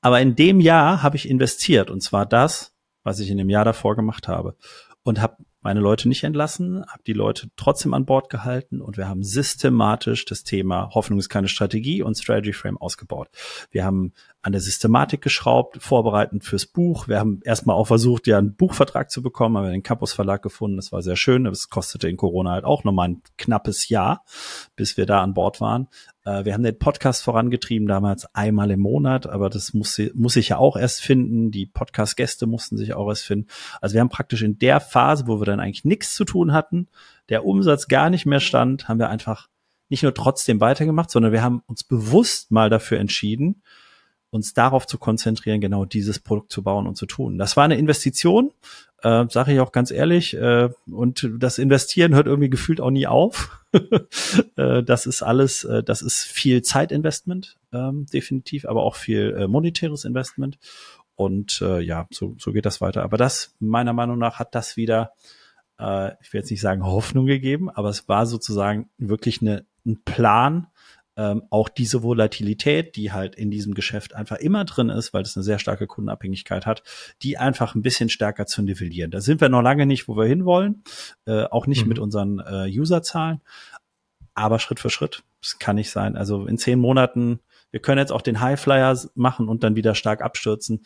aber 0.00 0.20
in 0.20 0.36
dem 0.36 0.60
Jahr 0.60 1.02
habe 1.02 1.16
ich 1.16 1.28
investiert 1.28 1.90
und 1.90 2.02
zwar 2.02 2.24
das, 2.24 2.72
was 3.02 3.20
ich 3.20 3.30
in 3.30 3.38
dem 3.38 3.50
Jahr 3.50 3.64
davor 3.64 3.96
gemacht 3.96 4.28
habe 4.28 4.56
und 5.02 5.20
habe 5.20 5.36
meine 5.60 5.80
Leute 5.80 6.08
nicht 6.08 6.24
entlassen, 6.24 6.84
habe 6.88 7.02
die 7.06 7.12
Leute 7.12 7.48
trotzdem 7.56 7.94
an 7.94 8.06
Bord 8.06 8.30
gehalten 8.30 8.80
und 8.80 8.96
wir 8.96 9.08
haben 9.08 9.22
systematisch 9.22 10.24
das 10.24 10.44
Thema 10.44 10.90
Hoffnung 10.94 11.18
ist 11.18 11.28
keine 11.28 11.48
Strategie 11.48 12.02
und 12.02 12.16
Strategy 12.16 12.52
Frame 12.52 12.78
ausgebaut. 12.78 13.28
Wir 13.70 13.84
haben 13.84 14.12
an 14.40 14.52
der 14.52 14.60
Systematik 14.60 15.20
geschraubt, 15.20 15.82
vorbereitend 15.82 16.44
fürs 16.44 16.66
Buch. 16.66 17.08
Wir 17.08 17.18
haben 17.18 17.40
erstmal 17.44 17.76
auch 17.76 17.86
versucht, 17.86 18.26
ja 18.26 18.38
einen 18.38 18.54
Buchvertrag 18.54 19.10
zu 19.10 19.20
bekommen, 19.20 19.56
haben 19.56 19.64
wir 19.64 19.72
den 19.72 19.82
Campus 19.82 20.12
Verlag 20.12 20.42
gefunden. 20.42 20.76
Das 20.76 20.92
war 20.92 21.02
sehr 21.02 21.16
schön. 21.16 21.44
Das 21.44 21.68
kostete 21.68 22.08
in 22.08 22.16
Corona 22.16 22.52
halt 22.52 22.64
auch 22.64 22.84
nochmal 22.84 23.08
ein 23.08 23.22
knappes 23.36 23.88
Jahr, 23.88 24.24
bis 24.76 24.96
wir 24.96 25.06
da 25.06 25.22
an 25.22 25.34
Bord 25.34 25.60
waren. 25.60 25.88
Äh, 26.28 26.44
wir 26.44 26.54
haben 26.54 26.62
den 26.62 26.78
Podcast 26.78 27.22
vorangetrieben, 27.22 27.88
damals 27.88 28.32
einmal 28.34 28.70
im 28.70 28.80
Monat, 28.80 29.26
aber 29.26 29.48
das 29.48 29.72
muss, 29.72 30.00
muss 30.14 30.36
ich 30.36 30.50
ja 30.50 30.58
auch 30.58 30.76
erst 30.76 31.00
finden. 31.00 31.50
Die 31.50 31.66
Podcast-Gäste 31.66 32.46
mussten 32.46 32.76
sich 32.76 32.94
auch 32.94 33.08
erst 33.08 33.24
finden. 33.24 33.48
Also 33.80 33.94
wir 33.94 34.00
haben 34.00 34.10
praktisch 34.10 34.42
in 34.42 34.58
der 34.58 34.80
Phase, 34.80 35.26
wo 35.26 35.40
wir 35.40 35.46
dann 35.46 35.60
eigentlich 35.60 35.84
nichts 35.84 36.14
zu 36.14 36.24
tun 36.24 36.52
hatten, 36.52 36.88
der 37.30 37.44
Umsatz 37.44 37.88
gar 37.88 38.10
nicht 38.10 38.26
mehr 38.26 38.40
stand, 38.40 38.88
haben 38.88 38.98
wir 38.98 39.08
einfach 39.08 39.48
nicht 39.88 40.02
nur 40.02 40.12
trotzdem 40.12 40.60
weitergemacht, 40.60 41.10
sondern 41.10 41.32
wir 41.32 41.42
haben 41.42 41.62
uns 41.66 41.82
bewusst 41.82 42.50
mal 42.50 42.68
dafür 42.68 42.98
entschieden, 42.98 43.62
uns 44.30 44.52
darauf 44.52 44.86
zu 44.86 44.98
konzentrieren, 44.98 45.62
genau 45.62 45.86
dieses 45.86 46.18
Produkt 46.18 46.52
zu 46.52 46.62
bauen 46.62 46.86
und 46.86 46.96
zu 46.96 47.06
tun. 47.06 47.38
Das 47.38 47.56
war 47.56 47.64
eine 47.64 47.78
Investition, 47.78 48.50
äh, 49.02 49.26
sage 49.28 49.52
ich 49.52 49.60
auch 49.60 49.72
ganz 49.72 49.90
ehrlich. 49.90 50.34
Äh, 50.34 50.70
und 50.90 51.28
das 51.38 51.58
Investieren 51.58 52.14
hört 52.14 52.26
irgendwie 52.26 52.50
gefühlt 52.50 52.80
auch 52.80 52.90
nie 52.90 53.06
auf. 53.06 53.64
äh, 54.56 54.82
das 54.82 55.06
ist 55.06 55.22
alles, 55.22 55.64
äh, 55.64 55.82
das 55.82 56.02
ist 56.02 56.24
viel 56.24 56.62
Zeitinvestment, 56.62 57.56
ähm, 57.72 58.06
definitiv, 58.12 58.66
aber 58.66 58.82
auch 58.82 58.96
viel 58.96 59.36
äh, 59.38 59.46
monetäres 59.46 60.04
Investment. 60.04 60.58
Und 61.14 61.60
äh, 61.62 61.80
ja, 61.80 62.06
so, 62.10 62.36
so 62.38 62.52
geht 62.52 62.66
das 62.66 62.80
weiter. 62.80 63.02
Aber 63.02 63.16
das, 63.16 63.54
meiner 63.58 63.92
Meinung 63.92 64.18
nach, 64.18 64.38
hat 64.38 64.54
das 64.54 64.76
wieder, 64.76 65.12
äh, 65.78 66.12
ich 66.22 66.32
will 66.32 66.40
jetzt 66.40 66.50
nicht 66.50 66.60
sagen 66.60 66.84
Hoffnung 66.84 67.26
gegeben, 67.26 67.70
aber 67.70 67.88
es 67.88 68.08
war 68.08 68.26
sozusagen 68.26 68.88
wirklich 68.98 69.42
eine, 69.42 69.64
ein 69.84 70.00
Plan, 70.04 70.68
ähm, 71.18 71.42
auch 71.50 71.68
diese 71.68 72.02
Volatilität, 72.02 72.96
die 72.96 73.12
halt 73.12 73.34
in 73.34 73.50
diesem 73.50 73.74
Geschäft 73.74 74.14
einfach 74.14 74.36
immer 74.36 74.64
drin 74.64 74.88
ist, 74.88 75.12
weil 75.12 75.22
es 75.22 75.36
eine 75.36 75.42
sehr 75.42 75.58
starke 75.58 75.86
Kundenabhängigkeit 75.86 76.64
hat, 76.64 76.82
die 77.22 77.36
einfach 77.36 77.74
ein 77.74 77.82
bisschen 77.82 78.08
stärker 78.08 78.46
zu 78.46 78.62
nivellieren. 78.62 79.10
Da 79.10 79.20
sind 79.20 79.40
wir 79.40 79.48
noch 79.48 79.62
lange 79.62 79.84
nicht, 79.84 80.08
wo 80.08 80.16
wir 80.16 80.24
hinwollen, 80.24 80.84
äh, 81.26 81.42
auch 81.42 81.66
nicht 81.66 81.82
mhm. 81.82 81.88
mit 81.88 81.98
unseren 81.98 82.38
äh, 82.38 82.70
Userzahlen, 82.70 83.42
aber 84.34 84.60
Schritt 84.60 84.80
für 84.80 84.90
Schritt. 84.90 85.24
Das 85.42 85.58
kann 85.58 85.76
nicht 85.76 85.90
sein. 85.90 86.16
Also 86.16 86.46
in 86.46 86.56
zehn 86.56 86.78
Monaten 86.78 87.40
wir 87.70 87.80
können 87.80 87.98
jetzt 87.98 88.12
auch 88.12 88.22
den 88.22 88.40
Highflyer 88.40 88.96
machen 89.14 89.48
und 89.48 89.62
dann 89.62 89.76
wieder 89.76 89.94
stark 89.94 90.22
abstürzen. 90.22 90.84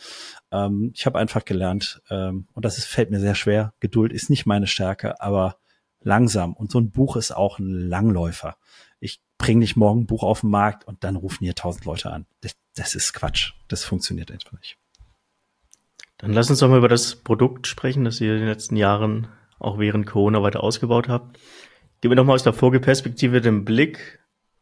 Ähm, 0.50 0.90
ich 0.94 1.06
habe 1.06 1.18
einfach 1.18 1.44
gelernt, 1.44 2.02
ähm, 2.10 2.48
und 2.54 2.64
das 2.64 2.78
ist, 2.78 2.86
fällt 2.86 3.10
mir 3.10 3.20
sehr 3.20 3.34
schwer. 3.34 3.72
Geduld 3.80 4.12
ist 4.12 4.30
nicht 4.30 4.46
meine 4.46 4.66
Stärke, 4.66 5.20
aber 5.20 5.58
langsam. 6.00 6.54
Und 6.54 6.72
so 6.72 6.80
ein 6.80 6.90
Buch 6.90 7.16
ist 7.16 7.30
auch 7.30 7.58
ein 7.58 7.70
Langläufer. 7.70 8.56
Ich 9.42 9.46
bringe 9.46 9.58
nicht 9.58 9.74
morgen 9.74 10.02
ein 10.02 10.06
Buch 10.06 10.22
auf 10.22 10.42
den 10.42 10.50
Markt 10.50 10.86
und 10.86 11.02
dann 11.02 11.16
rufen 11.16 11.42
hier 11.42 11.56
tausend 11.56 11.84
Leute 11.84 12.12
an. 12.12 12.26
Das, 12.42 12.54
das 12.76 12.94
ist 12.94 13.12
Quatsch. 13.12 13.54
Das 13.66 13.82
funktioniert 13.82 14.30
einfach 14.30 14.52
nicht. 14.52 14.76
Dann 16.18 16.32
lass 16.32 16.48
uns 16.48 16.60
doch 16.60 16.68
mal 16.68 16.78
über 16.78 16.86
das 16.86 17.16
Produkt 17.16 17.66
sprechen, 17.66 18.04
das 18.04 18.20
ihr 18.20 18.34
in 18.34 18.38
den 18.38 18.48
letzten 18.48 18.76
Jahren 18.76 19.26
auch 19.58 19.80
während 19.80 20.06
Corona 20.06 20.44
weiter 20.44 20.62
ausgebaut 20.62 21.08
habt. 21.08 21.40
Gib 22.00 22.10
mir 22.10 22.14
doch 22.14 22.24
mal 22.24 22.34
aus 22.34 22.44
der 22.44 22.52
Vogelperspektive 22.52 23.40
den 23.40 23.64
Blick 23.64 24.20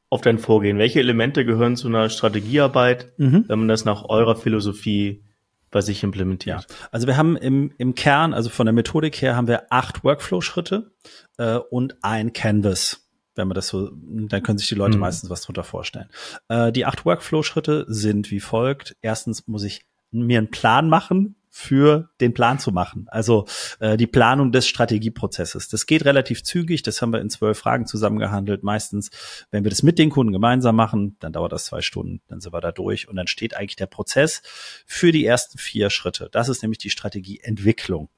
auf 0.08 0.22
dein 0.22 0.38
Vorgehen. 0.38 0.78
Welche 0.78 1.00
Elemente 1.00 1.44
gehören 1.44 1.76
zu 1.76 1.88
einer 1.88 2.08
Strategiearbeit, 2.08 3.12
mhm. 3.18 3.44
wenn 3.48 3.58
man 3.58 3.68
das 3.68 3.84
nach 3.84 4.04
eurer 4.04 4.34
Philosophie 4.34 5.22
bei 5.70 5.82
sich 5.82 6.02
implementiert? 6.02 6.66
Ja. 6.70 6.76
Also 6.90 7.06
wir 7.06 7.18
haben 7.18 7.36
im, 7.36 7.74
im 7.76 7.94
Kern, 7.94 8.32
also 8.32 8.48
von 8.48 8.64
der 8.64 8.72
Methodik 8.72 9.20
her, 9.20 9.36
haben 9.36 9.46
wir 9.46 9.70
acht 9.70 10.04
Workflow-Schritte 10.04 10.92
äh, 11.36 11.56
und 11.56 12.02
ein 12.02 12.32
Canvas. 12.32 12.99
Wenn 13.34 13.48
man 13.48 13.54
das 13.54 13.68
so, 13.68 13.90
dann 13.92 14.42
können 14.42 14.58
sich 14.58 14.68
die 14.68 14.74
Leute 14.74 14.96
mhm. 14.96 15.00
meistens 15.00 15.30
was 15.30 15.42
drunter 15.42 15.64
vorstellen. 15.64 16.08
Äh, 16.48 16.72
die 16.72 16.84
acht 16.84 17.04
Workflow-Schritte 17.04 17.86
sind 17.88 18.30
wie 18.30 18.40
folgt. 18.40 18.96
Erstens 19.02 19.46
muss 19.46 19.64
ich 19.64 19.86
mir 20.10 20.38
einen 20.38 20.50
Plan 20.50 20.88
machen, 20.88 21.36
für 21.52 22.10
den 22.20 22.32
Plan 22.32 22.60
zu 22.60 22.70
machen. 22.70 23.06
Also 23.08 23.44
äh, 23.80 23.96
die 23.96 24.06
Planung 24.06 24.52
des 24.52 24.68
Strategieprozesses. 24.68 25.68
Das 25.68 25.86
geht 25.86 26.04
relativ 26.04 26.44
zügig. 26.44 26.82
Das 26.82 27.02
haben 27.02 27.12
wir 27.12 27.20
in 27.20 27.28
zwölf 27.28 27.58
Fragen 27.58 27.86
zusammengehandelt. 27.86 28.62
Meistens, 28.62 29.10
wenn 29.50 29.64
wir 29.64 29.70
das 29.70 29.82
mit 29.82 29.98
den 29.98 30.10
Kunden 30.10 30.32
gemeinsam 30.32 30.76
machen, 30.76 31.16
dann 31.18 31.32
dauert 31.32 31.52
das 31.52 31.66
zwei 31.66 31.82
Stunden. 31.82 32.22
Dann 32.28 32.40
sind 32.40 32.54
wir 32.54 32.60
da 32.60 32.70
durch 32.70 33.08
und 33.08 33.16
dann 33.16 33.26
steht 33.26 33.56
eigentlich 33.56 33.76
der 33.76 33.86
Prozess 33.86 34.42
für 34.86 35.10
die 35.10 35.26
ersten 35.26 35.58
vier 35.58 35.90
Schritte. 35.90 36.28
Das 36.30 36.48
ist 36.48 36.62
nämlich 36.62 36.78
die 36.78 36.90
Strategieentwicklung. 36.90 38.08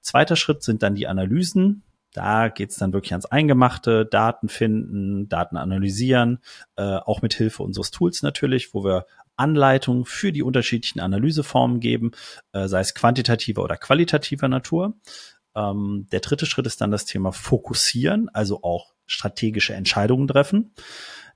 Zweiter 0.00 0.34
Schritt 0.34 0.64
sind 0.64 0.82
dann 0.82 0.96
die 0.96 1.06
Analysen. 1.06 1.84
Da 2.12 2.48
geht's 2.48 2.76
dann 2.76 2.92
wirklich 2.92 3.12
ans 3.12 3.26
Eingemachte, 3.26 4.04
Daten 4.04 4.48
finden, 4.48 5.28
Daten 5.28 5.56
analysieren, 5.56 6.40
äh, 6.76 6.96
auch 6.96 7.22
mit 7.22 7.34
Hilfe 7.34 7.62
unseres 7.62 7.90
Tools 7.90 8.22
natürlich, 8.22 8.74
wo 8.74 8.84
wir 8.84 9.06
Anleitungen 9.36 10.04
für 10.04 10.32
die 10.32 10.42
unterschiedlichen 10.42 11.00
Analyseformen 11.00 11.80
geben, 11.80 12.10
äh, 12.52 12.68
sei 12.68 12.80
es 12.80 12.94
quantitativer 12.94 13.62
oder 13.62 13.76
qualitativer 13.76 14.48
Natur. 14.48 14.94
Ähm, 15.54 16.06
der 16.12 16.20
dritte 16.20 16.46
Schritt 16.46 16.66
ist 16.66 16.80
dann 16.80 16.90
das 16.90 17.06
Thema 17.06 17.32
Fokussieren, 17.32 18.28
also 18.28 18.62
auch 18.62 18.92
strategische 19.06 19.74
Entscheidungen 19.74 20.28
treffen. 20.28 20.74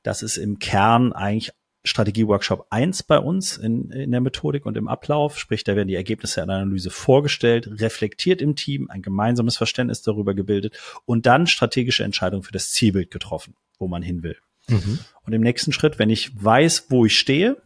Das 0.02 0.22
ist 0.22 0.36
im 0.36 0.58
Kern 0.58 1.12
eigentlich 1.12 1.52
Strategieworkshop 1.84 2.66
1 2.70 3.02
bei 3.02 3.18
uns 3.18 3.58
in, 3.58 3.90
in 3.90 4.10
der 4.10 4.20
Methodik 4.20 4.64
und 4.64 4.76
im 4.76 4.88
Ablauf. 4.88 5.38
Sprich, 5.38 5.64
da 5.64 5.76
werden 5.76 5.88
die 5.88 5.94
Ergebnisse 5.94 6.36
der 6.36 6.54
Analyse 6.54 6.90
vorgestellt, 6.90 7.68
reflektiert 7.80 8.40
im 8.40 8.56
Team, 8.56 8.90
ein 8.90 9.02
gemeinsames 9.02 9.56
Verständnis 9.56 10.02
darüber 10.02 10.34
gebildet 10.34 10.78
und 11.04 11.26
dann 11.26 11.46
strategische 11.46 12.02
Entscheidungen 12.02 12.42
für 12.42 12.52
das 12.52 12.70
Zielbild 12.70 13.10
getroffen, 13.10 13.54
wo 13.78 13.86
man 13.86 14.02
hin 14.02 14.22
will. 14.22 14.36
Mhm. 14.68 14.98
Und 15.24 15.32
im 15.34 15.42
nächsten 15.42 15.72
Schritt, 15.72 15.98
wenn 15.98 16.10
ich 16.10 16.32
weiß, 16.42 16.86
wo 16.88 17.04
ich 17.04 17.18
stehe, 17.18 17.60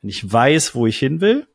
wenn 0.00 0.10
ich 0.10 0.30
weiß, 0.30 0.74
wo 0.74 0.86
ich 0.86 0.98
hin 0.98 1.20
will, 1.20 1.46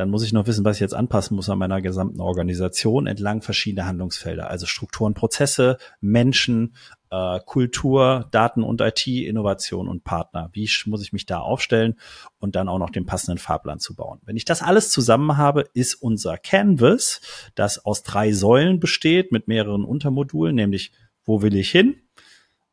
dann 0.00 0.08
muss 0.08 0.24
ich 0.24 0.32
noch 0.32 0.46
wissen, 0.46 0.64
was 0.64 0.78
ich 0.78 0.80
jetzt 0.80 0.94
anpassen 0.94 1.36
muss 1.36 1.50
an 1.50 1.58
meiner 1.58 1.82
gesamten 1.82 2.22
Organisation 2.22 3.06
entlang 3.06 3.42
verschiedener 3.42 3.86
Handlungsfelder, 3.86 4.48
also 4.48 4.64
Strukturen, 4.64 5.12
Prozesse, 5.12 5.76
Menschen, 6.00 6.74
äh, 7.10 7.38
Kultur, 7.44 8.26
Daten 8.30 8.62
und 8.62 8.80
IT, 8.80 9.06
Innovation 9.06 9.88
und 9.88 10.02
Partner. 10.02 10.48
Wie 10.54 10.70
muss 10.86 11.02
ich 11.02 11.12
mich 11.12 11.26
da 11.26 11.40
aufstellen 11.40 11.96
und 12.38 12.56
dann 12.56 12.70
auch 12.70 12.78
noch 12.78 12.88
den 12.88 13.04
passenden 13.04 13.36
Fahrplan 13.36 13.78
zu 13.78 13.94
bauen? 13.94 14.20
Wenn 14.24 14.38
ich 14.38 14.46
das 14.46 14.62
alles 14.62 14.90
zusammen 14.90 15.36
habe, 15.36 15.66
ist 15.74 15.96
unser 15.96 16.38
Canvas, 16.38 17.20
das 17.54 17.84
aus 17.84 18.02
drei 18.02 18.32
Säulen 18.32 18.80
besteht 18.80 19.32
mit 19.32 19.48
mehreren 19.48 19.84
Untermodulen, 19.84 20.54
nämlich 20.54 20.92
wo 21.26 21.42
will 21.42 21.54
ich 21.54 21.70
hin? 21.70 22.00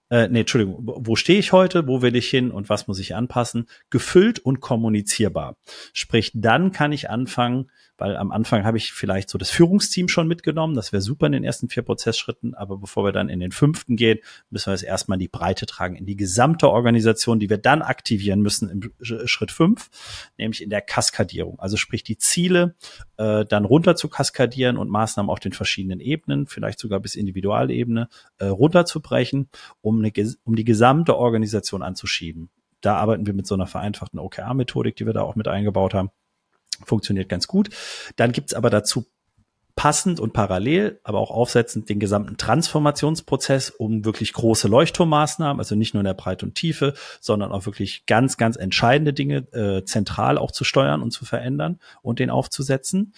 Äh, 0.10 0.28
nee, 0.30 0.42
Entschuldigung, 0.42 0.80
wo 0.84 1.16
stehe 1.16 1.40
ich 1.40 1.52
heute, 1.52 1.88
wo 1.88 2.02
will 2.02 2.16
ich 2.16 2.30
hin? 2.30 2.52
Und 2.52 2.70
was 2.70 2.88
muss 2.88 3.00
ich 3.00 3.16
anpassen, 3.16 3.68
gefüllt 3.90 4.40
und 4.40 4.62
kommunizierbar. 4.62 5.58
Sprich, 5.94 6.32
dann 6.34 6.72
kann 6.72 6.92
ich 6.92 7.10
anfangen, 7.10 7.70
weil 7.98 8.16
am 8.16 8.32
Anfang 8.32 8.64
habe 8.64 8.78
ich 8.78 8.94
vielleicht 8.94 9.30
so 9.30 9.38
das 9.38 9.50
Führungsteam 9.50 10.08
schon 10.08 10.28
mitgenommen, 10.28 10.76
das 10.76 10.94
wäre 10.94 11.02
super 11.02 11.26
in 11.26 11.32
den 11.32 11.44
ersten 11.44 11.68
vier 11.68 11.84
Prozessschritten, 11.84 12.54
aber 12.54 12.78
bevor 12.78 13.04
wir 13.04 13.12
dann 13.12 13.30
in 13.30 13.40
den 13.40 13.52
fünften 13.52 13.96
gehen, 13.96 14.20
müssen 14.50 14.68
wir 14.68 14.76
es 14.76 14.84
erstmal 14.84 15.16
in 15.16 15.22
die 15.22 15.28
Breite 15.28 15.66
tragen, 15.66 15.96
in 15.96 16.06
die 16.06 16.16
gesamte 16.16 16.70
Organisation, 16.70 17.40
die 17.40 17.50
wir 17.50 17.58
dann 17.58 17.82
aktivieren 17.82 18.42
müssen 18.42 18.70
im 18.70 18.92
Schritt 19.02 19.52
fünf, 19.52 19.90
nämlich 20.38 20.62
in 20.62 20.70
der 20.70 20.82
Kaskadierung. 20.82 21.60
Also 21.60 21.78
sprich, 21.78 22.04
die 22.04 22.18
Ziele 22.18 22.76
äh, 23.18 23.46
dann 23.46 23.66
runter 23.66 23.96
zu 23.96 24.10
kaskadieren 24.10 24.78
und 24.78 24.90
Maßnahmen 24.90 25.30
auf 25.30 25.40
den 25.40 25.54
verschiedenen 25.54 26.00
Ebenen, 26.00 26.46
vielleicht 26.46 26.80
sogar 26.80 27.00
bis 27.00 27.16
Individualebene, 27.16 28.10
äh, 28.38 28.46
runterzubrechen, 28.46 29.50
um, 29.82 29.97
eine, 30.04 30.34
um 30.44 30.56
die 30.56 30.66
gesamte 30.66 31.18
Organisation 31.18 31.84
anzuschieben. 31.84 32.50
Da 32.82 32.96
arbeiten 32.98 33.26
wir 33.26 33.34
mit 33.34 33.48
so 33.48 33.56
einer 33.56 33.68
vereinfachten 33.68 34.20
OKR-Methodik, 34.20 34.96
die 34.96 35.06
wir 35.06 35.14
da 35.14 35.22
auch 35.22 35.36
mit 35.36 35.48
eingebaut 35.48 35.94
haben 35.94 36.12
funktioniert 36.86 37.30
ganz 37.30 37.48
gut. 37.48 37.70
Dann 38.16 38.32
gibt's 38.32 38.54
aber 38.54 38.70
dazu 38.70 39.06
passend 39.76 40.20
und 40.20 40.34
parallel, 40.34 41.00
aber 41.04 41.20
auch 41.20 41.30
aufsetzend 41.30 41.88
den 41.88 42.00
gesamten 42.00 42.38
Transformationsprozess, 42.38 43.70
um 43.70 44.06
wirklich 44.06 44.34
große 44.34 44.68
Leuchtturmmaßnahmen, 44.68 45.60
also 45.60 45.76
nicht 45.76 45.94
nur 45.94 46.02
in 46.02 46.06
der 46.06 46.16
Breite 46.16 46.48
und 46.48 46.56
Tiefe, 46.56 46.96
sondern 47.22 47.52
auch 47.52 47.68
wirklich 47.68 48.08
ganz, 48.08 48.38
ganz 48.38 48.58
entscheidende 48.58 49.14
Dinge 49.14 49.48
äh, 49.54 49.84
zentral 49.86 50.40
auch 50.40 50.52
zu 50.52 50.64
steuern 50.64 51.04
und 51.04 51.12
zu 51.12 51.26
verändern 51.26 51.80
und 52.02 52.18
den 52.18 52.32
aufzusetzen. 52.32 53.14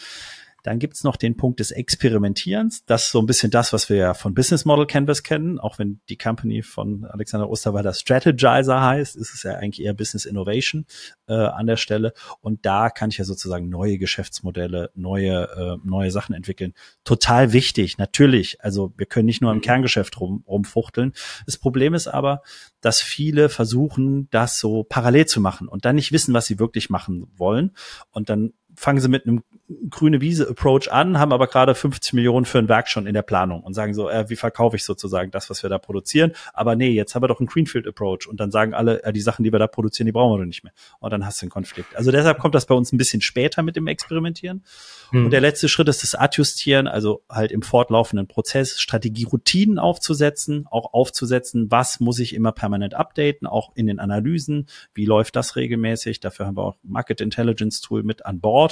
Dann 0.64 0.80
gibt's 0.80 1.04
noch 1.04 1.16
den 1.16 1.38
Punkt 1.38 1.60
des 1.60 1.72
Experimentierens. 1.72 2.86
Das 2.86 3.06
ist 3.06 3.12
so 3.12 3.20
ein 3.20 3.26
bisschen 3.26 3.52
das, 3.52 3.74
was 3.74 3.90
wir 3.90 3.98
ja 3.98 4.14
von 4.14 4.34
Business 4.34 4.66
Model 4.66 4.86
Canvas 4.86 5.24
kennen. 5.24 5.60
Auch 5.60 5.80
wenn 5.80 6.02
die 6.10 6.18
Company 6.18 6.62
von 6.64 7.06
Alexander 7.06 7.50
Osterweiler 7.50 7.94
Strategizer 7.94 8.82
heißt, 8.82 9.16
ist 9.16 9.34
es 9.34 9.44
ja 9.44 9.54
eigentlich 9.54 9.86
eher 9.86 9.94
Business 9.94 10.26
Innovation 10.26 10.86
äh, 11.28 11.34
an 11.34 11.68
der 11.68 11.78
Stelle. 11.78 12.14
Und 12.42 12.66
da 12.66 12.90
kann 12.90 13.10
ich 13.10 13.18
ja 13.18 13.26
sozusagen 13.26 13.70
neue 13.70 13.98
Geschäftsmodelle, 13.98 14.92
neue, 14.96 15.44
äh, 15.44 15.88
neue 15.88 16.12
Sachen 16.12 16.36
entwickeln. 16.36 16.74
Total 17.04 17.54
wichtig, 17.54 17.98
natürlich. 17.98 18.62
Also 18.62 18.94
wir 18.98 19.06
können 19.06 19.26
nicht 19.26 19.42
nur 19.42 19.52
im 19.52 19.58
mhm. 19.58 19.64
Kerngeschäft 19.64 20.20
rum, 20.20 20.44
rumfuchteln. 20.48 21.14
Das 21.46 21.58
Problem 21.58 21.94
ist 21.94 22.08
aber, 22.08 22.42
dass 22.82 23.02
viele 23.02 23.50
versuchen, 23.50 24.30
das 24.32 24.60
so 24.60 24.84
parallel 24.84 25.26
zu 25.26 25.42
machen 25.42 25.68
und 25.68 25.86
dann 25.86 25.96
nicht 25.96 26.12
wissen, 26.12 26.34
was 26.34 26.46
sie 26.46 26.60
wirklich 26.60 26.90
machen 26.90 27.28
wollen. 27.36 27.72
Und 28.12 28.30
dann 28.30 28.54
fangen 28.80 29.02
sie 29.02 29.10
mit 29.10 29.28
einem 29.28 29.44
grüne 29.90 30.22
Wiese-Approach 30.22 30.90
an, 30.90 31.20
haben 31.20 31.34
aber 31.34 31.48
gerade 31.48 31.76
50 31.76 32.14
Millionen 32.14 32.46
für 32.46 32.60
ein 32.60 32.70
Werk 32.70 32.88
schon 32.88 33.08
in 33.08 33.14
der 33.14 33.24
Planung 33.24 33.62
und 33.62 33.74
sagen 33.74 33.94
so, 33.94 34.10
äh, 34.10 34.30
wie 34.30 34.38
verkaufe 34.38 34.78
ich 34.78 34.86
sozusagen 34.86 35.32
das, 35.32 35.50
was 35.50 35.62
wir 35.64 35.70
da 35.70 35.78
produzieren? 35.78 36.32
Aber 36.54 36.78
nee, 36.78 36.90
jetzt 36.90 37.14
haben 37.14 37.22
wir 37.22 37.28
doch 37.28 37.42
einen 37.42 37.48
Greenfield-Approach 37.48 38.28
und 38.28 38.40
dann 38.40 38.52
sagen 38.52 38.74
alle, 38.74 39.04
äh, 39.04 39.12
die 39.12 39.20
Sachen, 39.20 39.44
die 39.44 39.52
wir 39.52 39.60
da 39.60 39.68
produzieren, 39.68 40.06
die 40.06 40.14
brauchen 40.14 40.34
wir 40.34 40.38
doch 40.38 40.48
nicht 40.48 40.64
mehr. 40.64 40.72
Und 41.00 41.12
dann 41.12 41.26
hast 41.26 41.42
du 41.42 41.44
einen 41.44 41.52
Konflikt. 41.52 41.94
Also 41.98 42.12
deshalb 42.12 42.40
kommt 42.40 42.56
das 42.56 42.66
bei 42.68 42.74
uns 42.74 42.94
ein 42.94 42.98
bisschen 42.98 43.20
später 43.20 43.64
mit 43.64 43.76
dem 43.76 43.88
Experimentieren. 43.88 44.64
Hm. 45.10 45.26
Und 45.26 45.32
der 45.32 45.42
letzte 45.42 45.68
Schritt 45.68 45.90
ist 45.90 46.02
das 46.02 46.16
Adjustieren, 46.16 46.88
also 46.88 47.22
halt 47.30 47.52
im 47.52 47.62
fortlaufenden 47.62 48.28
Prozess 48.28 48.80
Strategieroutinen 48.80 49.78
aufzusetzen, 49.78 50.68
auch 50.72 50.94
aufzusetzen, 50.94 51.70
was 51.70 52.00
muss 52.00 52.20
ich 52.20 52.34
immer 52.34 52.54
permanent 52.54 52.94
updaten, 52.94 53.46
auch 53.46 53.76
in 53.76 53.88
den 53.88 54.00
Analysen, 54.00 54.68
wie 54.94 55.06
läuft 55.06 55.36
das 55.36 55.58
regelmäßig? 55.58 56.22
Dafür 56.22 56.46
haben 56.46 56.56
wir 56.56 56.64
auch 56.64 56.78
Market 56.82 57.20
Intelligence 57.20 57.82
Tool 57.82 58.04
mit 58.04 58.26
an 58.26 58.40
Bord. 58.40 58.69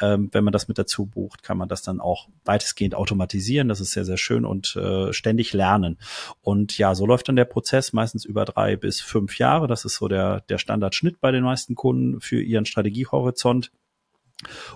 Ähm, 0.00 0.28
wenn 0.32 0.44
man 0.44 0.52
das 0.52 0.68
mit 0.68 0.78
dazu 0.78 1.06
bucht, 1.06 1.42
kann 1.42 1.58
man 1.58 1.68
das 1.68 1.82
dann 1.82 2.00
auch 2.00 2.28
weitestgehend 2.44 2.94
automatisieren. 2.94 3.68
Das 3.68 3.80
ist 3.80 3.92
sehr, 3.92 4.04
sehr 4.04 4.16
schön 4.16 4.44
und 4.44 4.76
äh, 4.76 5.12
ständig 5.12 5.52
lernen. 5.52 5.98
Und 6.40 6.78
ja, 6.78 6.94
so 6.94 7.06
läuft 7.06 7.28
dann 7.28 7.36
der 7.36 7.44
Prozess 7.44 7.92
meistens 7.92 8.24
über 8.24 8.44
drei 8.44 8.76
bis 8.76 9.00
fünf 9.00 9.38
Jahre. 9.38 9.66
Das 9.66 9.84
ist 9.84 9.96
so 9.96 10.08
der, 10.08 10.40
der 10.42 10.58
Standardschnitt 10.58 11.20
bei 11.20 11.30
den 11.30 11.44
meisten 11.44 11.74
Kunden 11.74 12.20
für 12.20 12.40
ihren 12.40 12.66
Strategiehorizont. 12.66 13.72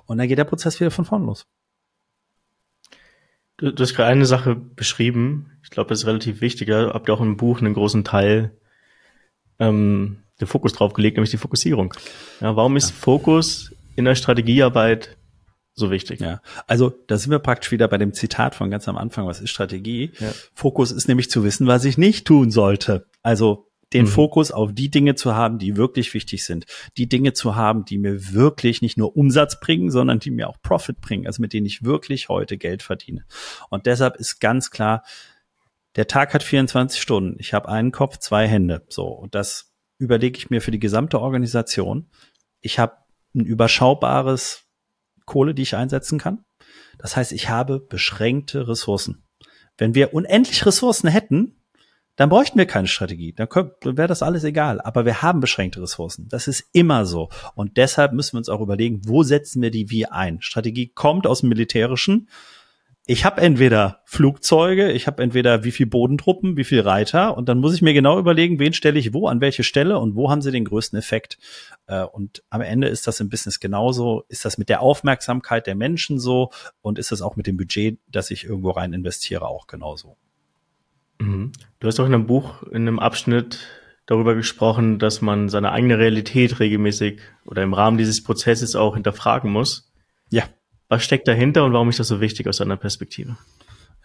Und 0.07 0.19
dann 0.19 0.29
geht 0.29 0.39
der 0.39 0.45
Prozess 0.45 0.81
wieder 0.81 0.91
von 0.91 1.05
vorn 1.05 1.25
los. 1.27 1.47
Du, 3.57 3.73
du 3.73 3.83
hast 3.83 3.95
gerade 3.95 4.11
eine 4.11 4.27
Sache 4.27 4.57
beschrieben. 4.57 5.53
Ich 5.63 5.71
glaube, 5.71 5.89
das 5.89 6.01
ist 6.01 6.07
relativ 6.07 6.41
wichtig. 6.41 6.69
Da 6.69 6.93
habt 6.93 7.09
ihr 7.09 7.15
auch 7.15 7.21
im 7.21 7.37
Buch 7.37 7.61
einen 7.61 7.75
großen 7.75 8.05
Teil 8.05 8.57
ähm, 9.59 10.19
den 10.41 10.49
Fokus 10.49 10.73
drauf 10.73 10.93
gelegt, 10.93 11.17
nämlich 11.17 11.31
die 11.31 11.37
Fokussierung. 11.37 11.95
Ja, 12.41 12.57
warum 12.57 12.77
ist 12.77 12.91
ja. 12.91 12.97
Fokus 12.97 13.74
in 13.97 14.05
der 14.05 14.15
Strategiearbeit 14.15 15.17
so 15.75 15.91
wichtig? 15.91 16.21
Ja, 16.21 16.41
also 16.67 16.93
da 17.09 17.17
sind 17.17 17.31
wir 17.31 17.39
praktisch 17.41 17.73
wieder 17.73 17.89
bei 17.89 17.99
dem 17.99 18.13
Zitat 18.13 18.55
von 18.55 18.71
ganz 18.71 18.89
am 18.89 18.97
Anfang. 18.97 19.27
Was 19.27 19.41
ist 19.41 19.51
Strategie? 19.51 20.13
Ja. 20.19 20.33
Fokus 20.55 20.93
ist 20.93 21.09
nämlich 21.09 21.31
zu 21.31 21.45
wissen, 21.45 21.67
was 21.67 21.85
ich 21.85 21.99
nicht 21.99 22.27
tun 22.27 22.51
sollte. 22.51 23.07
Also 23.23 23.71
den 23.93 24.07
mhm. 24.07 24.11
Fokus 24.11 24.51
auf 24.51 24.73
die 24.73 24.91
Dinge 24.91 25.15
zu 25.15 25.35
haben, 25.35 25.59
die 25.59 25.77
wirklich 25.77 26.15
wichtig 26.15 26.45
sind. 26.45 26.67
Die 26.97 27.09
Dinge 27.09 27.33
zu 27.33 27.55
haben, 27.55 27.85
die 27.85 27.99
mir 27.99 28.33
wirklich 28.33 28.83
nicht 28.83 28.97
nur 28.97 29.17
Umsatz 29.17 29.61
bringen, 29.61 29.91
sondern 29.91 30.19
die 30.19 30.31
mir 30.31 30.49
auch 30.49 30.61
Profit 30.63 31.01
bringen, 31.01 31.27
also 31.27 31.41
mit 31.41 31.53
denen 31.53 31.67
ich 31.67 31.85
wirklich 31.85 32.29
heute 32.29 32.59
Geld 32.59 32.83
verdiene. 32.83 33.25
Und 33.71 33.87
deshalb 33.87 34.17
ist 34.17 34.41
ganz 34.41 34.71
klar, 34.71 35.05
der 35.97 36.09
Tag 36.09 36.35
hat 36.35 36.43
24 36.43 37.01
Stunden. 37.01 37.37
Ich 37.39 37.55
habe 37.55 37.69
einen 37.69 37.93
Kopf, 37.93 38.19
zwei 38.19 38.49
Hände. 38.49 38.83
So, 38.89 39.07
und 39.07 39.35
das 39.35 39.73
überlege 39.99 40.39
ich 40.39 40.51
mir 40.51 40.61
für 40.61 40.73
die 40.73 40.81
gesamte 40.81 41.21
Organisation. 41.21 42.09
Ich 42.61 42.81
habe 42.81 42.95
ein 43.35 43.45
überschaubares 43.45 44.65
Kohle, 45.27 45.55
die 45.55 45.63
ich 45.63 45.77
einsetzen 45.77 46.19
kann. 46.19 46.45
Das 46.99 47.17
heißt, 47.17 47.33
ich 47.33 47.49
habe 47.49 47.81
beschränkte 47.81 48.69
Ressourcen. 48.69 49.25
Wenn 49.77 49.95
wir 49.95 50.15
unendlich 50.15 50.65
Ressourcen 50.67 51.09
hätten, 51.09 51.61
dann 52.17 52.29
bräuchten 52.29 52.59
wir 52.59 52.67
keine 52.67 52.87
Strategie. 52.87 53.33
Dann, 53.33 53.49
wäre 53.49 54.07
das 54.07 54.23
alles 54.23 54.45
egal. 54.45 54.81
Aber 54.81 55.05
wir 55.05 55.23
haben 55.23 55.41
beschränkte 55.41 55.83
Ressourcen. 55.83 56.29
Das 56.29 56.47
ist 56.47 56.69
immer 56.73 57.07
so. 57.07 57.29
Und 57.57 57.77
deshalb 57.77 58.13
müssen 58.13 58.35
wir 58.35 58.39
uns 58.39 58.49
auch 58.49 58.61
überlegen, 58.61 59.03
wo 59.05 59.25
setzen 59.25 59.61
wir 59.63 59.73
die 59.73 59.91
wie 59.91 60.07
ein? 60.07 60.41
Strategie 60.41 60.89
kommt 60.89 61.27
aus 61.27 61.41
dem 61.41 61.49
Militärischen 61.49 62.29
ich 63.07 63.27
habe 63.27 63.43
entweder 63.43 64.01
Flugzeuge, 64.07 64.91
ich 64.91 65.07
habe 65.07 65.23
entweder 65.23 65.63
wie 65.63 65.73
viel 65.73 65.85
Bodentruppen, 65.85 66.57
wie 66.57 66.65
viel 66.65 66.81
Reiter 66.81 67.37
und 67.37 67.49
dann 67.49 67.59
muss 67.59 67.75
ich 67.75 67.83
mir 67.83 67.93
genau 67.93 68.19
überlegen, 68.19 68.59
wen 68.59 68.73
stelle 68.73 68.99
ich 68.99 69.13
wo, 69.13 69.29
an 69.29 69.43
welche 69.43 69.63
Stelle 69.63 69.99
und 69.99 70.17
wo 70.17 70.31
haben 70.31 70.41
sie 70.41 70.51
den 70.51 70.65
größten 70.65 70.99
Effekt. 70.99 71.39
Äh, 71.87 72.05
und 72.05 72.43
am 72.49 72.63
Ende 72.63 72.89
ist 72.89 73.07
das 73.07 73.21
im 73.21 73.29
Business 73.29 73.61
genauso. 73.61 74.25
Ist 74.29 74.47
das 74.47 74.57
mit 74.57 74.71
der 74.71 74.81
Aufmerksamkeit 74.81 75.67
der 75.67 75.75
Menschen 75.75 76.19
so 76.19 76.51
und 76.81 76.99
ist 76.99 77.13
das 77.13 77.21
auch 77.21 77.37
mit 77.37 77.47
dem 77.47 77.59
Budget, 77.59 77.99
das 78.09 78.31
ich 78.31 78.45
irgendwo 78.45 78.71
rein 78.71 78.95
investiere, 78.95 79.47
auch 79.47 79.67
genauso. 79.67 80.17
Mhm. 81.21 81.53
Du 81.81 81.87
hast 81.87 82.01
auch 82.01 82.07
in 82.07 82.15
einem 82.15 82.27
Buch, 82.27 82.63
in 82.65 82.89
einem 82.89 82.99
Abschnitt 82.99 83.59
darüber 84.07 84.35
gesprochen, 84.35 84.99
dass 84.99 85.21
man 85.21 85.51
seine 85.51 85.73
eigene 85.73 85.99
Realität 85.99 86.59
regelmäßig 86.59 87.21
oder 87.45 87.63
im 87.63 87.75
Rahmen 87.75 87.99
dieses 87.99 88.23
Prozesses 88.23 88.77
auch 88.77 88.95
hinterfragen 88.95 89.53
muss. 89.53 89.93
Ja. 90.31 90.45
Was 90.89 91.05
steckt 91.05 91.29
dahinter 91.29 91.65
und 91.65 91.73
warum 91.73 91.89
ist 91.89 92.01
das 92.01 92.09
so 92.09 92.21
wichtig 92.21 92.47
aus 92.47 92.59
deiner 92.59 92.77
Perspektive? 92.77 93.37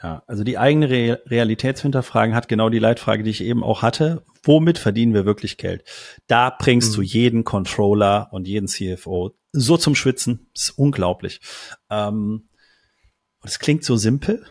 Ja, 0.02 0.24
also 0.28 0.44
die 0.44 0.58
eigene 0.58 0.90
Re 0.90 1.22
Realität 1.26 1.78
zu 1.78 1.84
hinterfragen 1.84 2.34
hat 2.34 2.48
genau 2.48 2.70
die 2.70 2.80
Leitfrage, 2.80 3.24
die 3.24 3.32
ich 3.32 3.44
eben 3.44 3.64
auch 3.64 3.82
hatte. 3.82 4.24
Womit 4.44 4.78
verdienen 4.78 5.14
wir 5.14 5.26
wirklich 5.26 5.58
Geld? 5.58 5.84
Da 6.28 6.56
bringst 6.58 6.92
mhm. 6.92 6.96
du 6.96 7.02
jeden 7.02 7.44
Controller 7.44 8.30
und 8.32 8.48
jeden 8.48 8.68
CFO 8.68 9.36
so 9.52 9.78
zum 9.78 9.96
Schwitzen. 9.96 10.48
Das 10.54 10.64
ist 10.64 10.78
unglaublich. 10.78 11.42
Ähm, 11.90 12.48
und 13.42 13.50
es 13.50 13.60
klingt 13.60 13.84
so 13.84 13.98
simpel. 13.98 14.46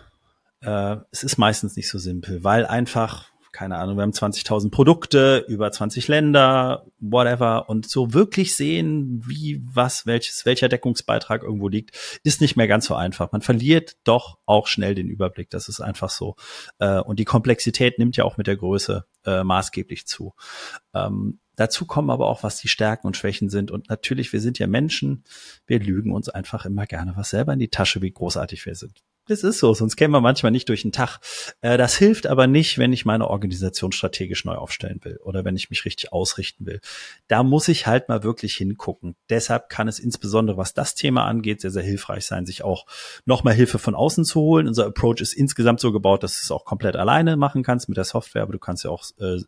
Äh, 0.60 0.96
es 1.10 1.22
ist 1.22 1.38
meistens 1.38 1.76
nicht 1.76 1.88
so 1.88 1.98
simpel, 1.98 2.44
weil 2.44 2.66
einfach 2.66 3.30
keine 3.58 3.76
Ahnung, 3.78 3.96
wir 3.96 4.02
haben 4.02 4.12
20.000 4.12 4.70
Produkte, 4.70 5.44
über 5.48 5.72
20 5.72 6.06
Länder, 6.06 6.86
whatever. 7.00 7.68
Und 7.68 7.90
so 7.90 8.14
wirklich 8.14 8.54
sehen, 8.54 9.20
wie, 9.26 9.60
was, 9.64 10.06
welches, 10.06 10.46
welcher 10.46 10.68
Deckungsbeitrag 10.68 11.42
irgendwo 11.42 11.66
liegt, 11.66 12.20
ist 12.22 12.40
nicht 12.40 12.54
mehr 12.54 12.68
ganz 12.68 12.86
so 12.86 12.94
einfach. 12.94 13.32
Man 13.32 13.42
verliert 13.42 13.96
doch 14.04 14.38
auch 14.46 14.68
schnell 14.68 14.94
den 14.94 15.08
Überblick. 15.08 15.50
Das 15.50 15.68
ist 15.68 15.80
einfach 15.80 16.08
so. 16.08 16.36
Äh, 16.78 17.00
und 17.00 17.18
die 17.18 17.24
Komplexität 17.24 17.98
nimmt 17.98 18.16
ja 18.16 18.22
auch 18.22 18.36
mit 18.36 18.46
der 18.46 18.56
Größe 18.56 19.06
äh, 19.26 19.42
maßgeblich 19.42 20.06
zu. 20.06 20.34
Ähm, 20.94 21.40
Dazu 21.56 21.86
kommen 21.86 22.10
aber 22.10 22.28
auch, 22.28 22.44
was 22.44 22.60
die 22.60 22.68
Stärken 22.68 23.08
und 23.08 23.16
Schwächen 23.16 23.50
sind. 23.50 23.72
Und 23.72 23.88
natürlich, 23.88 24.32
wir 24.32 24.40
sind 24.40 24.60
ja 24.60 24.68
Menschen. 24.68 25.24
Wir 25.66 25.80
lügen 25.80 26.12
uns 26.12 26.28
einfach 26.28 26.64
immer 26.64 26.86
gerne 26.86 27.14
was 27.16 27.30
selber 27.30 27.52
in 27.52 27.58
die 27.58 27.66
Tasche, 27.66 28.00
wie 28.00 28.12
großartig 28.12 28.64
wir 28.64 28.76
sind. 28.76 29.02
Das 29.28 29.42
ist 29.42 29.58
so, 29.58 29.74
sonst 29.74 29.96
kämen 29.96 30.14
wir 30.14 30.22
manchmal 30.22 30.52
nicht 30.52 30.70
durch 30.70 30.82
den 30.82 30.92
Tag. 30.92 31.18
Äh, 31.60 31.76
das 31.76 31.96
hilft 31.96 32.26
aber 32.26 32.46
nicht, 32.46 32.78
wenn 32.78 32.94
ich 32.94 33.04
meine 33.04 33.28
Organisation 33.28 33.92
strategisch 33.92 34.46
neu 34.46 34.54
aufstellen 34.54 35.00
will 35.02 35.18
oder 35.22 35.44
wenn 35.44 35.54
ich 35.54 35.68
mich 35.68 35.84
richtig 35.84 36.14
ausrichten 36.14 36.64
will. 36.64 36.80
Da 37.28 37.42
muss 37.42 37.68
ich 37.68 37.86
halt 37.86 38.08
mal 38.08 38.22
wirklich 38.22 38.56
hingucken. 38.56 39.16
Deshalb 39.28 39.68
kann 39.68 39.86
es 39.86 39.98
insbesondere, 39.98 40.56
was 40.56 40.72
das 40.72 40.94
Thema 40.94 41.26
angeht, 41.26 41.60
sehr, 41.60 41.70
sehr 41.70 41.82
hilfreich 41.82 42.24
sein, 42.24 42.46
sich 42.46 42.64
auch 42.64 42.86
nochmal 43.26 43.52
Hilfe 43.52 43.78
von 43.78 43.94
außen 43.94 44.24
zu 44.24 44.40
holen. 44.40 44.66
Unser 44.66 44.86
Approach 44.86 45.20
ist 45.20 45.34
insgesamt 45.34 45.80
so 45.80 45.92
gebaut, 45.92 46.22
dass 46.22 46.40
du 46.40 46.44
es 46.44 46.50
auch 46.50 46.64
komplett 46.64 46.96
alleine 46.96 47.36
machen 47.36 47.62
kannst 47.62 47.88
mit 47.88 47.98
der 47.98 48.04
Software, 48.04 48.42
aber 48.42 48.52
du 48.52 48.58
kannst 48.58 48.84
ja 48.84 48.90
auch 48.90 49.04
äh, 49.20 49.42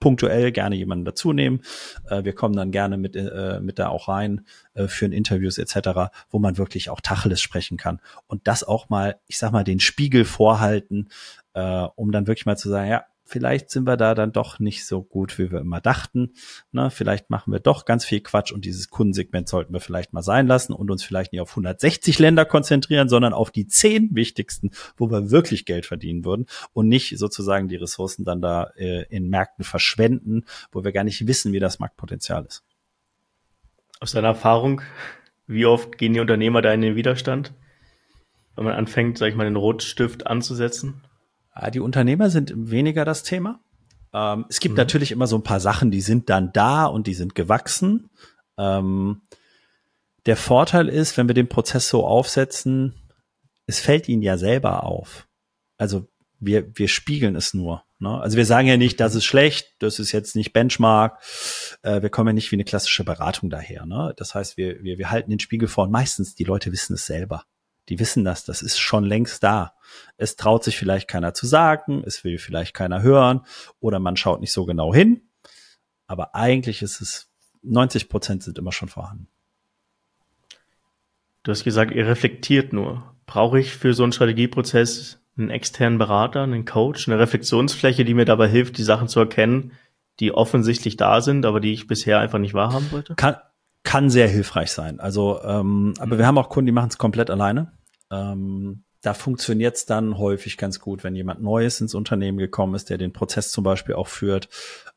punktuell 0.00 0.52
gerne 0.52 0.76
jemanden 0.76 1.04
dazu 1.04 1.32
nehmen. 1.32 1.60
Äh, 2.08 2.24
wir 2.24 2.34
kommen 2.34 2.54
dann 2.54 2.70
gerne 2.70 2.96
mit, 2.96 3.16
äh, 3.16 3.60
mit 3.60 3.78
da 3.78 3.88
auch 3.88 4.08
rein, 4.08 4.46
äh, 4.74 4.86
führen 4.86 5.12
Interviews 5.12 5.58
etc., 5.58 6.10
wo 6.30 6.38
man 6.38 6.58
wirklich 6.58 6.90
auch 6.90 7.00
Tacheles 7.00 7.40
sprechen 7.40 7.76
kann. 7.76 8.00
Und 8.26 8.46
das 8.46 8.64
auch 8.64 8.88
mal, 8.88 9.16
ich 9.26 9.38
sag 9.38 9.52
mal, 9.52 9.64
den 9.64 9.80
Spiegel 9.80 10.24
vorhalten, 10.24 11.08
äh, 11.54 11.86
um 11.94 12.12
dann 12.12 12.26
wirklich 12.26 12.46
mal 12.46 12.56
zu 12.56 12.68
sagen, 12.68 12.90
ja, 12.90 13.04
vielleicht 13.28 13.70
sind 13.70 13.86
wir 13.86 13.96
da 13.96 14.14
dann 14.14 14.32
doch 14.32 14.58
nicht 14.58 14.86
so 14.86 15.02
gut, 15.02 15.38
wie 15.38 15.52
wir 15.52 15.60
immer 15.60 15.80
dachten. 15.80 16.32
Ne, 16.72 16.90
vielleicht 16.90 17.28
machen 17.28 17.52
wir 17.52 17.60
doch 17.60 17.84
ganz 17.84 18.04
viel 18.04 18.20
Quatsch 18.20 18.52
und 18.52 18.64
dieses 18.64 18.88
Kundensegment 18.88 19.48
sollten 19.48 19.72
wir 19.72 19.80
vielleicht 19.80 20.12
mal 20.12 20.22
sein 20.22 20.46
lassen 20.46 20.72
und 20.72 20.90
uns 20.90 21.04
vielleicht 21.04 21.32
nicht 21.32 21.42
auf 21.42 21.50
160 21.50 22.18
Länder 22.18 22.46
konzentrieren, 22.46 23.08
sondern 23.08 23.34
auf 23.34 23.50
die 23.50 23.66
zehn 23.66 24.08
wichtigsten, 24.14 24.70
wo 24.96 25.10
wir 25.10 25.30
wirklich 25.30 25.66
Geld 25.66 25.84
verdienen 25.84 26.24
würden 26.24 26.46
und 26.72 26.88
nicht 26.88 27.18
sozusagen 27.18 27.68
die 27.68 27.76
Ressourcen 27.76 28.24
dann 28.24 28.40
da 28.40 28.70
äh, 28.76 29.04
in 29.10 29.28
Märkten 29.28 29.64
verschwenden, 29.64 30.44
wo 30.72 30.82
wir 30.82 30.92
gar 30.92 31.04
nicht 31.04 31.26
wissen, 31.26 31.52
wie 31.52 31.60
das 31.60 31.78
Marktpotenzial 31.78 32.46
ist. 32.46 32.64
Aus 34.00 34.12
deiner 34.12 34.28
Erfahrung, 34.28 34.80
wie 35.46 35.66
oft 35.66 35.98
gehen 35.98 36.14
die 36.14 36.20
Unternehmer 36.20 36.62
da 36.62 36.72
in 36.72 36.80
den 36.80 36.96
Widerstand, 36.96 37.52
wenn 38.56 38.64
man 38.64 38.74
anfängt, 38.74 39.18
sag 39.18 39.28
ich 39.28 39.34
mal, 39.34 39.44
den 39.44 39.56
Rotstift 39.56 40.26
anzusetzen? 40.26 41.02
Ja, 41.60 41.70
die 41.70 41.80
Unternehmer 41.80 42.30
sind 42.30 42.52
weniger 42.54 43.04
das 43.04 43.22
Thema. 43.22 43.60
Ähm, 44.12 44.46
es 44.48 44.60
gibt 44.60 44.74
mhm. 44.74 44.78
natürlich 44.78 45.12
immer 45.12 45.26
so 45.26 45.36
ein 45.36 45.42
paar 45.42 45.60
Sachen, 45.60 45.90
die 45.90 46.00
sind 46.00 46.30
dann 46.30 46.52
da 46.52 46.86
und 46.86 47.06
die 47.06 47.14
sind 47.14 47.34
gewachsen. 47.34 48.10
Ähm, 48.56 49.22
der 50.26 50.36
Vorteil 50.36 50.88
ist, 50.88 51.16
wenn 51.16 51.28
wir 51.28 51.34
den 51.34 51.48
Prozess 51.48 51.88
so 51.88 52.06
aufsetzen, 52.06 52.94
es 53.66 53.80
fällt 53.80 54.08
ihnen 54.08 54.22
ja 54.22 54.38
selber 54.38 54.84
auf. 54.84 55.26
Also 55.76 56.08
wir, 56.40 56.76
wir 56.76 56.88
spiegeln 56.88 57.36
es 57.36 57.54
nur. 57.54 57.84
Ne? 57.98 58.20
Also 58.20 58.36
wir 58.36 58.46
sagen 58.46 58.68
ja 58.68 58.76
nicht, 58.76 59.00
das 59.00 59.14
ist 59.14 59.24
schlecht, 59.24 59.74
das 59.80 59.98
ist 59.98 60.12
jetzt 60.12 60.36
nicht 60.36 60.52
Benchmark. 60.52 61.20
Äh, 61.82 62.02
wir 62.02 62.10
kommen 62.10 62.28
ja 62.28 62.32
nicht 62.32 62.50
wie 62.52 62.56
eine 62.56 62.64
klassische 62.64 63.04
Beratung 63.04 63.50
daher. 63.50 63.86
Ne? 63.86 64.14
Das 64.16 64.34
heißt, 64.34 64.56
wir, 64.56 64.82
wir, 64.82 64.98
wir 64.98 65.10
halten 65.10 65.30
den 65.30 65.40
Spiegel 65.40 65.68
vor 65.68 65.84
und 65.84 65.90
meistens 65.90 66.34
die 66.34 66.44
Leute 66.44 66.72
wissen 66.72 66.94
es 66.94 67.06
selber. 67.06 67.44
Die 67.88 67.98
wissen 67.98 68.24
das, 68.24 68.44
das 68.44 68.62
ist 68.62 68.78
schon 68.78 69.04
längst 69.04 69.42
da. 69.42 69.74
Es 70.16 70.36
traut 70.36 70.64
sich 70.64 70.76
vielleicht 70.76 71.08
keiner 71.08 71.34
zu 71.34 71.46
sagen, 71.46 72.02
es 72.06 72.24
will 72.24 72.38
vielleicht 72.38 72.74
keiner 72.74 73.02
hören 73.02 73.42
oder 73.80 73.98
man 73.98 74.16
schaut 74.16 74.40
nicht 74.40 74.52
so 74.52 74.66
genau 74.66 74.92
hin. 74.92 75.22
Aber 76.06 76.34
eigentlich 76.34 76.82
ist 76.82 77.00
es, 77.00 77.30
90 77.62 78.08
Prozent 78.08 78.42
sind 78.42 78.58
immer 78.58 78.72
schon 78.72 78.88
vorhanden. 78.88 79.28
Du 81.42 81.52
hast 81.52 81.64
gesagt, 81.64 81.92
ihr 81.92 82.06
reflektiert 82.06 82.72
nur. 82.72 83.14
Brauche 83.26 83.58
ich 83.58 83.72
für 83.72 83.94
so 83.94 84.02
einen 84.02 84.12
Strategieprozess 84.12 85.20
einen 85.36 85.50
externen 85.50 85.98
Berater, 85.98 86.42
einen 86.42 86.64
Coach, 86.64 87.08
eine 87.08 87.18
Reflexionsfläche, 87.18 88.04
die 88.04 88.14
mir 88.14 88.24
dabei 88.24 88.48
hilft, 88.48 88.76
die 88.76 88.82
Sachen 88.82 89.08
zu 89.08 89.20
erkennen, 89.20 89.72
die 90.20 90.32
offensichtlich 90.32 90.96
da 90.96 91.20
sind, 91.20 91.46
aber 91.46 91.60
die 91.60 91.72
ich 91.72 91.86
bisher 91.86 92.18
einfach 92.18 92.38
nicht 92.38 92.54
wahrhaben 92.54 92.90
wollte? 92.90 93.14
Kann, 93.14 93.36
kann 93.84 94.10
sehr 94.10 94.28
hilfreich 94.28 94.72
sein. 94.72 94.98
Also, 95.00 95.40
ähm, 95.42 95.94
aber 95.98 96.18
wir 96.18 96.26
haben 96.26 96.38
auch 96.38 96.48
Kunden, 96.48 96.66
die 96.66 96.72
machen 96.72 96.90
es 96.90 96.98
komplett 96.98 97.30
alleine. 97.30 97.72
Ähm, 98.10 98.84
da 99.00 99.14
funktioniert 99.14 99.76
es 99.76 99.86
dann 99.86 100.18
häufig 100.18 100.56
ganz 100.56 100.80
gut, 100.80 101.04
wenn 101.04 101.14
jemand 101.14 101.40
Neues 101.40 101.80
ins 101.80 101.94
Unternehmen 101.94 102.38
gekommen 102.38 102.74
ist, 102.74 102.90
der 102.90 102.98
den 102.98 103.12
Prozess 103.12 103.52
zum 103.52 103.62
Beispiel 103.62 103.94
auch 103.94 104.08
führt. 104.08 104.48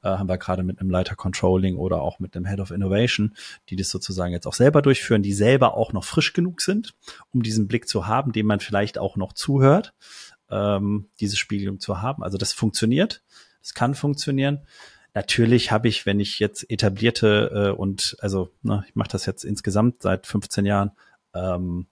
Äh, 0.01 0.09
haben 0.09 0.28
wir 0.28 0.39
gerade 0.39 0.64
mit 0.64 0.80
einem 0.80 0.89
Leiter 0.89 1.16
Controlling 1.16 1.78
oder 1.78 2.01
auch 2.01 2.20
mit 2.20 2.36
einem 2.36 2.47
Head 2.47 2.59
of 2.59 2.72
Innovation, 2.72 3.36
die 3.70 3.76
das 3.76 3.89
sozusagen 3.89 4.34
jetzt 4.34 4.47
auch 4.47 4.53
selber 4.53 4.82
durchführen, 4.82 5.22
die 5.22 5.34
selber 5.34 5.78
auch 5.78 5.93
noch 5.93 6.03
frisch 6.03 6.34
genug 6.34 6.62
sind, 6.62 6.95
um 7.32 7.43
diesen 7.43 7.68
Blick 7.68 7.88
zu 7.88 8.07
haben, 8.07 8.32
dem 8.32 8.47
man 8.47 8.59
vielleicht 8.59 8.97
auch 8.97 9.18
noch 9.18 9.34
zuhört, 9.34 9.93
ähm, 10.49 11.09
diese 11.20 11.38
Spiegelung 11.38 11.80
zu 11.80 12.01
haben. 12.01 12.24
Also 12.24 12.39
das 12.39 12.53
funktioniert, 12.53 13.24
es 13.62 13.76
kann 13.76 13.93
funktionieren. 13.93 14.62
Natürlich 15.14 15.72
habe 15.72 15.89
ich, 15.89 16.07
wenn 16.07 16.20
ich 16.20 16.39
jetzt 16.39 16.68
etablierte 16.72 17.70
äh, 17.70 17.78
und 17.78 18.18
also 18.20 18.49
ne, 18.64 18.84
ich 18.88 18.95
mache 18.95 19.09
das 19.09 19.28
jetzt 19.28 19.43
insgesamt 19.43 20.01
seit 20.01 20.26
15 20.26 20.66
Jahren, 20.66 20.91
ähm, 21.36 21.86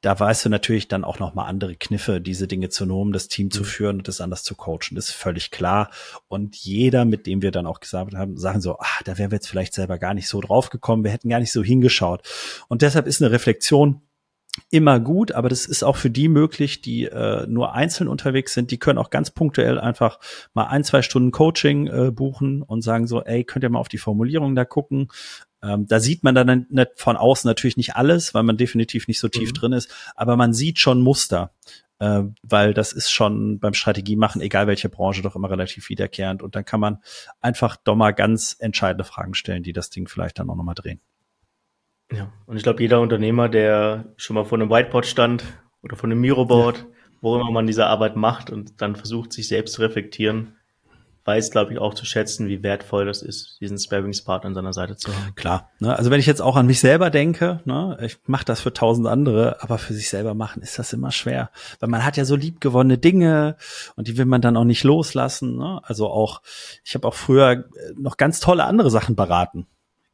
da 0.00 0.18
weißt 0.18 0.44
du 0.44 0.48
natürlich 0.48 0.88
dann 0.88 1.04
auch 1.04 1.18
noch 1.18 1.34
mal 1.34 1.46
andere 1.46 1.76
Kniffe, 1.76 2.20
diese 2.20 2.46
Dinge 2.46 2.68
zu 2.68 2.86
nehmen, 2.86 3.12
das 3.12 3.28
Team 3.28 3.46
mhm. 3.46 3.50
zu 3.50 3.64
führen 3.64 3.98
und 3.98 4.08
das 4.08 4.20
anders 4.20 4.44
zu 4.44 4.54
coachen. 4.54 4.94
Das 4.94 5.08
ist 5.08 5.14
völlig 5.14 5.50
klar. 5.50 5.90
Und 6.28 6.56
jeder, 6.56 7.04
mit 7.04 7.26
dem 7.26 7.42
wir 7.42 7.50
dann 7.50 7.66
auch 7.66 7.80
gesagt 7.80 8.14
haben, 8.14 8.36
sagen 8.36 8.60
so, 8.60 8.78
ah, 8.78 9.00
da 9.04 9.18
wären 9.18 9.30
wir 9.30 9.36
jetzt 9.36 9.48
vielleicht 9.48 9.74
selber 9.74 9.98
gar 9.98 10.14
nicht 10.14 10.28
so 10.28 10.40
drauf 10.40 10.70
gekommen, 10.70 11.04
wir 11.04 11.10
hätten 11.10 11.28
gar 11.28 11.40
nicht 11.40 11.52
so 11.52 11.62
hingeschaut. 11.62 12.22
Und 12.68 12.82
deshalb 12.82 13.06
ist 13.06 13.20
eine 13.22 13.32
Reflexion 13.32 14.02
immer 14.70 15.00
gut, 15.00 15.32
aber 15.32 15.48
das 15.48 15.66
ist 15.66 15.82
auch 15.82 15.96
für 15.96 16.10
die 16.10 16.28
möglich, 16.28 16.80
die 16.80 17.04
äh, 17.04 17.46
nur 17.46 17.74
einzeln 17.74 18.08
unterwegs 18.08 18.54
sind. 18.54 18.70
Die 18.70 18.78
können 18.78 18.98
auch 18.98 19.10
ganz 19.10 19.30
punktuell 19.30 19.78
einfach 19.78 20.18
mal 20.54 20.64
ein, 20.64 20.84
zwei 20.84 21.02
Stunden 21.02 21.30
Coaching 21.30 21.86
äh, 21.86 22.10
buchen 22.10 22.62
und 22.62 22.82
sagen 22.82 23.06
so, 23.06 23.22
ey, 23.22 23.44
könnt 23.44 23.62
ihr 23.64 23.70
mal 23.70 23.78
auf 23.78 23.88
die 23.88 23.98
Formulierung 23.98 24.54
da 24.54 24.64
gucken. 24.64 25.08
Ähm, 25.62 25.86
da 25.86 26.00
sieht 26.00 26.22
man 26.22 26.34
dann 26.34 26.66
nicht 26.68 26.90
von 26.96 27.16
außen 27.16 27.48
natürlich 27.48 27.76
nicht 27.76 27.96
alles, 27.96 28.34
weil 28.34 28.42
man 28.42 28.56
definitiv 28.56 29.08
nicht 29.08 29.18
so 29.18 29.28
tief 29.28 29.50
mhm. 29.50 29.54
drin 29.54 29.72
ist, 29.72 29.90
aber 30.14 30.36
man 30.36 30.52
sieht 30.52 30.78
schon 30.78 31.00
Muster. 31.00 31.52
äh, 31.98 32.22
weil 32.42 32.74
das 32.74 32.92
ist 32.92 33.10
schon 33.10 33.58
beim 33.58 33.74
Strategiemachen, 33.74 34.40
egal 34.42 34.66
welche 34.66 34.88
Branche, 34.88 35.22
doch 35.22 35.36
immer 35.36 35.50
relativ 35.50 35.88
wiederkehrend. 35.88 36.42
Und 36.42 36.54
dann 36.54 36.64
kann 36.64 36.80
man 36.80 36.98
einfach 37.40 37.76
doch 37.76 37.96
mal 37.96 38.12
ganz 38.12 38.56
entscheidende 38.58 39.04
Fragen 39.04 39.34
stellen, 39.34 39.62
die 39.62 39.72
das 39.72 39.90
Ding 39.90 40.08
vielleicht 40.08 40.38
dann 40.38 40.50
auch 40.50 40.56
nochmal 40.56 40.74
drehen. 40.74 41.00
Ja, 42.12 42.32
und 42.46 42.56
ich 42.56 42.62
glaube, 42.62 42.82
jeder 42.82 43.00
Unternehmer, 43.00 43.48
der 43.48 44.06
schon 44.16 44.34
mal 44.34 44.44
vor 44.44 44.58
einem 44.58 44.70
Whiteboard 44.70 45.06
stand 45.06 45.44
oder 45.82 45.96
vor 45.96 46.08
einem 46.08 46.20
Miroboard, 46.20 46.78
ja. 46.78 46.84
wo 47.20 47.36
immer 47.36 47.50
man 47.50 47.66
diese 47.66 47.86
Arbeit 47.86 48.16
macht 48.16 48.50
und 48.50 48.80
dann 48.80 48.96
versucht, 48.96 49.32
sich 49.32 49.48
selbst 49.48 49.74
zu 49.74 49.82
reflektieren, 49.82 50.56
weiß, 51.26 51.50
glaube 51.50 51.72
ich, 51.72 51.78
auch 51.80 51.92
zu 51.94 52.06
schätzen, 52.06 52.48
wie 52.48 52.62
wertvoll 52.62 53.04
das 53.04 53.20
ist, 53.20 53.58
diesen 53.60 53.78
Sparringspartner 53.78 54.48
an 54.48 54.54
seiner 54.54 54.72
Seite 54.72 54.96
zu 54.96 55.12
haben. 55.12 55.34
Klar. 55.34 55.70
Ne? 55.80 55.96
Also 55.96 56.10
wenn 56.10 56.20
ich 56.20 56.26
jetzt 56.26 56.40
auch 56.40 56.54
an 56.54 56.66
mich 56.66 56.78
selber 56.78 57.10
denke, 57.10 57.60
ne, 57.64 57.98
ich 58.00 58.18
mache 58.26 58.44
das 58.44 58.60
für 58.60 58.72
tausend 58.72 59.08
andere, 59.08 59.60
aber 59.60 59.78
für 59.78 59.92
sich 59.92 60.08
selber 60.08 60.34
machen 60.34 60.62
ist 60.62 60.78
das 60.78 60.92
immer 60.92 61.10
schwer. 61.10 61.50
Weil 61.80 61.88
man 61.88 62.04
hat 62.04 62.16
ja 62.16 62.24
so 62.24 62.36
liebgewonnene 62.36 62.98
Dinge 62.98 63.56
und 63.96 64.06
die 64.06 64.16
will 64.16 64.24
man 64.24 64.40
dann 64.40 64.56
auch 64.56 64.64
nicht 64.64 64.84
loslassen. 64.84 65.56
Ne? 65.56 65.80
Also 65.82 66.08
auch, 66.08 66.42
ich 66.84 66.94
habe 66.94 67.08
auch 67.08 67.14
früher 67.14 67.64
noch 67.96 68.16
ganz 68.16 68.38
tolle 68.38 68.64
andere 68.64 68.90
Sachen 68.90 69.16
beraten. 69.16 69.66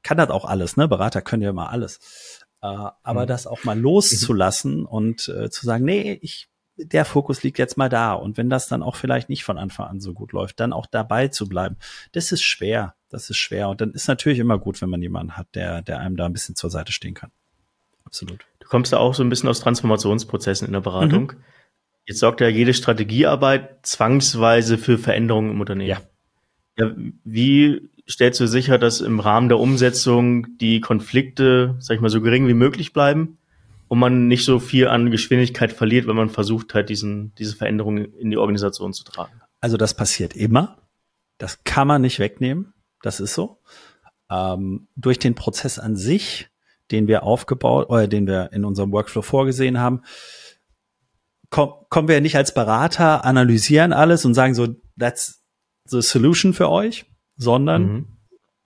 Kann 0.03 0.19
das 0.19 0.31
auch 0.31 0.45
alles, 0.45 0.77
ne? 0.77 0.89
Berater 0.89 1.23
können 1.23 1.43
ja 1.43 1.51
immer 1.51 1.71
alles. 1.71 2.45
Äh, 2.63 2.67
aber 2.67 3.23
mhm. 3.23 3.27
das 3.27 3.47
auch 3.47 3.65
mal 3.65 3.79
loszulassen 3.79 4.85
und 4.85 5.29
äh, 5.29 5.51
zu 5.51 5.67
sagen, 5.67 5.85
nee, 5.85 6.19
ich 6.23 6.49
der 6.77 7.05
Fokus 7.05 7.43
liegt 7.43 7.59
jetzt 7.59 7.77
mal 7.77 7.89
da. 7.89 8.15
Und 8.15 8.37
wenn 8.37 8.51
das 8.51 8.69
dann 8.69 8.83
auch 8.83 8.97
vielleicht 8.97 9.29
nicht 9.29 9.45
von 9.45 9.59
Anfang 9.59 9.89
an 9.89 10.01
so 10.01 10.15
gut 10.15 10.33
läuft, 10.33 10.61
dann 10.61 10.73
auch 10.73 10.87
dabei 10.87 11.29
zu 11.29 11.49
bleiben, 11.49 11.77
das 12.13 12.33
ist 12.33 12.43
schwer. 12.43 12.95
Das 13.09 13.29
ist 13.29 13.37
schwer. 13.37 13.69
Und 13.69 13.81
dann 13.81 13.93
ist 13.93 14.09
natürlich 14.09 14.39
immer 14.39 14.59
gut, 14.59 14.81
wenn 14.81 14.89
man 14.89 15.03
jemanden 15.03 15.37
hat, 15.37 15.55
der, 15.55 15.83
der 15.83 16.01
einem 16.01 16.17
da 16.17 16.27
ein 16.27 16.33
bisschen 16.33 16.57
zur 16.57 16.71
Seite 16.71 16.93
stehen 16.93 17.15
kann. 17.15 17.31
Absolut. 18.05 18.47
Du 18.59 18.69
kommst 18.69 18.93
da 18.93 18.99
auch 18.99 19.15
so 19.15 19.23
ein 19.23 19.29
bisschen 19.29 19.49
aus 19.49 19.61
Transformationsprozessen 19.61 20.67
in 20.67 20.73
der 20.73 20.81
Beratung. 20.81 21.25
Mhm. 21.25 21.45
Jetzt 22.07 22.21
sorgt 22.21 22.41
ja 22.41 22.49
jede 22.49 22.75
Strategiearbeit 22.75 23.87
zwangsweise 23.87 24.79
für 24.79 24.99
Veränderungen 24.99 25.51
im 25.53 25.61
Unternehmen. 25.61 25.91
Ja. 25.91 26.01
ja. 26.79 26.93
Wie 27.23 27.91
stellst 28.09 28.41
du 28.41 28.47
sicher, 28.47 28.79
dass 28.79 29.01
im 29.01 29.21
Rahmen 29.21 29.49
der 29.49 29.59
Umsetzung 29.59 30.59
die 30.59 30.81
Konflikte, 30.81 31.77
sag 31.79 31.97
ich 31.97 32.01
mal, 32.01 32.11
so 32.11 32.21
gering 32.21 32.49
wie 32.49 32.55
möglich 32.55 32.93
bleiben? 32.93 33.39
und 33.93 33.99
man 33.99 34.27
nicht 34.27 34.47
so 34.47 34.59
viel 34.59 34.89
an 34.89 35.11
Geschwindigkeit 35.11 35.71
verliert, 35.71 36.07
wenn 36.07 36.17
man 36.17 36.31
versucht 36.31 36.73
halt 36.73 36.89
diesen, 36.89 37.35
diese 37.35 37.55
Veränderungen 37.55 38.15
in 38.15 38.31
die 38.31 38.39
Organisation 38.39 38.95
zu 38.95 39.05
tragen. 39.05 39.43
Also 39.61 39.77
das 39.77 39.93
passiert 39.93 40.35
immer. 40.35 40.79
Das 41.37 41.63
kann 41.65 41.89
man 41.89 42.01
nicht 42.01 42.19
wegnehmen. 42.19 42.73
Das 43.03 43.21
ist 43.21 43.35
so. 43.35 43.61
Ähm, 44.31 44.89
durch 44.97 45.19
den 45.19 45.35
Prozess 45.35 45.79
an 45.79 45.95
sich, 45.95 46.49
den 46.91 47.07
wir 47.07 47.23
aufgebaut 47.23 47.91
oder 47.91 48.09
den 48.09 48.27
wir 48.27 48.51
in 48.55 48.65
unserem 48.65 48.93
Workflow 48.93 49.21
vorgesehen 49.21 49.79
haben, 49.79 50.01
komm, 51.51 51.75
kommen 51.91 52.09
wir 52.09 52.23
nicht 52.23 52.39
als 52.39 52.55
Berater, 52.55 53.27
analysieren 53.27 53.93
alles 53.93 54.25
und 54.25 54.33
sagen 54.33 54.55
so, 54.55 54.69
that's 54.99 55.45
the 55.85 56.01
solution 56.01 56.55
für 56.55 56.71
euch, 56.71 57.05
sondern 57.43 57.83
mhm. 57.83 58.07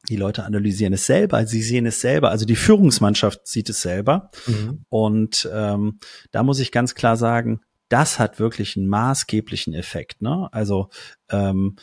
Die 0.08 0.16
Leute 0.16 0.44
analysieren 0.44 0.92
es 0.92 1.06
selber, 1.06 1.46
sie 1.46 1.62
sehen 1.62 1.86
es 1.86 2.00
selber, 2.00 2.30
also 2.30 2.44
die 2.46 2.54
Führungsmannschaft 2.54 3.46
sieht 3.46 3.68
es 3.68 3.82
selber. 3.82 4.30
Mhm. 4.46 4.84
Und 4.88 5.48
ähm, 5.52 5.98
da 6.30 6.42
muss 6.42 6.60
ich 6.60 6.70
ganz 6.70 6.94
klar 6.94 7.16
sagen, 7.16 7.60
das 7.88 8.18
hat 8.18 8.38
wirklich 8.38 8.76
einen 8.76 8.88
maßgeblichen 8.88 9.74
Effekt. 9.74 10.22
Ne? 10.22 10.48
Also 10.52 10.90
ähm, 11.28 11.76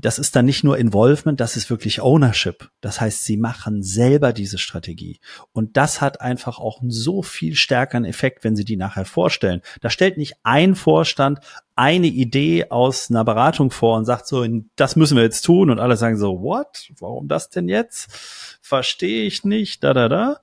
das 0.00 0.18
ist 0.18 0.36
dann 0.36 0.44
nicht 0.44 0.62
nur 0.62 0.78
Involvement, 0.78 1.40
das 1.40 1.56
ist 1.56 1.70
wirklich 1.70 2.00
Ownership. 2.00 2.70
Das 2.80 3.00
heißt, 3.00 3.24
sie 3.24 3.36
machen 3.36 3.82
selber 3.82 4.32
diese 4.32 4.58
Strategie. 4.58 5.18
Und 5.52 5.76
das 5.76 6.00
hat 6.00 6.20
einfach 6.20 6.60
auch 6.60 6.80
einen 6.80 6.90
so 6.90 7.22
viel 7.22 7.56
stärkeren 7.56 8.04
Effekt, 8.04 8.44
wenn 8.44 8.54
sie 8.54 8.64
die 8.64 8.76
nachher 8.76 9.04
vorstellen. 9.04 9.60
Da 9.80 9.90
stellt 9.90 10.16
nicht 10.16 10.34
ein 10.44 10.76
Vorstand 10.76 11.40
eine 11.78 12.08
Idee 12.08 12.70
aus 12.70 13.08
einer 13.08 13.24
Beratung 13.24 13.70
vor 13.70 13.96
und 13.96 14.04
sagt 14.04 14.26
so, 14.26 14.44
das 14.74 14.96
müssen 14.96 15.16
wir 15.16 15.22
jetzt 15.22 15.42
tun. 15.42 15.70
Und 15.70 15.78
alle 15.78 15.96
sagen 15.96 16.16
so, 16.16 16.42
what? 16.42 16.90
Warum 16.98 17.28
das 17.28 17.50
denn 17.50 17.68
jetzt? 17.68 18.10
Verstehe 18.60 19.24
ich 19.24 19.44
nicht, 19.44 19.84
da, 19.84 19.94
da, 19.94 20.08
da 20.08 20.40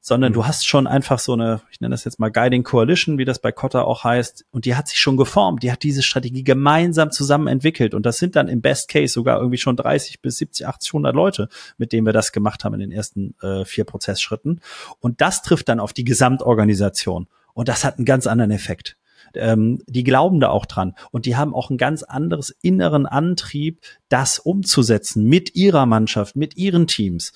sondern 0.00 0.32
du 0.32 0.40
mhm. 0.40 0.46
hast 0.46 0.66
schon 0.66 0.86
einfach 0.86 1.18
so 1.18 1.34
eine, 1.34 1.60
ich 1.70 1.80
nenne 1.80 1.92
das 1.92 2.04
jetzt 2.04 2.18
mal 2.18 2.30
Guiding 2.30 2.64
Coalition, 2.64 3.18
wie 3.18 3.26
das 3.26 3.40
bei 3.40 3.52
Kotta 3.52 3.82
auch 3.82 4.04
heißt, 4.04 4.46
und 4.50 4.64
die 4.64 4.74
hat 4.74 4.88
sich 4.88 4.98
schon 4.98 5.18
geformt, 5.18 5.62
die 5.62 5.70
hat 5.70 5.82
diese 5.82 6.02
Strategie 6.02 6.42
gemeinsam 6.42 7.10
zusammen 7.10 7.46
entwickelt 7.46 7.92
und 7.94 8.06
das 8.06 8.16
sind 8.16 8.34
dann 8.34 8.48
im 8.48 8.62
Best 8.62 8.88
Case 8.88 9.12
sogar 9.12 9.38
irgendwie 9.38 9.58
schon 9.58 9.76
30 9.76 10.22
bis 10.22 10.38
70, 10.38 10.66
80, 10.66 10.90
100 10.90 11.14
Leute, 11.14 11.48
mit 11.76 11.92
denen 11.92 12.06
wir 12.06 12.14
das 12.14 12.32
gemacht 12.32 12.64
haben 12.64 12.74
in 12.74 12.80
den 12.80 12.92
ersten 12.92 13.34
äh, 13.42 13.66
vier 13.66 13.84
Prozessschritten 13.84 14.62
und 15.00 15.20
das 15.20 15.42
trifft 15.42 15.68
dann 15.68 15.78
auf 15.78 15.92
die 15.92 16.04
Gesamtorganisation 16.04 17.28
und 17.52 17.68
das 17.68 17.84
hat 17.84 17.98
einen 17.98 18.06
ganz 18.06 18.26
anderen 18.26 18.50
Effekt. 18.50 18.97
Ähm, 19.34 19.82
die 19.86 20.04
glauben 20.04 20.40
da 20.40 20.48
auch 20.48 20.66
dran 20.66 20.94
und 21.10 21.26
die 21.26 21.36
haben 21.36 21.54
auch 21.54 21.70
ein 21.70 21.78
ganz 21.78 22.02
anderes 22.02 22.50
inneren 22.62 23.06
Antrieb, 23.06 23.80
das 24.08 24.38
umzusetzen 24.38 25.24
mit 25.24 25.54
ihrer 25.54 25.86
Mannschaft, 25.86 26.36
mit 26.36 26.56
ihren 26.56 26.86
Teams. 26.86 27.32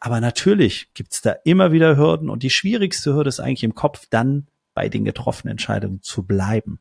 Aber 0.00 0.20
natürlich 0.20 0.88
gibt's 0.94 1.22
da 1.22 1.32
immer 1.44 1.72
wieder 1.72 1.96
Hürden 1.96 2.28
und 2.28 2.42
die 2.42 2.50
schwierigste 2.50 3.14
Hürde 3.14 3.28
ist 3.28 3.40
eigentlich 3.40 3.64
im 3.64 3.74
Kopf, 3.74 4.06
dann 4.10 4.48
bei 4.74 4.88
den 4.88 5.04
getroffenen 5.04 5.52
Entscheidungen 5.52 6.02
zu 6.02 6.24
bleiben. 6.24 6.80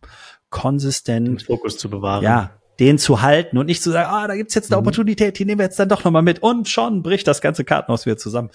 Konsistent. 0.49 1.28
Den 1.28 1.39
Fokus 1.39 1.78
zu 1.78 1.89
bewahren. 1.89 2.24
Ja, 2.24 2.51
den 2.80 2.97
zu 2.97 3.22
halten 3.22 3.59
und 3.59 3.68
nicht 3.68 3.84
zu 3.84 3.91
sagen, 3.91 4.09
ah, 4.12 4.28
da 4.28 4.36
gibt's 4.36 4.55
jetzt 4.55 4.72
eine 4.72 4.82
mhm. 4.82 4.88
Opportunität, 4.88 5.38
die 5.38 5.45
nehmen 5.45 5.59
wir 5.59 5.66
jetzt 5.66 5.78
dann 5.78 5.89
doch 5.89 6.03
nochmal 6.03 6.24
mit 6.24 6.41
und 6.41 6.68
schon 6.68 7.03
bricht 7.03 7.28
das 7.28 7.41
ganze 7.41 7.64
Kartenhaus 7.64 8.07
wieder 8.07 8.18
zusammen. 8.18 8.49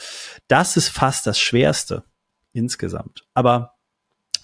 Das 0.49 0.77
ist 0.77 0.89
fast 0.89 1.29
das 1.29 1.39
Schwerste 1.39 2.03
insgesamt. 2.53 3.25
Aber 3.35 3.76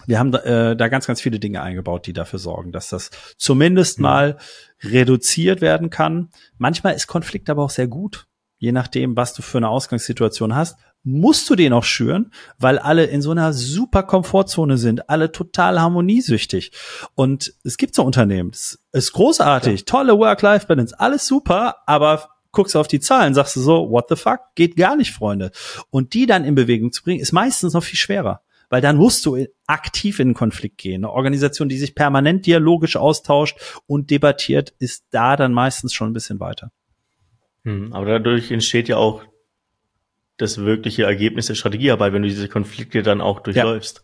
wir 0.05 0.19
haben 0.19 0.31
da, 0.31 0.39
äh, 0.39 0.75
da 0.75 0.87
ganz, 0.87 1.07
ganz 1.07 1.21
viele 1.21 1.39
Dinge 1.39 1.61
eingebaut, 1.61 2.07
die 2.07 2.13
dafür 2.13 2.39
sorgen, 2.39 2.71
dass 2.71 2.89
das 2.89 3.09
zumindest 3.37 3.99
mhm. 3.99 4.03
mal 4.03 4.37
reduziert 4.81 5.61
werden 5.61 5.89
kann. 5.89 6.29
Manchmal 6.57 6.95
ist 6.95 7.07
Konflikt 7.07 7.49
aber 7.49 7.63
auch 7.63 7.69
sehr 7.69 7.87
gut 7.87 8.27
je 8.63 8.71
nachdem, 8.71 9.17
was 9.17 9.33
du 9.33 9.41
für 9.41 9.57
eine 9.57 9.67
Ausgangssituation 9.67 10.55
hast, 10.55 10.77
musst 11.03 11.49
du 11.49 11.55
den 11.55 11.73
auch 11.73 11.83
schüren, 11.83 12.31
weil 12.57 12.79
alle 12.79 13.03
in 13.03 13.21
so 13.21 13.31
einer 13.31 13.51
super 13.51 14.03
Komfortzone 14.03 14.77
sind, 14.77 15.09
alle 15.09 15.33
total 15.33 15.81
harmoniesüchtig. 15.81 16.71
Und 17.13 17.53
es 17.65 17.75
gibt 17.75 17.93
so 17.93 18.05
Unternehmen, 18.05 18.51
das 18.51 18.79
ist 18.93 19.11
großartig, 19.11 19.81
ja. 19.81 19.85
tolle 19.85 20.17
Work-Life-Balance, 20.17 20.97
alles 20.97 21.27
super, 21.27 21.75
aber 21.87 22.29
guckst 22.53 22.75
du 22.75 22.79
auf 22.79 22.87
die 22.87 23.01
Zahlen, 23.01 23.33
sagst 23.33 23.57
du 23.57 23.59
so, 23.59 23.89
what 23.89 24.05
the 24.07 24.15
fuck, 24.15 24.39
geht 24.55 24.77
gar 24.77 24.95
nicht, 24.95 25.11
Freunde. 25.11 25.51
Und 25.89 26.13
die 26.13 26.25
dann 26.25 26.45
in 26.45 26.55
Bewegung 26.55 26.93
zu 26.93 27.03
bringen, 27.03 27.19
ist 27.19 27.33
meistens 27.33 27.73
noch 27.73 27.83
viel 27.83 27.99
schwerer. 27.99 28.43
Weil 28.73 28.81
dann 28.81 28.97
musst 28.97 29.23
du 29.27 29.37
aktiv 29.67 30.17
in 30.17 30.29
den 30.29 30.33
Konflikt 30.33 30.79
gehen. 30.79 31.05
Eine 31.05 31.11
Organisation, 31.11 31.69
die 31.69 31.77
sich 31.77 31.93
permanent 31.93 32.47
dialogisch 32.47 32.95
austauscht 32.95 33.55
und 33.85 34.09
debattiert, 34.09 34.73
ist 34.79 35.05
da 35.11 35.35
dann 35.35 35.53
meistens 35.53 35.93
schon 35.93 36.09
ein 36.09 36.13
bisschen 36.13 36.39
weiter. 36.39 36.71
Hm, 37.65 37.93
aber 37.93 38.07
dadurch 38.07 38.49
entsteht 38.49 38.87
ja 38.87 38.97
auch 38.97 39.21
das 40.37 40.57
wirkliche 40.57 41.03
Ergebnis 41.03 41.45
der 41.45 41.53
Strategiearbeit, 41.53 42.13
wenn 42.13 42.23
du 42.23 42.27
diese 42.27 42.49
Konflikte 42.49 43.03
dann 43.03 43.21
auch 43.21 43.41
durchläufst. 43.41 44.03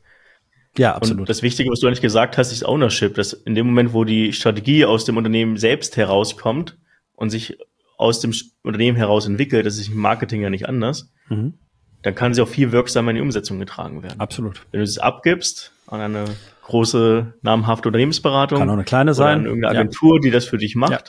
Ja, 0.78 0.90
ja 0.90 0.96
absolut. 0.98 1.22
Und 1.22 1.30
das 1.30 1.42
Wichtige, 1.42 1.72
was 1.72 1.80
du 1.80 1.88
eigentlich 1.88 2.02
gesagt 2.02 2.38
hast, 2.38 2.52
ist 2.52 2.64
Ownership, 2.64 3.16
dass 3.16 3.34
in 3.34 3.56
dem 3.56 3.66
Moment, 3.66 3.94
wo 3.94 4.04
die 4.04 4.34
Strategie 4.34 4.86
aus 4.86 5.04
dem 5.04 5.18
Unternehmen 5.18 5.58
selbst 5.58 5.98
herauskommt 5.98 6.78
und 7.14 7.32
sich 7.32 7.58
aus 7.98 8.20
dem 8.20 8.36
Unternehmen 8.62 8.98
heraus 8.98 9.26
entwickelt, 9.26 9.66
das 9.66 9.80
ist 9.80 9.88
im 9.88 9.98
Marketing 9.98 10.44
ja 10.44 10.52
nicht 10.52 10.70
anders, 10.70 11.12
mhm. 11.28 11.56
Dann 12.02 12.16
kann 12.16 12.34
sie 12.34 12.42
auch 12.42 12.48
viel 12.48 12.72
wirksamer 12.72 13.12
in 13.12 13.16
die 13.16 13.22
Umsetzung 13.22 13.60
getragen 13.60 14.04
werden. 14.04 14.20
Absolut. 14.20 14.66
Wenn 14.72 14.80
du 14.80 14.84
es 14.84 14.98
abgibst 14.98 15.74
an 15.88 16.02
eine 16.02 16.26
große, 16.64 17.34
namhafte 17.42 17.90
Unternehmensberatung, 17.90 18.60
kann 18.60 18.70
auch 18.70 18.74
eine 18.74 18.84
kleine 18.84 19.14
sein, 19.14 19.40
an 19.40 19.46
irgendeine 19.46 19.80
Agentur, 19.80 20.18
ja. 20.18 20.22
die 20.22 20.32
das 20.32 20.46
für 20.46 20.58
dich 20.58 20.76
macht, 20.76 20.92
ja 20.92 21.00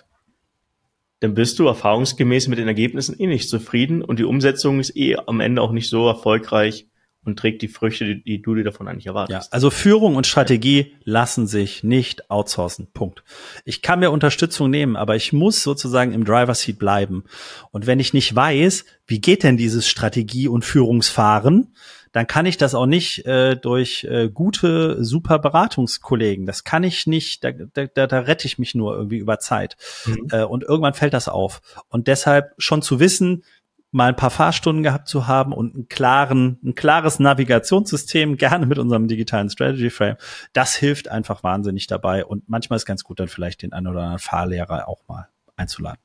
dann 1.20 1.34
bist 1.34 1.58
du 1.58 1.66
erfahrungsgemäß 1.66 2.48
mit 2.48 2.58
den 2.58 2.66
Ergebnissen 2.66 3.18
eh 3.18 3.26
nicht 3.26 3.48
zufrieden 3.48 4.02
und 4.02 4.18
die 4.18 4.24
Umsetzung 4.24 4.80
ist 4.80 4.96
eh 4.96 5.16
am 5.26 5.40
Ende 5.40 5.60
auch 5.60 5.70
nicht 5.70 5.90
so 5.90 6.08
erfolgreich 6.08 6.86
und 7.24 7.38
trägt 7.38 7.62
die 7.62 7.68
Früchte, 7.68 8.04
die, 8.06 8.22
die 8.22 8.42
du 8.42 8.54
dir 8.54 8.64
davon 8.64 8.88
eigentlich 8.88 9.06
erwartest. 9.06 9.48
Ja, 9.48 9.52
also 9.52 9.70
Führung 9.70 10.16
und 10.16 10.26
Strategie 10.26 10.94
lassen 11.04 11.46
sich 11.46 11.84
nicht 11.84 12.30
outsourcen. 12.30 12.88
Punkt. 12.92 13.22
Ich 13.64 13.82
kann 13.82 14.00
mir 14.00 14.10
Unterstützung 14.10 14.70
nehmen, 14.70 14.96
aber 14.96 15.16
ich 15.16 15.32
muss 15.32 15.62
sozusagen 15.62 16.12
im 16.12 16.24
Driver 16.24 16.54
Seat 16.54 16.78
bleiben. 16.78 17.24
Und 17.70 17.86
wenn 17.86 18.00
ich 18.00 18.14
nicht 18.14 18.34
weiß, 18.34 18.84
wie 19.06 19.20
geht 19.20 19.42
denn 19.42 19.56
dieses 19.56 19.88
Strategie- 19.88 20.48
und 20.48 20.64
Führungsfahren, 20.64 21.74
dann 22.12 22.26
kann 22.26 22.46
ich 22.46 22.56
das 22.56 22.74
auch 22.74 22.86
nicht 22.86 23.24
äh, 23.26 23.56
durch 23.56 24.04
äh, 24.04 24.28
gute, 24.28 25.04
super 25.04 25.38
Beratungskollegen. 25.38 26.44
Das 26.44 26.64
kann 26.64 26.82
ich 26.82 27.06
nicht, 27.06 27.44
da, 27.44 27.52
da, 27.52 28.06
da 28.06 28.18
rette 28.20 28.46
ich 28.46 28.58
mich 28.58 28.74
nur 28.74 28.96
irgendwie 28.96 29.18
über 29.18 29.38
Zeit. 29.38 29.76
Mhm. 30.06 30.26
Äh, 30.32 30.42
und 30.42 30.64
irgendwann 30.64 30.94
fällt 30.94 31.14
das 31.14 31.28
auf. 31.28 31.60
Und 31.88 32.08
deshalb 32.08 32.54
schon 32.58 32.82
zu 32.82 32.98
wissen, 32.98 33.44
mal 33.92 34.08
ein 34.08 34.16
paar 34.16 34.30
Fahrstunden 34.30 34.82
gehabt 34.82 35.08
zu 35.08 35.26
haben 35.26 35.52
und 35.52 35.74
einen 35.74 35.88
klaren, 35.88 36.58
ein 36.64 36.74
klares 36.74 37.18
Navigationssystem, 37.18 38.36
gerne 38.38 38.66
mit 38.66 38.78
unserem 38.78 39.08
digitalen 39.08 39.50
Strategy 39.50 39.90
Frame, 39.90 40.16
das 40.52 40.76
hilft 40.76 41.08
einfach 41.08 41.42
wahnsinnig 41.42 41.86
dabei. 41.86 42.24
Und 42.24 42.48
manchmal 42.48 42.76
ist 42.76 42.86
ganz 42.86 43.04
gut, 43.04 43.20
dann 43.20 43.28
vielleicht 43.28 43.62
den 43.62 43.72
einen 43.72 43.88
oder 43.88 44.00
anderen 44.00 44.18
Fahrlehrer 44.18 44.88
auch 44.88 45.00
mal 45.08 45.28
einzuladen. 45.56 46.00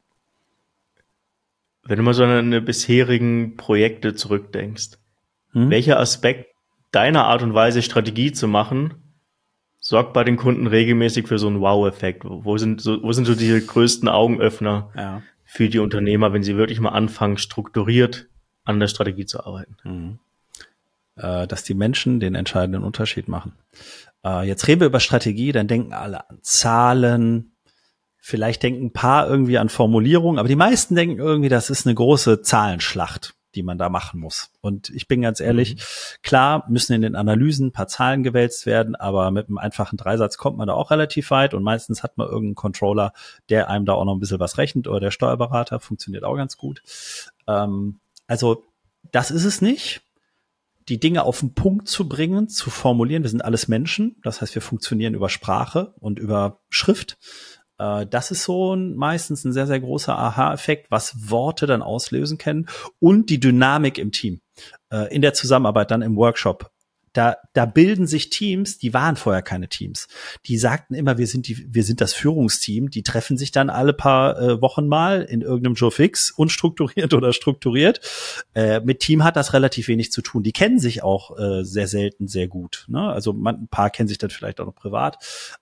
Wenn 1.84 1.98
du 1.98 2.04
mal 2.04 2.14
so 2.14 2.24
an 2.24 2.30
deine 2.30 2.62
bisherigen 2.62 3.58
Projekte 3.58 4.16
zurückdenkst, 4.16 4.98
hm? 5.52 5.70
welcher 5.70 6.00
Aspekt 6.00 6.56
deiner 6.92 7.26
Art 7.26 7.44
und 7.44 7.54
Weise 7.54 7.84
Strategie 7.84 8.32
zu 8.32 8.48
machen 8.48 8.96
sorgt 9.80 10.14
bei 10.14 10.24
den 10.24 10.36
Kunden 10.36 10.66
regelmäßig 10.66 11.28
für 11.28 11.38
so 11.38 11.46
einen 11.46 11.62
Wow-Effekt? 11.62 12.24
Wo 12.26 12.58
sind 12.58 12.82
so, 12.82 13.04
wo 13.04 13.12
sind 13.12 13.26
so 13.26 13.36
die 13.36 13.64
größten 13.66 14.10
Augenöffner 14.10 14.90
ja. 14.96 15.22
Für 15.56 15.70
die 15.70 15.80
Unternehmer, 15.80 16.34
wenn 16.34 16.44
sie 16.44 16.58
wirklich 16.58 16.82
mal 16.82 16.90
anfangen, 16.90 17.38
strukturiert 17.38 18.28
an 18.66 18.82
der 18.82 18.90
Strategie 18.90 19.26
zu 19.26 19.46
arbeiten? 19.46 19.78
Mhm. 19.86 20.20
Äh, 21.16 21.48
dass 21.48 21.64
die 21.64 21.76
Menschen 21.76 22.20
den 22.20 22.36
entscheidenden 22.36 22.84
Unterschied 22.84 23.30
machen. 23.30 23.54
Äh, 24.26 24.46
jetzt 24.46 24.68
reden 24.68 24.82
wir 24.82 24.88
über 24.88 25.00
Strategie, 25.00 25.54
dann 25.54 25.70
denken 25.70 25.94
alle 25.94 26.30
an 26.30 26.40
Zahlen, 26.42 27.56
vielleicht 28.18 28.64
denken 28.64 28.88
ein 28.88 28.92
paar 28.92 29.30
irgendwie 29.30 29.58
an 29.58 29.70
Formulierungen, 29.70 30.40
aber 30.40 30.50
die 30.50 30.58
meisten 30.58 30.94
denken 30.94 31.20
irgendwie, 31.20 31.48
das 31.48 31.70
ist 31.70 31.88
eine 31.88 31.96
große 31.96 32.42
Zahlenschlacht 32.42 33.34
die 33.56 33.64
man 33.64 33.78
da 33.78 33.90
machen 33.90 34.20
muss. 34.20 34.52
Und 34.62 34.90
ich 34.90 35.08
bin 35.08 35.22
ganz 35.22 35.40
ehrlich, 35.40 35.76
mhm. 35.76 35.80
klar 36.24 36.66
müssen 36.70 36.94
in 36.94 37.02
den 37.02 37.16
Analysen 37.16 37.68
ein 37.68 37.72
paar 37.72 37.88
Zahlen 37.88 38.24
gewälzt 38.24 38.66
werden, 38.66 38.96
aber 38.96 39.32
mit 39.32 39.48
einem 39.48 39.58
einfachen 39.58 39.98
Dreisatz 39.98 40.38
kommt 40.38 40.58
man 40.58 40.68
da 40.68 40.74
auch 40.74 40.92
relativ 40.92 41.32
weit 41.32 41.54
und 41.54 41.64
meistens 41.64 42.04
hat 42.04 42.18
man 42.18 42.28
irgendeinen 42.28 42.56
Controller, 42.56 43.14
der 43.50 43.70
einem 43.70 43.86
da 43.86 43.94
auch 43.94 44.06
noch 44.06 44.14
ein 44.14 44.20
bisschen 44.20 44.40
was 44.40 44.58
rechnet 44.58 44.88
oder 44.88 45.00
der 45.00 45.12
Steuerberater 45.12 45.80
funktioniert 45.80 46.24
auch 46.24 46.36
ganz 46.36 46.58
gut. 46.58 46.82
Ähm, 47.48 48.00
also 48.28 48.64
das 49.12 49.32
ist 49.32 49.46
es 49.46 49.62
nicht 49.62 50.02
die 50.88 51.00
Dinge 51.00 51.24
auf 51.24 51.40
den 51.40 51.54
Punkt 51.54 51.88
zu 51.88 52.08
bringen, 52.08 52.48
zu 52.48 52.70
formulieren. 52.70 53.24
Wir 53.24 53.30
sind 53.30 53.44
alles 53.44 53.68
Menschen, 53.68 54.18
das 54.24 54.42
heißt, 54.42 54.54
wir 54.54 54.62
funktionieren 54.62 55.16
über 55.16 55.30
Sprache 55.30 55.94
und 56.00 56.20
über 56.20 56.60
Schrift. 56.70 57.18
Äh, 57.78 58.06
das 58.08 58.32
ist 58.32 58.44
so 58.44 58.76
ein, 58.76 58.96
meistens 58.96 59.44
ein 59.46 59.54
sehr, 59.54 59.68
sehr 59.68 59.80
großer 59.80 60.18
Aha-Effekt, 60.18 60.92
was 60.92 61.30
Worte 61.30 61.68
dann 61.68 61.82
auslösen 61.82 62.38
können 62.38 62.68
und 63.00 63.30
die 63.30 63.40
Dynamik 63.40 63.98
im 63.98 64.12
Team, 64.12 64.42
äh, 64.92 65.14
in 65.14 65.22
der 65.22 65.34
Zusammenarbeit 65.34 65.92
dann 65.92 66.02
im 66.02 66.16
Workshop. 66.16 66.72
Da, 67.16 67.38
da 67.54 67.66
bilden 67.66 68.08
sich 68.08 68.30
Teams, 68.30 68.78
die 68.78 68.94
waren 68.94 69.16
vorher 69.16 69.42
keine 69.42 69.70
Teams. 69.70 70.10
Die 70.46 70.58
sagten 70.58 70.94
immer, 70.94 71.18
wir 71.18 71.28
sind 71.28 71.48
die, 71.48 71.66
wir 71.74 71.84
sind 71.84 72.02
das 72.02 72.14
Führungsteam. 72.14 72.90
Die 72.90 73.04
treffen 73.04 73.38
sich 73.38 73.54
dann 73.54 73.70
alle 73.70 73.94
paar 73.94 74.38
äh, 74.38 74.62
Wochen 74.62 74.88
mal 74.88 75.22
in 75.22 75.42
irgendeinem 75.42 75.76
Joe 75.76 75.92
Fix, 75.92 76.30
unstrukturiert 76.32 77.14
oder 77.16 77.32
strukturiert. 77.32 78.02
Äh, 78.54 78.82
mit 78.82 79.00
Team 79.00 79.24
hat 79.24 79.38
das 79.38 79.54
relativ 79.54 79.88
wenig 79.88 80.12
zu 80.12 80.22
tun. 80.22 80.44
Die 80.44 80.52
kennen 80.52 80.78
sich 80.78 81.04
auch 81.04 81.40
äh, 81.40 81.64
sehr 81.64 81.88
selten 81.88 82.28
sehr 82.28 82.50
gut. 82.50 82.86
Ne? 82.90 83.00
Also 83.00 83.32
man, 83.32 83.62
ein 83.62 83.68
paar 83.70 83.90
kennen 83.90 84.10
sich 84.10 84.18
dann 84.18 84.30
vielleicht 84.30 84.60
auch 84.60 84.66
noch 84.66 84.76
privat. 84.76 85.18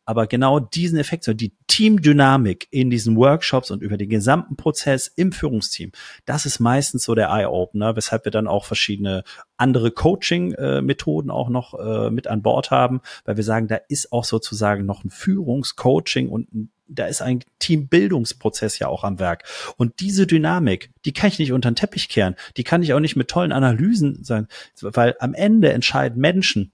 Aber 0.05 0.25
genau 0.25 0.59
diesen 0.59 0.97
Effekt, 0.97 1.23
so 1.23 1.33
die 1.33 1.53
Teamdynamik 1.67 2.67
in 2.71 2.89
diesen 2.89 3.15
Workshops 3.15 3.69
und 3.69 3.83
über 3.83 3.97
den 3.97 4.09
gesamten 4.09 4.55
Prozess 4.55 5.07
im 5.07 5.31
Führungsteam, 5.31 5.91
das 6.25 6.47
ist 6.47 6.59
meistens 6.59 7.03
so 7.03 7.13
der 7.13 7.29
Eye-Opener, 7.29 7.95
weshalb 7.95 8.25
wir 8.25 8.31
dann 8.31 8.47
auch 8.47 8.65
verschiedene 8.65 9.23
andere 9.63 9.91
Coaching-Methoden 9.91 11.31
auch 11.31 11.49
noch 11.49 11.73
äh, 11.73 12.11
mit 12.11 12.27
an 12.27 12.41
Bord 12.41 12.69
haben, 12.69 13.01
weil 13.25 13.37
wir 13.37 13.43
sagen, 13.43 13.67
da 13.67 13.77
ist 13.87 14.11
auch 14.11 14.25
sozusagen 14.25 14.85
noch 14.85 15.03
ein 15.03 15.09
Führungscoaching 15.09 16.29
und 16.29 16.53
ein 16.53 16.69
da 16.87 17.05
ist 17.05 17.21
ein 17.21 17.39
Teambildungsprozess 17.59 18.77
ja 18.77 18.87
auch 18.87 19.03
am 19.03 19.17
Werk. 19.17 19.45
Und 19.77 19.99
diese 19.99 20.27
Dynamik, 20.27 20.91
die 21.05 21.13
kann 21.13 21.29
ich 21.29 21.39
nicht 21.39 21.53
unter 21.53 21.71
den 21.71 21.75
Teppich 21.75 22.09
kehren. 22.09 22.35
Die 22.57 22.63
kann 22.63 22.83
ich 22.83 22.93
auch 22.93 22.99
nicht 22.99 23.15
mit 23.15 23.29
tollen 23.29 23.51
Analysen 23.51 24.23
sein, 24.23 24.47
weil 24.81 25.15
am 25.19 25.33
Ende 25.33 25.71
entscheiden 25.71 26.19
Menschen 26.19 26.71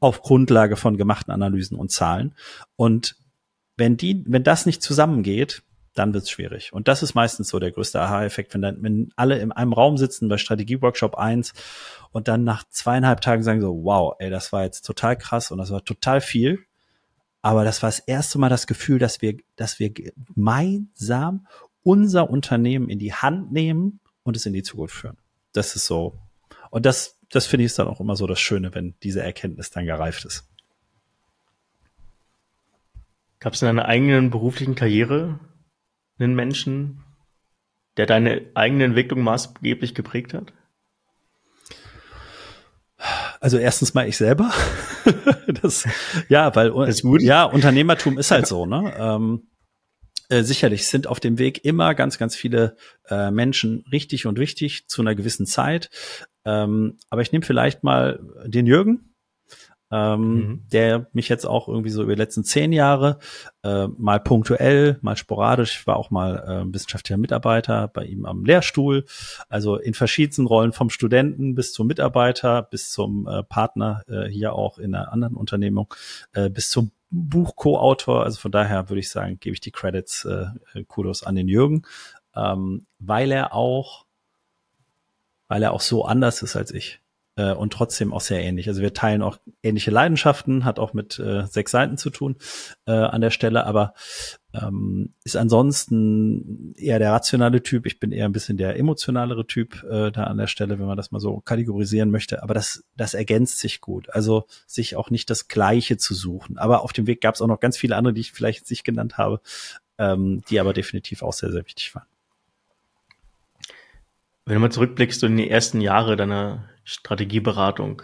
auf 0.00 0.22
Grundlage 0.22 0.76
von 0.76 0.96
gemachten 0.96 1.32
Analysen 1.32 1.78
und 1.78 1.90
Zahlen. 1.90 2.34
Und 2.76 3.16
wenn 3.76 3.96
die, 3.96 4.24
wenn 4.26 4.44
das 4.44 4.66
nicht 4.66 4.82
zusammengeht, 4.82 5.62
dann 5.94 6.12
wird's 6.12 6.30
schwierig. 6.30 6.72
Und 6.72 6.88
das 6.88 7.02
ist 7.02 7.14
meistens 7.14 7.48
so 7.48 7.58
der 7.58 7.70
größte 7.70 8.00
Aha-Effekt, 8.00 8.54
wenn 8.54 8.62
dann, 8.62 8.82
wenn 8.82 9.12
alle 9.16 9.38
in 9.38 9.52
einem 9.52 9.72
Raum 9.72 9.96
sitzen 9.96 10.28
bei 10.28 10.38
Strategie-Workshop 10.38 11.14
1 11.16 11.52
und 12.12 12.28
dann 12.28 12.44
nach 12.44 12.64
zweieinhalb 12.68 13.20
Tagen 13.20 13.42
sagen 13.42 13.60
so, 13.60 13.84
wow, 13.84 14.14
ey, 14.18 14.30
das 14.30 14.52
war 14.52 14.64
jetzt 14.64 14.82
total 14.82 15.16
krass 15.16 15.50
und 15.50 15.58
das 15.58 15.70
war 15.70 15.84
total 15.84 16.20
viel. 16.20 16.64
Aber 17.42 17.64
das 17.64 17.82
war 17.82 17.88
das 17.88 18.00
erste 18.00 18.38
Mal 18.38 18.48
das 18.48 18.66
Gefühl, 18.66 18.98
dass 18.98 19.22
wir, 19.22 19.36
dass 19.56 19.78
wir 19.78 19.90
gemeinsam 19.90 21.46
unser 21.82 22.30
Unternehmen 22.30 22.88
in 22.88 22.98
die 22.98 23.12
Hand 23.12 23.52
nehmen 23.52 24.00
und 24.22 24.36
es 24.36 24.46
in 24.46 24.52
die 24.52 24.62
Zukunft 24.62 24.96
führen. 24.96 25.18
Das 25.52 25.76
ist 25.76 25.86
so. 25.86 26.18
Und 26.70 26.86
das, 26.86 27.18
das 27.30 27.46
finde 27.46 27.66
ich 27.66 27.74
dann 27.74 27.86
auch 27.86 28.00
immer 28.00 28.16
so 28.16 28.26
das 28.26 28.40
Schöne, 28.40 28.74
wenn 28.74 28.94
diese 29.02 29.22
Erkenntnis 29.22 29.70
dann 29.70 29.86
gereift 29.86 30.24
ist. 30.24 30.48
Gab 33.38 33.52
es 33.52 33.62
in 33.62 33.66
deiner 33.66 33.84
eigenen 33.84 34.30
beruflichen 34.30 34.74
Karriere 34.74 35.38
Menschen, 36.18 37.04
der 37.96 38.06
deine 38.06 38.42
eigene 38.54 38.84
Entwicklung 38.84 39.22
maßgeblich 39.22 39.94
geprägt 39.94 40.34
hat? 40.34 40.52
Also 43.40 43.58
erstens 43.58 43.94
mal 43.94 44.08
ich 44.08 44.16
selber. 44.16 44.52
das, 45.62 45.86
ja, 46.28 46.54
weil 46.56 46.70
das 46.86 47.02
ja 47.20 47.44
Unternehmertum 47.44 48.18
ist 48.18 48.30
halt 48.30 48.46
so. 48.46 48.64
Ne? 48.64 48.94
Ähm, 48.96 49.48
äh, 50.30 50.42
sicherlich 50.42 50.86
sind 50.86 51.06
auf 51.06 51.20
dem 51.20 51.38
Weg 51.38 51.64
immer 51.64 51.94
ganz, 51.94 52.16
ganz 52.16 52.34
viele 52.34 52.76
äh, 53.10 53.30
Menschen 53.30 53.84
richtig 53.92 54.26
und 54.26 54.38
wichtig 54.38 54.88
zu 54.88 55.02
einer 55.02 55.14
gewissen 55.14 55.46
Zeit. 55.46 55.90
Ähm, 56.46 56.96
aber 57.10 57.20
ich 57.20 57.32
nehme 57.32 57.44
vielleicht 57.44 57.84
mal 57.84 58.20
den 58.46 58.66
Jürgen 58.66 59.13
ähm, 59.90 60.20
mhm. 60.20 60.62
der 60.72 61.06
mich 61.12 61.28
jetzt 61.28 61.44
auch 61.46 61.68
irgendwie 61.68 61.90
so 61.90 62.02
über 62.02 62.14
die 62.14 62.20
letzten 62.20 62.44
zehn 62.44 62.72
Jahre 62.72 63.18
äh, 63.62 63.86
mal 63.86 64.18
punktuell, 64.20 64.98
mal 65.02 65.16
sporadisch, 65.16 65.78
ich 65.80 65.86
war 65.86 65.96
auch 65.96 66.10
mal 66.10 66.38
äh, 66.68 66.74
wissenschaftlicher 66.74 67.16
Mitarbeiter 67.16 67.88
bei 67.88 68.04
ihm 68.04 68.26
am 68.26 68.44
Lehrstuhl, 68.44 69.04
also 69.48 69.76
in 69.76 69.94
verschiedensten 69.94 70.46
Rollen 70.46 70.72
vom 70.72 70.90
Studenten 70.90 71.54
bis 71.54 71.72
zum 71.72 71.86
Mitarbeiter, 71.86 72.62
bis 72.62 72.90
zum 72.90 73.28
äh, 73.28 73.42
Partner 73.44 74.02
äh, 74.08 74.26
hier 74.28 74.54
auch 74.54 74.78
in 74.78 74.94
einer 74.94 75.12
anderen 75.12 75.36
Unternehmung, 75.36 75.92
äh, 76.32 76.48
bis 76.48 76.70
zum 76.70 76.90
Buch-Co-Autor. 77.10 78.24
Also 78.24 78.40
von 78.40 78.50
daher 78.50 78.88
würde 78.88 79.00
ich 79.00 79.10
sagen, 79.10 79.38
gebe 79.38 79.54
ich 79.54 79.60
die 79.60 79.70
Credits, 79.70 80.24
äh, 80.24 80.46
Kudos 80.88 81.22
an 81.22 81.36
den 81.36 81.48
Jürgen, 81.48 81.82
ähm, 82.34 82.86
weil 82.98 83.30
er 83.30 83.54
auch, 83.54 84.06
weil 85.46 85.62
er 85.62 85.72
auch 85.72 85.80
so 85.80 86.04
anders 86.04 86.42
ist 86.42 86.56
als 86.56 86.72
ich 86.72 87.00
äh, 87.36 87.52
und 87.52 87.72
trotzdem 87.72 88.12
auch 88.12 88.20
sehr 88.20 88.42
ähnlich. 88.42 88.68
Also 88.68 88.82
wir 88.82 88.94
teilen 88.94 89.22
auch 89.22 89.38
ähnliche 89.62 89.90
Leidenschaften, 89.90 90.64
hat 90.64 90.78
auch 90.78 90.92
mit 90.92 91.18
äh, 91.18 91.46
sechs 91.46 91.72
Seiten 91.72 91.96
zu 91.96 92.10
tun 92.10 92.36
äh, 92.86 92.92
an 92.92 93.20
der 93.20 93.30
Stelle, 93.30 93.66
aber 93.66 93.94
ähm, 94.52 95.14
ist 95.24 95.36
ansonsten 95.36 96.74
eher 96.76 96.98
der 96.98 97.12
rationale 97.12 97.62
Typ. 97.62 97.86
Ich 97.86 97.98
bin 97.98 98.12
eher 98.12 98.26
ein 98.26 98.32
bisschen 98.32 98.56
der 98.56 98.78
emotionalere 98.78 99.46
Typ 99.46 99.82
äh, 99.84 100.12
da 100.12 100.24
an 100.24 100.38
der 100.38 100.46
Stelle, 100.46 100.78
wenn 100.78 100.86
man 100.86 100.96
das 100.96 101.10
mal 101.10 101.20
so 101.20 101.40
kategorisieren 101.40 102.10
möchte. 102.10 102.42
Aber 102.42 102.54
das, 102.54 102.84
das 102.96 103.14
ergänzt 103.14 103.58
sich 103.58 103.80
gut. 103.80 104.10
Also 104.10 104.46
sich 104.66 104.94
auch 104.94 105.10
nicht 105.10 105.28
das 105.28 105.48
Gleiche 105.48 105.96
zu 105.96 106.14
suchen. 106.14 106.56
Aber 106.56 106.82
auf 106.82 106.92
dem 106.92 107.08
Weg 107.08 107.20
gab 107.20 107.34
es 107.34 107.42
auch 107.42 107.48
noch 107.48 107.60
ganz 107.60 107.76
viele 107.76 107.96
andere, 107.96 108.14
die 108.14 108.20
ich 108.20 108.32
vielleicht 108.32 108.60
jetzt 108.60 108.70
nicht 108.70 108.84
genannt 108.84 109.18
habe, 109.18 109.40
ähm, 109.98 110.42
die 110.48 110.60
aber 110.60 110.72
definitiv 110.72 111.22
auch 111.22 111.32
sehr, 111.32 111.50
sehr 111.50 111.64
wichtig 111.64 111.92
waren. 111.94 112.06
Wenn 114.46 114.54
du 114.54 114.60
mal 114.60 114.70
zurückblickst 114.70 115.22
in 115.24 115.36
die 115.38 115.48
ersten 115.48 115.80
Jahre 115.80 116.16
deiner 116.16 116.68
Strategieberatung 116.84 118.02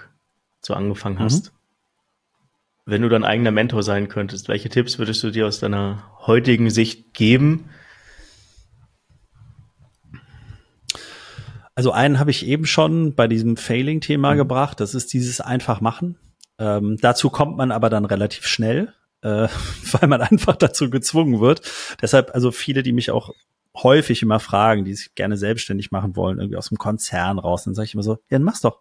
so 0.61 0.75
angefangen 0.75 1.17
mhm. 1.17 1.21
hast, 1.21 1.53
wenn 2.87 3.03
du 3.03 3.09
dein 3.09 3.25
eigener 3.25 3.51
Mentor 3.51 3.83
sein 3.83 4.09
könntest, 4.09 4.49
welche 4.49 4.69
Tipps 4.69 4.99
würdest 4.99 5.23
du 5.23 5.31
dir 5.31 5.47
aus 5.47 5.61
deiner 5.61 6.11
heutigen 6.27 6.71
Sicht 6.71 7.15
geben? 7.15 7.71
Also 11.75 11.93
einen 11.93 12.19
habe 12.19 12.31
ich 12.31 12.47
eben 12.47 12.67
schon 12.67 13.15
bei 13.15 13.27
diesem 13.27 13.57
Failing-Thema 13.57 14.35
mhm. 14.35 14.39
gebracht. 14.39 14.81
Das 14.81 14.95
ist 14.95 15.13
dieses 15.13 15.41
einfach 15.41 15.81
machen. 15.81 16.19
Ähm, 16.59 16.99
dazu 17.01 17.31
kommt 17.31 17.57
man 17.57 17.73
aber 17.73 17.89
dann 17.89 18.05
relativ 18.05 18.47
schnell, 18.47 18.93
äh, 19.23 19.49
weil 19.93 20.09
man 20.09 20.21
einfach 20.21 20.57
dazu 20.57 20.91
gezwungen 20.91 21.41
wird. 21.41 21.63
Deshalb, 22.03 22.35
also 22.35 22.51
viele, 22.51 22.83
die 22.83 22.93
mich 22.93 23.11
auch 23.11 23.31
häufig 23.77 24.23
immer 24.23 24.41
fragen, 24.41 24.85
die 24.85 24.95
sich 24.95 25.15
gerne 25.15 25.37
selbstständig 25.37 25.91
machen 25.91 26.17
wollen, 26.17 26.39
irgendwie 26.39 26.57
aus 26.57 26.69
dem 26.69 26.79
Konzern 26.79 27.39
raus. 27.39 27.65
Dann 27.65 27.75
sage 27.75 27.87
ich 27.87 27.95
immer 27.95 28.03
so, 28.03 28.13
ja, 28.13 28.39
dann 28.39 28.43
mach's 28.43 28.61
doch. 28.61 28.81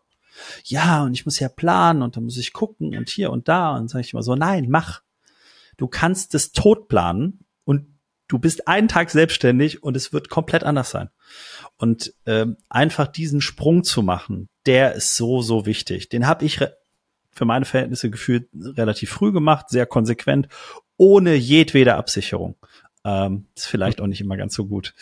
Ja, 0.63 1.03
und 1.03 1.13
ich 1.13 1.25
muss 1.25 1.39
ja 1.39 1.49
planen 1.49 2.01
und 2.01 2.15
dann 2.15 2.23
muss 2.23 2.37
ich 2.37 2.53
gucken 2.53 2.97
und 2.97 3.09
hier 3.09 3.31
und 3.31 3.47
da. 3.47 3.75
Und 3.75 3.89
sage 3.89 4.05
ich 4.05 4.13
immer 4.13 4.23
so, 4.23 4.35
nein, 4.35 4.67
mach. 4.69 5.01
Du 5.77 5.87
kannst 5.87 6.35
es 6.35 6.51
tot 6.51 6.87
planen 6.87 7.45
und 7.65 7.87
du 8.27 8.39
bist 8.39 8.67
einen 8.67 8.87
Tag 8.87 9.09
selbstständig 9.09 9.83
und 9.83 9.95
es 9.95 10.11
wird 10.13 10.29
komplett 10.29 10.63
anders 10.63 10.91
sein. 10.91 11.09
Und 11.77 12.13
ähm, 12.25 12.57
einfach 12.69 13.07
diesen 13.07 13.41
Sprung 13.41 13.83
zu 13.83 14.01
machen, 14.01 14.49
der 14.65 14.93
ist 14.93 15.15
so, 15.15 15.41
so 15.41 15.65
wichtig. 15.65 16.09
Den 16.09 16.27
habe 16.27 16.45
ich 16.45 16.59
für 17.31 17.45
meine 17.45 17.65
Verhältnisse 17.65 18.09
gefühlt 18.09 18.49
relativ 18.53 19.09
früh 19.11 19.31
gemacht, 19.31 19.69
sehr 19.69 19.85
konsequent, 19.85 20.47
ohne 20.97 21.35
jedwede 21.35 21.95
Absicherung. 21.95 22.57
Ähm, 23.05 23.47
ist 23.55 23.67
vielleicht 23.67 24.01
auch 24.01 24.07
nicht 24.07 24.21
immer 24.21 24.35
ganz 24.35 24.53
so 24.53 24.65
gut, 24.65 24.93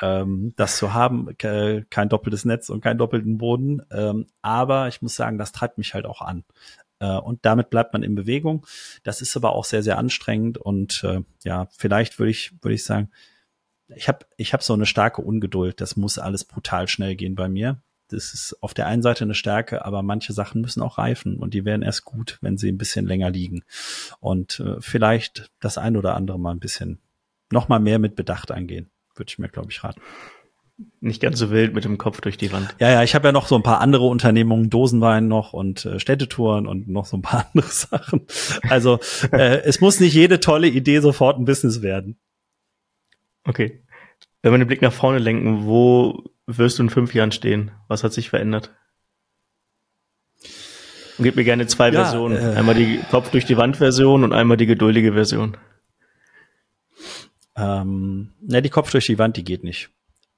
ähm, 0.00 0.54
das 0.56 0.76
zu 0.76 0.92
haben. 0.92 1.28
kein 1.38 2.08
doppeltes 2.08 2.44
Netz 2.44 2.68
und 2.68 2.80
keinen 2.80 2.98
doppelten 2.98 3.38
Boden. 3.38 3.82
Ähm, 3.90 4.26
aber 4.42 4.88
ich 4.88 5.02
muss 5.02 5.14
sagen, 5.16 5.38
das 5.38 5.52
treibt 5.52 5.78
mich 5.78 5.94
halt 5.94 6.06
auch 6.06 6.20
an. 6.20 6.44
Äh, 7.00 7.16
und 7.18 7.44
damit 7.44 7.70
bleibt 7.70 7.92
man 7.92 8.02
in 8.02 8.14
Bewegung. 8.14 8.66
Das 9.02 9.20
ist 9.20 9.36
aber 9.36 9.52
auch 9.52 9.64
sehr, 9.64 9.82
sehr 9.82 9.98
anstrengend. 9.98 10.58
Und 10.58 11.04
äh, 11.04 11.22
ja, 11.44 11.68
vielleicht 11.76 12.18
würde 12.18 12.30
ich, 12.30 12.52
würde 12.62 12.74
ich 12.74 12.84
sagen, 12.84 13.10
ich 13.88 14.08
habe 14.08 14.26
ich 14.36 14.52
hab 14.54 14.62
so 14.62 14.72
eine 14.74 14.86
starke 14.86 15.22
Ungeduld. 15.22 15.80
Das 15.80 15.96
muss 15.96 16.18
alles 16.18 16.44
brutal 16.44 16.88
schnell 16.88 17.16
gehen 17.16 17.34
bei 17.34 17.48
mir. 17.48 17.82
das 18.08 18.34
ist 18.34 18.56
auf 18.62 18.74
der 18.74 18.86
einen 18.86 19.02
Seite 19.02 19.24
eine 19.24 19.34
Stärke, 19.34 19.84
aber 19.84 20.02
manche 20.02 20.32
Sachen 20.32 20.60
müssen 20.60 20.82
auch 20.82 20.98
reifen 20.98 21.36
und 21.38 21.54
die 21.54 21.64
werden 21.64 21.82
erst 21.82 22.04
gut, 22.04 22.38
wenn 22.42 22.56
sie 22.58 22.70
ein 22.70 22.78
bisschen 22.78 23.06
länger 23.06 23.30
liegen. 23.30 23.64
Und 24.20 24.60
äh, 24.60 24.80
vielleicht 24.80 25.50
das 25.60 25.78
ein 25.78 25.96
oder 25.96 26.14
andere 26.14 26.38
mal 26.38 26.52
ein 26.52 26.60
bisschen 26.60 27.00
noch 27.54 27.68
mal 27.68 27.80
mehr 27.80 27.98
mit 27.98 28.16
Bedacht 28.16 28.50
angehen, 28.50 28.90
würde 29.16 29.30
ich 29.30 29.38
mir, 29.38 29.48
glaube 29.48 29.70
ich, 29.70 29.82
raten. 29.82 30.02
Nicht 31.00 31.22
ganz 31.22 31.38
so 31.38 31.50
wild 31.50 31.72
mit 31.72 31.84
dem 31.84 31.98
Kopf 31.98 32.20
durch 32.20 32.36
die 32.36 32.52
Wand. 32.52 32.74
Ja, 32.80 32.90
ja, 32.90 33.02
ich 33.04 33.14
habe 33.14 33.28
ja 33.28 33.32
noch 33.32 33.46
so 33.46 33.54
ein 33.54 33.62
paar 33.62 33.80
andere 33.80 34.06
Unternehmungen, 34.06 34.70
Dosenwein 34.70 35.28
noch 35.28 35.52
und 35.52 35.86
äh, 35.86 36.00
Städtetouren 36.00 36.66
und 36.66 36.88
noch 36.88 37.06
so 37.06 37.16
ein 37.16 37.22
paar 37.22 37.46
andere 37.54 37.70
Sachen. 37.70 38.26
Also 38.68 38.98
äh, 39.30 39.62
es 39.62 39.80
muss 39.80 40.00
nicht 40.00 40.14
jede 40.14 40.40
tolle 40.40 40.66
Idee 40.66 40.98
sofort 40.98 41.38
ein 41.38 41.44
Business 41.44 41.80
werden. 41.80 42.18
Okay. 43.44 43.82
Wenn 44.42 44.52
wir 44.52 44.58
den 44.58 44.66
Blick 44.66 44.82
nach 44.82 44.92
vorne 44.92 45.18
lenken, 45.18 45.64
wo 45.64 46.24
wirst 46.46 46.78
du 46.78 46.82
in 46.82 46.90
fünf 46.90 47.14
Jahren 47.14 47.32
stehen? 47.32 47.70
Was 47.86 48.02
hat 48.02 48.12
sich 48.12 48.28
verändert? 48.28 48.72
Und 51.16 51.24
gib 51.24 51.36
mir 51.36 51.44
gerne 51.44 51.66
zwei 51.68 51.90
ja, 51.90 52.02
Versionen. 52.02 52.36
Äh, 52.36 52.58
einmal 52.58 52.74
die 52.74 52.98
Kopf 53.10 53.30
durch 53.30 53.44
die 53.44 53.56
Wand 53.56 53.76
Version 53.76 54.24
und 54.24 54.32
einmal 54.32 54.56
die 54.56 54.66
geduldige 54.66 55.12
Version. 55.12 55.56
Ähm, 57.56 58.32
na, 58.40 58.60
die 58.60 58.70
Kopf 58.70 58.90
durch 58.90 59.06
die 59.06 59.18
Wand, 59.18 59.36
die 59.36 59.44
geht 59.44 59.64
nicht. 59.64 59.90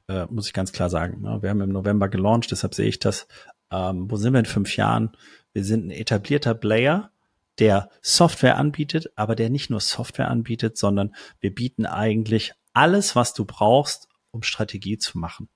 Äh, 0.09 0.27
muss 0.27 0.47
ich 0.47 0.53
ganz 0.53 0.73
klar 0.73 0.91
sagen. 0.91 1.23
Ja, 1.25 1.43
wir 1.43 1.51
haben 1.51 1.61
im 1.61 1.73
November 1.73 2.09
gelauncht, 2.09 2.51
deshalb 2.51 2.75
sehe 2.75 2.89
ich 2.89 2.99
das. 2.99 3.27
Ähm, 3.71 4.11
wo 4.11 4.17
sind 4.17 4.33
wir 4.33 4.41
in 4.41 4.47
fünf 4.47 4.77
Jahren? 4.77 5.17
Wir 5.53 5.65
sind 5.65 5.87
ein 5.87 5.91
etablierter 5.91 6.55
Player, 6.55 7.11
der 7.59 7.91
Software 8.03 8.59
anbietet, 8.59 9.11
aber 9.17 9.35
der 9.35 9.51
nicht 9.51 9.71
nur 9.71 9.81
Software 9.81 10.29
anbietet, 10.29 10.77
sondern 10.77 11.15
wir 11.41 11.55
bieten 11.55 11.87
eigentlich 11.87 12.53
alles, 12.73 13.17
was 13.17 13.33
du 13.33 13.45
brauchst, 13.47 14.09
um 14.31 14.43
Strategie 14.43 14.99
zu 14.99 15.19
machen 15.19 15.49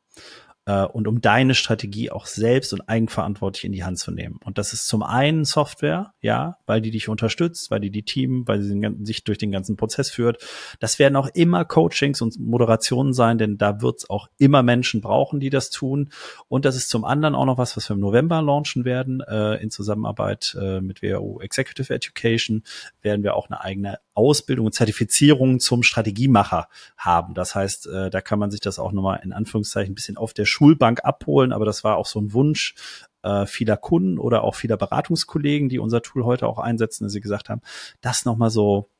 äh, 0.66 0.84
und 0.84 1.08
um 1.08 1.20
deine 1.20 1.54
Strategie 1.54 2.10
auch 2.10 2.26
selbst 2.26 2.72
und 2.72 2.88
eigenverantwortlich 2.88 3.64
in 3.64 3.72
die 3.72 3.84
Hand 3.84 3.98
zu 3.98 4.10
nehmen. 4.10 4.38
Und 4.44 4.58
das 4.58 4.72
ist 4.72 4.86
zum 4.86 5.02
einen 5.02 5.44
Software, 5.44 6.12
ja, 6.20 6.56
weil 6.66 6.80
die 6.80 6.90
dich 6.90 7.08
unterstützt, 7.08 7.70
weil 7.70 7.80
die 7.80 7.90
die 7.90 8.02
Team, 8.02 8.46
weil 8.46 8.62
sie 8.62 8.80
sich 9.02 9.24
durch 9.24 9.38
den 9.38 9.50
ganzen 9.50 9.76
Prozess 9.76 10.10
führt. 10.10 10.42
Das 10.78 10.98
werden 10.98 11.16
auch 11.16 11.28
immer 11.34 11.64
Coachings 11.64 12.20
und 12.20 12.38
Moderationen 12.38 13.12
sein, 13.12 13.38
denn 13.38 13.58
da 13.58 13.80
wird 13.80 13.98
es 13.98 14.10
auch 14.10 14.28
immer 14.38 14.62
Menschen 14.62 15.00
brauchen, 15.00 15.40
die 15.40 15.50
das 15.50 15.70
tun. 15.70 16.10
Und 16.48 16.64
das 16.64 16.76
ist 16.76 16.90
zum 16.90 17.04
anderen 17.04 17.34
auch 17.34 17.46
noch 17.46 17.58
was, 17.58 17.76
was 17.76 17.88
wir 17.88 17.94
im 17.94 18.00
November 18.00 18.42
launchen 18.42 18.84
werden, 18.84 19.20
äh, 19.20 19.54
in 19.56 19.70
Zusammenarbeit 19.70 20.56
äh, 20.60 20.80
mit 20.80 21.02
WHU 21.02 21.40
Executive 21.40 21.92
Education, 21.92 22.62
werden 23.02 23.22
wir 23.22 23.34
auch 23.34 23.48
eine 23.48 23.60
eigene 23.60 23.98
Ausbildung 24.20 24.66
und 24.66 24.72
Zertifizierung 24.72 25.60
zum 25.60 25.82
Strategiemacher 25.82 26.68
haben. 26.96 27.34
Das 27.34 27.54
heißt, 27.54 27.86
äh, 27.86 28.10
da 28.10 28.20
kann 28.20 28.38
man 28.38 28.50
sich 28.50 28.60
das 28.60 28.78
auch 28.78 28.92
nochmal 28.92 29.20
in 29.24 29.32
Anführungszeichen 29.32 29.92
ein 29.92 29.94
bisschen 29.94 30.16
auf 30.16 30.34
der 30.34 30.44
Schulbank 30.44 31.04
abholen, 31.04 31.52
aber 31.52 31.64
das 31.64 31.84
war 31.84 31.96
auch 31.96 32.06
so 32.06 32.20
ein 32.20 32.32
Wunsch 32.32 32.74
äh, 33.22 33.46
vieler 33.46 33.76
Kunden 33.76 34.18
oder 34.18 34.44
auch 34.44 34.54
vieler 34.54 34.76
Beratungskollegen, 34.76 35.68
die 35.68 35.78
unser 35.78 36.02
Tool 36.02 36.24
heute 36.24 36.46
auch 36.46 36.58
einsetzen, 36.58 37.04
dass 37.04 37.12
sie 37.12 37.20
gesagt 37.20 37.48
haben, 37.48 37.62
das 38.00 38.24
nochmal 38.24 38.50
so 38.50 38.90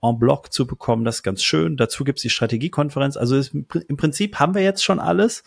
en 0.00 0.18
bloc 0.18 0.52
zu 0.52 0.66
bekommen, 0.66 1.04
das 1.04 1.16
ist 1.16 1.22
ganz 1.24 1.42
schön. 1.42 1.76
Dazu 1.76 2.04
gibt's 2.04 2.22
die 2.22 2.30
Strategiekonferenz. 2.30 3.16
Also 3.16 3.36
ist, 3.36 3.52
im 3.52 3.96
Prinzip 3.96 4.38
haben 4.38 4.54
wir 4.54 4.62
jetzt 4.62 4.84
schon 4.84 5.00
alles 5.00 5.42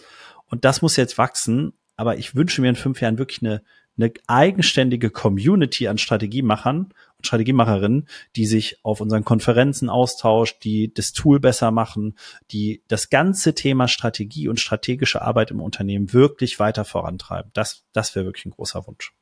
und 0.48 0.66
das 0.66 0.82
muss 0.82 0.98
jetzt 0.98 1.18
wachsen. 1.18 1.74
Aber 1.96 2.18
ich 2.18 2.36
wünsche 2.36 2.62
mir 2.62 2.70
in 2.70 2.76
fünf 2.76 3.00
Jahren 3.02 3.18
wirklich 3.18 3.42
eine, 3.42 3.62
eine 3.98 4.12
eigenständige 4.28 5.10
Community 5.10 5.88
an 5.88 5.98
Strategiemachern 5.98 6.94
und 7.18 7.28
Strategiemacherinnen, 7.28 8.08
die 8.36 8.46
sich 8.46 8.80
auf 8.84 9.02
unseren 9.02 9.24
Konferenzen 9.24 9.90
austauscht, 9.90 10.64
die 10.64 10.94
das 10.94 11.14
Tool 11.14 11.40
besser 11.40 11.72
machen, 11.72 12.18
die 12.52 12.84
das 12.88 13.10
ganze 13.10 13.54
Thema 13.54 13.88
Strategie 13.88 14.48
und 14.48 14.60
strategische 14.60 15.22
Arbeit 15.22 15.52
im 15.52 15.62
Unternehmen 15.62 16.14
wirklich 16.14 16.60
weiter 16.60 16.86
vorantreiben. 16.86 17.52
Das, 17.54 17.84
das 17.94 18.16
wäre 18.16 18.26
wirklich 18.26 18.46
ein 18.46 18.52
großer 18.52 18.88
Wunsch. 18.88 19.14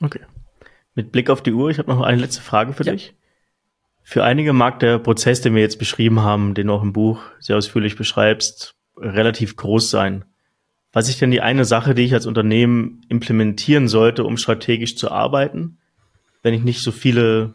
Okay. 0.00 0.20
Mit 0.94 1.12
Blick 1.12 1.30
auf 1.30 1.42
die 1.42 1.52
Uhr, 1.52 1.70
ich 1.70 1.78
habe 1.78 1.90
noch 1.90 2.02
eine 2.02 2.20
letzte 2.20 2.42
Frage 2.42 2.72
für 2.72 2.84
ja. 2.84 2.92
dich. 2.92 3.14
Für 4.02 4.22
einige 4.22 4.52
mag 4.52 4.78
der 4.78 5.00
Prozess, 5.00 5.40
den 5.40 5.54
wir 5.54 5.62
jetzt 5.62 5.80
beschrieben 5.80 6.20
haben, 6.20 6.54
den 6.54 6.68
du 6.68 6.74
auch 6.74 6.82
im 6.82 6.92
Buch 6.92 7.22
sehr 7.40 7.56
ausführlich 7.56 7.96
beschreibst, 7.96 8.76
relativ 8.96 9.56
groß 9.56 9.90
sein. 9.90 10.24
Was 10.96 11.10
ist 11.10 11.20
denn 11.20 11.30
die 11.30 11.42
eine 11.42 11.66
Sache, 11.66 11.94
die 11.94 12.04
ich 12.04 12.14
als 12.14 12.24
Unternehmen 12.24 13.02
implementieren 13.10 13.86
sollte, 13.86 14.24
um 14.24 14.38
strategisch 14.38 14.96
zu 14.96 15.10
arbeiten, 15.10 15.76
wenn 16.42 16.54
ich 16.54 16.62
nicht 16.62 16.80
so 16.80 16.90
viele 16.90 17.54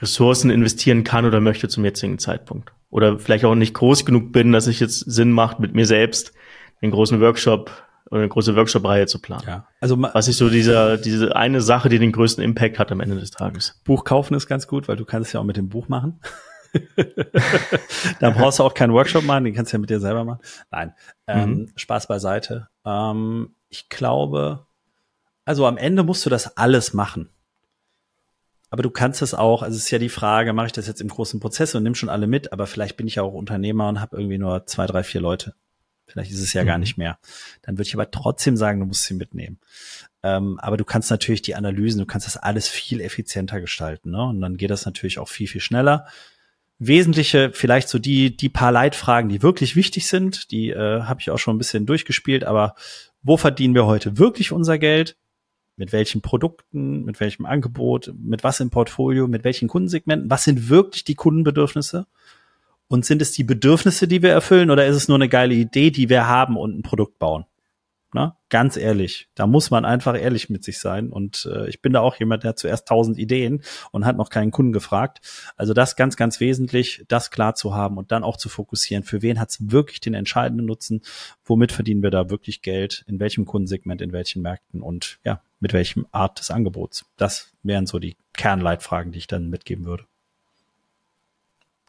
Ressourcen 0.00 0.50
investieren 0.50 1.04
kann 1.04 1.24
oder 1.24 1.40
möchte 1.40 1.68
zum 1.68 1.84
jetzigen 1.84 2.18
Zeitpunkt? 2.18 2.72
Oder 2.90 3.20
vielleicht 3.20 3.44
auch 3.44 3.54
nicht 3.54 3.72
groß 3.72 4.04
genug 4.04 4.32
bin, 4.32 4.50
dass 4.50 4.66
es 4.66 4.80
jetzt 4.80 4.98
Sinn 4.98 5.30
macht, 5.30 5.60
mit 5.60 5.76
mir 5.76 5.86
selbst 5.86 6.32
einen 6.80 6.90
großen 6.90 7.20
Workshop 7.20 7.70
oder 8.10 8.22
eine 8.22 8.28
große 8.28 8.56
Workshop-Reihe 8.56 9.06
zu 9.06 9.20
planen. 9.20 9.44
Ja. 9.46 9.68
Also 9.80 10.02
was 10.02 10.26
ist 10.26 10.38
so 10.38 10.50
dieser, 10.50 10.98
diese 10.98 11.36
eine 11.36 11.60
Sache, 11.60 11.88
die 11.88 12.00
den 12.00 12.10
größten 12.10 12.42
Impact 12.42 12.80
hat 12.80 12.90
am 12.90 12.98
Ende 12.98 13.14
des 13.14 13.30
Tages? 13.30 13.80
Buch 13.84 14.02
kaufen 14.02 14.34
ist 14.34 14.48
ganz 14.48 14.66
gut, 14.66 14.88
weil 14.88 14.96
du 14.96 15.04
kannst 15.04 15.28
es 15.28 15.34
ja 15.34 15.38
auch 15.38 15.44
mit 15.44 15.56
dem 15.56 15.68
Buch 15.68 15.86
machen. 15.86 16.18
da 18.20 18.30
brauchst 18.30 18.58
du 18.58 18.62
auch 18.62 18.74
keinen 18.74 18.92
Workshop 18.92 19.24
machen, 19.24 19.44
den 19.44 19.54
kannst 19.54 19.72
du 19.72 19.76
ja 19.76 19.80
mit 19.80 19.90
dir 19.90 20.00
selber 20.00 20.24
machen. 20.24 20.40
Nein, 20.70 20.94
ähm, 21.26 21.50
mhm. 21.50 21.72
Spaß 21.76 22.06
beiseite. 22.06 22.68
Ähm, 22.84 23.54
ich 23.68 23.88
glaube, 23.88 24.66
also 25.44 25.66
am 25.66 25.76
Ende 25.76 26.02
musst 26.02 26.24
du 26.24 26.30
das 26.30 26.56
alles 26.56 26.94
machen. 26.94 27.28
Aber 28.70 28.82
du 28.82 28.90
kannst 28.90 29.20
es 29.20 29.34
auch, 29.34 29.62
also 29.62 29.76
es 29.76 29.84
ist 29.84 29.90
ja 29.90 29.98
die 29.98 30.08
Frage, 30.08 30.54
mache 30.54 30.66
ich 30.66 30.72
das 30.72 30.86
jetzt 30.86 31.02
im 31.02 31.08
großen 31.08 31.40
Prozess 31.40 31.74
und 31.74 31.82
nimm 31.82 31.94
schon 31.94 32.08
alle 32.08 32.26
mit, 32.26 32.54
aber 32.54 32.66
vielleicht 32.66 32.96
bin 32.96 33.06
ich 33.06 33.16
ja 33.16 33.22
auch 33.22 33.34
Unternehmer 33.34 33.88
und 33.88 34.00
habe 34.00 34.16
irgendwie 34.16 34.38
nur 34.38 34.66
zwei, 34.66 34.86
drei, 34.86 35.02
vier 35.02 35.20
Leute. 35.20 35.54
Vielleicht 36.06 36.32
ist 36.32 36.40
es 36.40 36.54
ja 36.54 36.62
mhm. 36.62 36.66
gar 36.66 36.78
nicht 36.78 36.96
mehr. 36.96 37.18
Dann 37.60 37.76
würde 37.76 37.86
ich 37.86 37.94
aber 37.94 38.10
trotzdem 38.10 38.56
sagen, 38.56 38.80
du 38.80 38.86
musst 38.86 39.04
sie 39.04 39.14
mitnehmen. 39.14 39.58
Ähm, 40.22 40.58
aber 40.58 40.78
du 40.78 40.84
kannst 40.84 41.10
natürlich 41.10 41.42
die 41.42 41.54
Analysen, 41.54 42.00
du 42.00 42.06
kannst 42.06 42.26
das 42.26 42.38
alles 42.38 42.68
viel 42.68 43.02
effizienter 43.02 43.60
gestalten. 43.60 44.10
Ne? 44.10 44.22
Und 44.22 44.40
dann 44.40 44.56
geht 44.56 44.70
das 44.70 44.86
natürlich 44.86 45.18
auch 45.18 45.28
viel, 45.28 45.48
viel 45.48 45.60
schneller 45.60 46.06
wesentliche, 46.86 47.50
vielleicht 47.52 47.88
so 47.88 47.98
die, 47.98 48.36
die 48.36 48.48
paar 48.48 48.72
Leitfragen, 48.72 49.28
die 49.28 49.42
wirklich 49.42 49.76
wichtig 49.76 50.06
sind, 50.06 50.50
die 50.50 50.70
äh, 50.70 51.02
habe 51.02 51.20
ich 51.20 51.30
auch 51.30 51.38
schon 51.38 51.54
ein 51.54 51.58
bisschen 51.58 51.86
durchgespielt, 51.86 52.44
aber 52.44 52.74
wo 53.22 53.36
verdienen 53.36 53.74
wir 53.74 53.86
heute 53.86 54.18
wirklich 54.18 54.52
unser 54.52 54.78
Geld? 54.78 55.16
Mit 55.76 55.92
welchen 55.92 56.20
Produkten, 56.20 57.04
mit 57.04 57.18
welchem 57.18 57.46
Angebot, 57.46 58.12
mit 58.18 58.44
was 58.44 58.60
im 58.60 58.68
Portfolio, 58.68 59.26
mit 59.26 59.42
welchen 59.42 59.68
Kundensegmenten? 59.68 60.30
Was 60.30 60.44
sind 60.44 60.68
wirklich 60.68 61.04
die 61.04 61.14
Kundenbedürfnisse? 61.14 62.06
Und 62.88 63.06
sind 63.06 63.22
es 63.22 63.32
die 63.32 63.44
Bedürfnisse, 63.44 64.06
die 64.06 64.22
wir 64.22 64.32
erfüllen, 64.32 64.70
oder 64.70 64.86
ist 64.86 64.96
es 64.96 65.08
nur 65.08 65.16
eine 65.16 65.30
geile 65.30 65.54
Idee, 65.54 65.90
die 65.90 66.10
wir 66.10 66.26
haben 66.26 66.58
und 66.58 66.78
ein 66.78 66.82
Produkt 66.82 67.18
bauen? 67.18 67.46
Ne? 68.14 68.34
Ganz 68.50 68.76
ehrlich, 68.76 69.28
da 69.34 69.46
muss 69.46 69.70
man 69.70 69.86
einfach 69.86 70.14
ehrlich 70.14 70.50
mit 70.50 70.62
sich 70.64 70.78
sein. 70.78 71.08
Und 71.10 71.48
äh, 71.50 71.68
ich 71.68 71.80
bin 71.80 71.94
da 71.94 72.00
auch 72.00 72.16
jemand, 72.16 72.42
der 72.42 72.50
hat 72.50 72.58
zuerst 72.58 72.86
tausend 72.86 73.18
Ideen 73.18 73.62
und 73.90 74.04
hat 74.04 74.18
noch 74.18 74.28
keinen 74.28 74.50
Kunden 74.50 74.72
gefragt. 74.72 75.20
Also 75.56 75.72
das 75.72 75.96
ganz, 75.96 76.16
ganz 76.16 76.38
wesentlich, 76.38 77.04
das 77.08 77.30
klar 77.30 77.54
zu 77.54 77.74
haben 77.74 77.96
und 77.96 78.12
dann 78.12 78.22
auch 78.22 78.36
zu 78.36 78.50
fokussieren. 78.50 79.02
Für 79.02 79.22
wen 79.22 79.40
hat 79.40 79.50
es 79.50 79.70
wirklich 79.72 80.00
den 80.00 80.12
entscheidenden 80.12 80.66
Nutzen? 80.66 81.00
Womit 81.44 81.72
verdienen 81.72 82.02
wir 82.02 82.10
da 82.10 82.28
wirklich 82.28 82.60
Geld? 82.60 83.02
In 83.08 83.18
welchem 83.18 83.46
Kundensegment, 83.46 84.02
in 84.02 84.12
welchen 84.12 84.42
Märkten 84.42 84.82
und 84.82 85.18
ja, 85.24 85.40
mit 85.58 85.72
welchem 85.72 86.06
Art 86.12 86.38
des 86.38 86.50
Angebots? 86.50 87.06
Das 87.16 87.52
wären 87.62 87.86
so 87.86 87.98
die 87.98 88.16
Kernleitfragen, 88.34 89.12
die 89.12 89.18
ich 89.18 89.26
dann 89.26 89.48
mitgeben 89.48 89.86
würde 89.86 90.04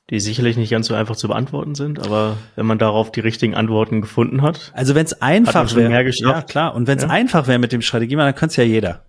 die 0.09 0.19
sicherlich 0.19 0.57
nicht 0.57 0.69
ganz 0.69 0.87
so 0.87 0.95
einfach 0.95 1.15
zu 1.15 1.27
beantworten 1.27 1.75
sind, 1.75 1.99
aber 1.99 2.37
wenn 2.55 2.65
man 2.65 2.77
darauf 2.77 3.11
die 3.11 3.21
richtigen 3.21 3.55
Antworten 3.55 4.01
gefunden 4.01 4.41
hat. 4.41 4.71
Also 4.73 4.95
wenn 4.95 5.05
es 5.05 5.21
einfach 5.21 5.73
wäre, 5.75 6.11
ja 6.11 6.41
klar, 6.41 6.75
und 6.75 6.87
wenn 6.87 6.97
es 6.97 7.05
ja. 7.05 7.09
einfach 7.09 7.47
wäre 7.47 7.59
mit 7.59 7.71
dem 7.71 7.81
Strategie, 7.81 8.15
dann 8.15 8.35
könnte 8.35 8.51
es 8.51 8.57
ja 8.57 8.63
jeder. 8.63 9.05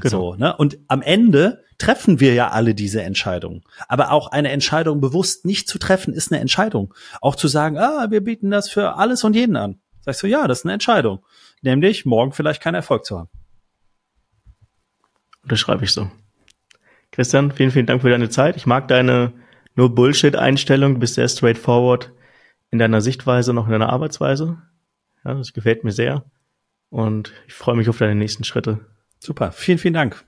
Genau. 0.00 0.08
So, 0.08 0.34
ne? 0.34 0.56
Und 0.56 0.78
am 0.88 1.02
Ende 1.02 1.62
treffen 1.78 2.20
wir 2.20 2.34
ja 2.34 2.50
alle 2.50 2.74
diese 2.74 3.02
Entscheidungen. 3.02 3.62
Aber 3.88 4.12
auch 4.12 4.28
eine 4.28 4.50
Entscheidung 4.50 5.00
bewusst 5.00 5.44
nicht 5.44 5.68
zu 5.68 5.78
treffen, 5.78 6.14
ist 6.14 6.32
eine 6.32 6.40
Entscheidung. 6.40 6.94
Auch 7.20 7.34
zu 7.34 7.48
sagen, 7.48 7.78
ah, 7.78 8.10
wir 8.10 8.22
bieten 8.22 8.50
das 8.50 8.70
für 8.70 8.96
alles 8.96 9.24
und 9.24 9.34
jeden 9.34 9.56
an. 9.56 9.80
Sagst 10.02 10.22
du, 10.22 10.26
ja, 10.26 10.46
das 10.46 10.60
ist 10.60 10.64
eine 10.64 10.74
Entscheidung. 10.74 11.24
Nämlich, 11.62 12.04
morgen 12.04 12.32
vielleicht 12.32 12.62
keinen 12.62 12.76
Erfolg 12.76 13.04
zu 13.04 13.18
haben. 13.18 13.30
Das 15.44 15.58
schreibe 15.58 15.84
ich 15.84 15.92
so. 15.92 16.10
Christian, 17.10 17.52
vielen, 17.52 17.70
vielen 17.70 17.86
Dank 17.86 18.02
für 18.02 18.10
deine 18.10 18.28
Zeit. 18.28 18.56
Ich 18.56 18.66
mag 18.66 18.88
deine 18.88 19.32
nur 19.74 19.94
Bullshit-Einstellung, 19.94 20.98
bist 20.98 21.14
sehr 21.14 21.28
straightforward 21.28 22.12
in 22.70 22.78
deiner 22.78 23.00
Sichtweise, 23.00 23.52
noch 23.52 23.66
in 23.66 23.72
deiner 23.72 23.92
Arbeitsweise. 23.92 24.58
Ja, 25.24 25.34
das 25.34 25.52
gefällt 25.52 25.84
mir 25.84 25.92
sehr. 25.92 26.24
Und 26.90 27.32
ich 27.46 27.54
freue 27.54 27.76
mich 27.76 27.88
auf 27.88 27.98
deine 27.98 28.14
nächsten 28.14 28.44
Schritte. 28.44 28.86
Super, 29.18 29.52
vielen, 29.52 29.78
vielen 29.78 29.94
Dank. 29.94 30.24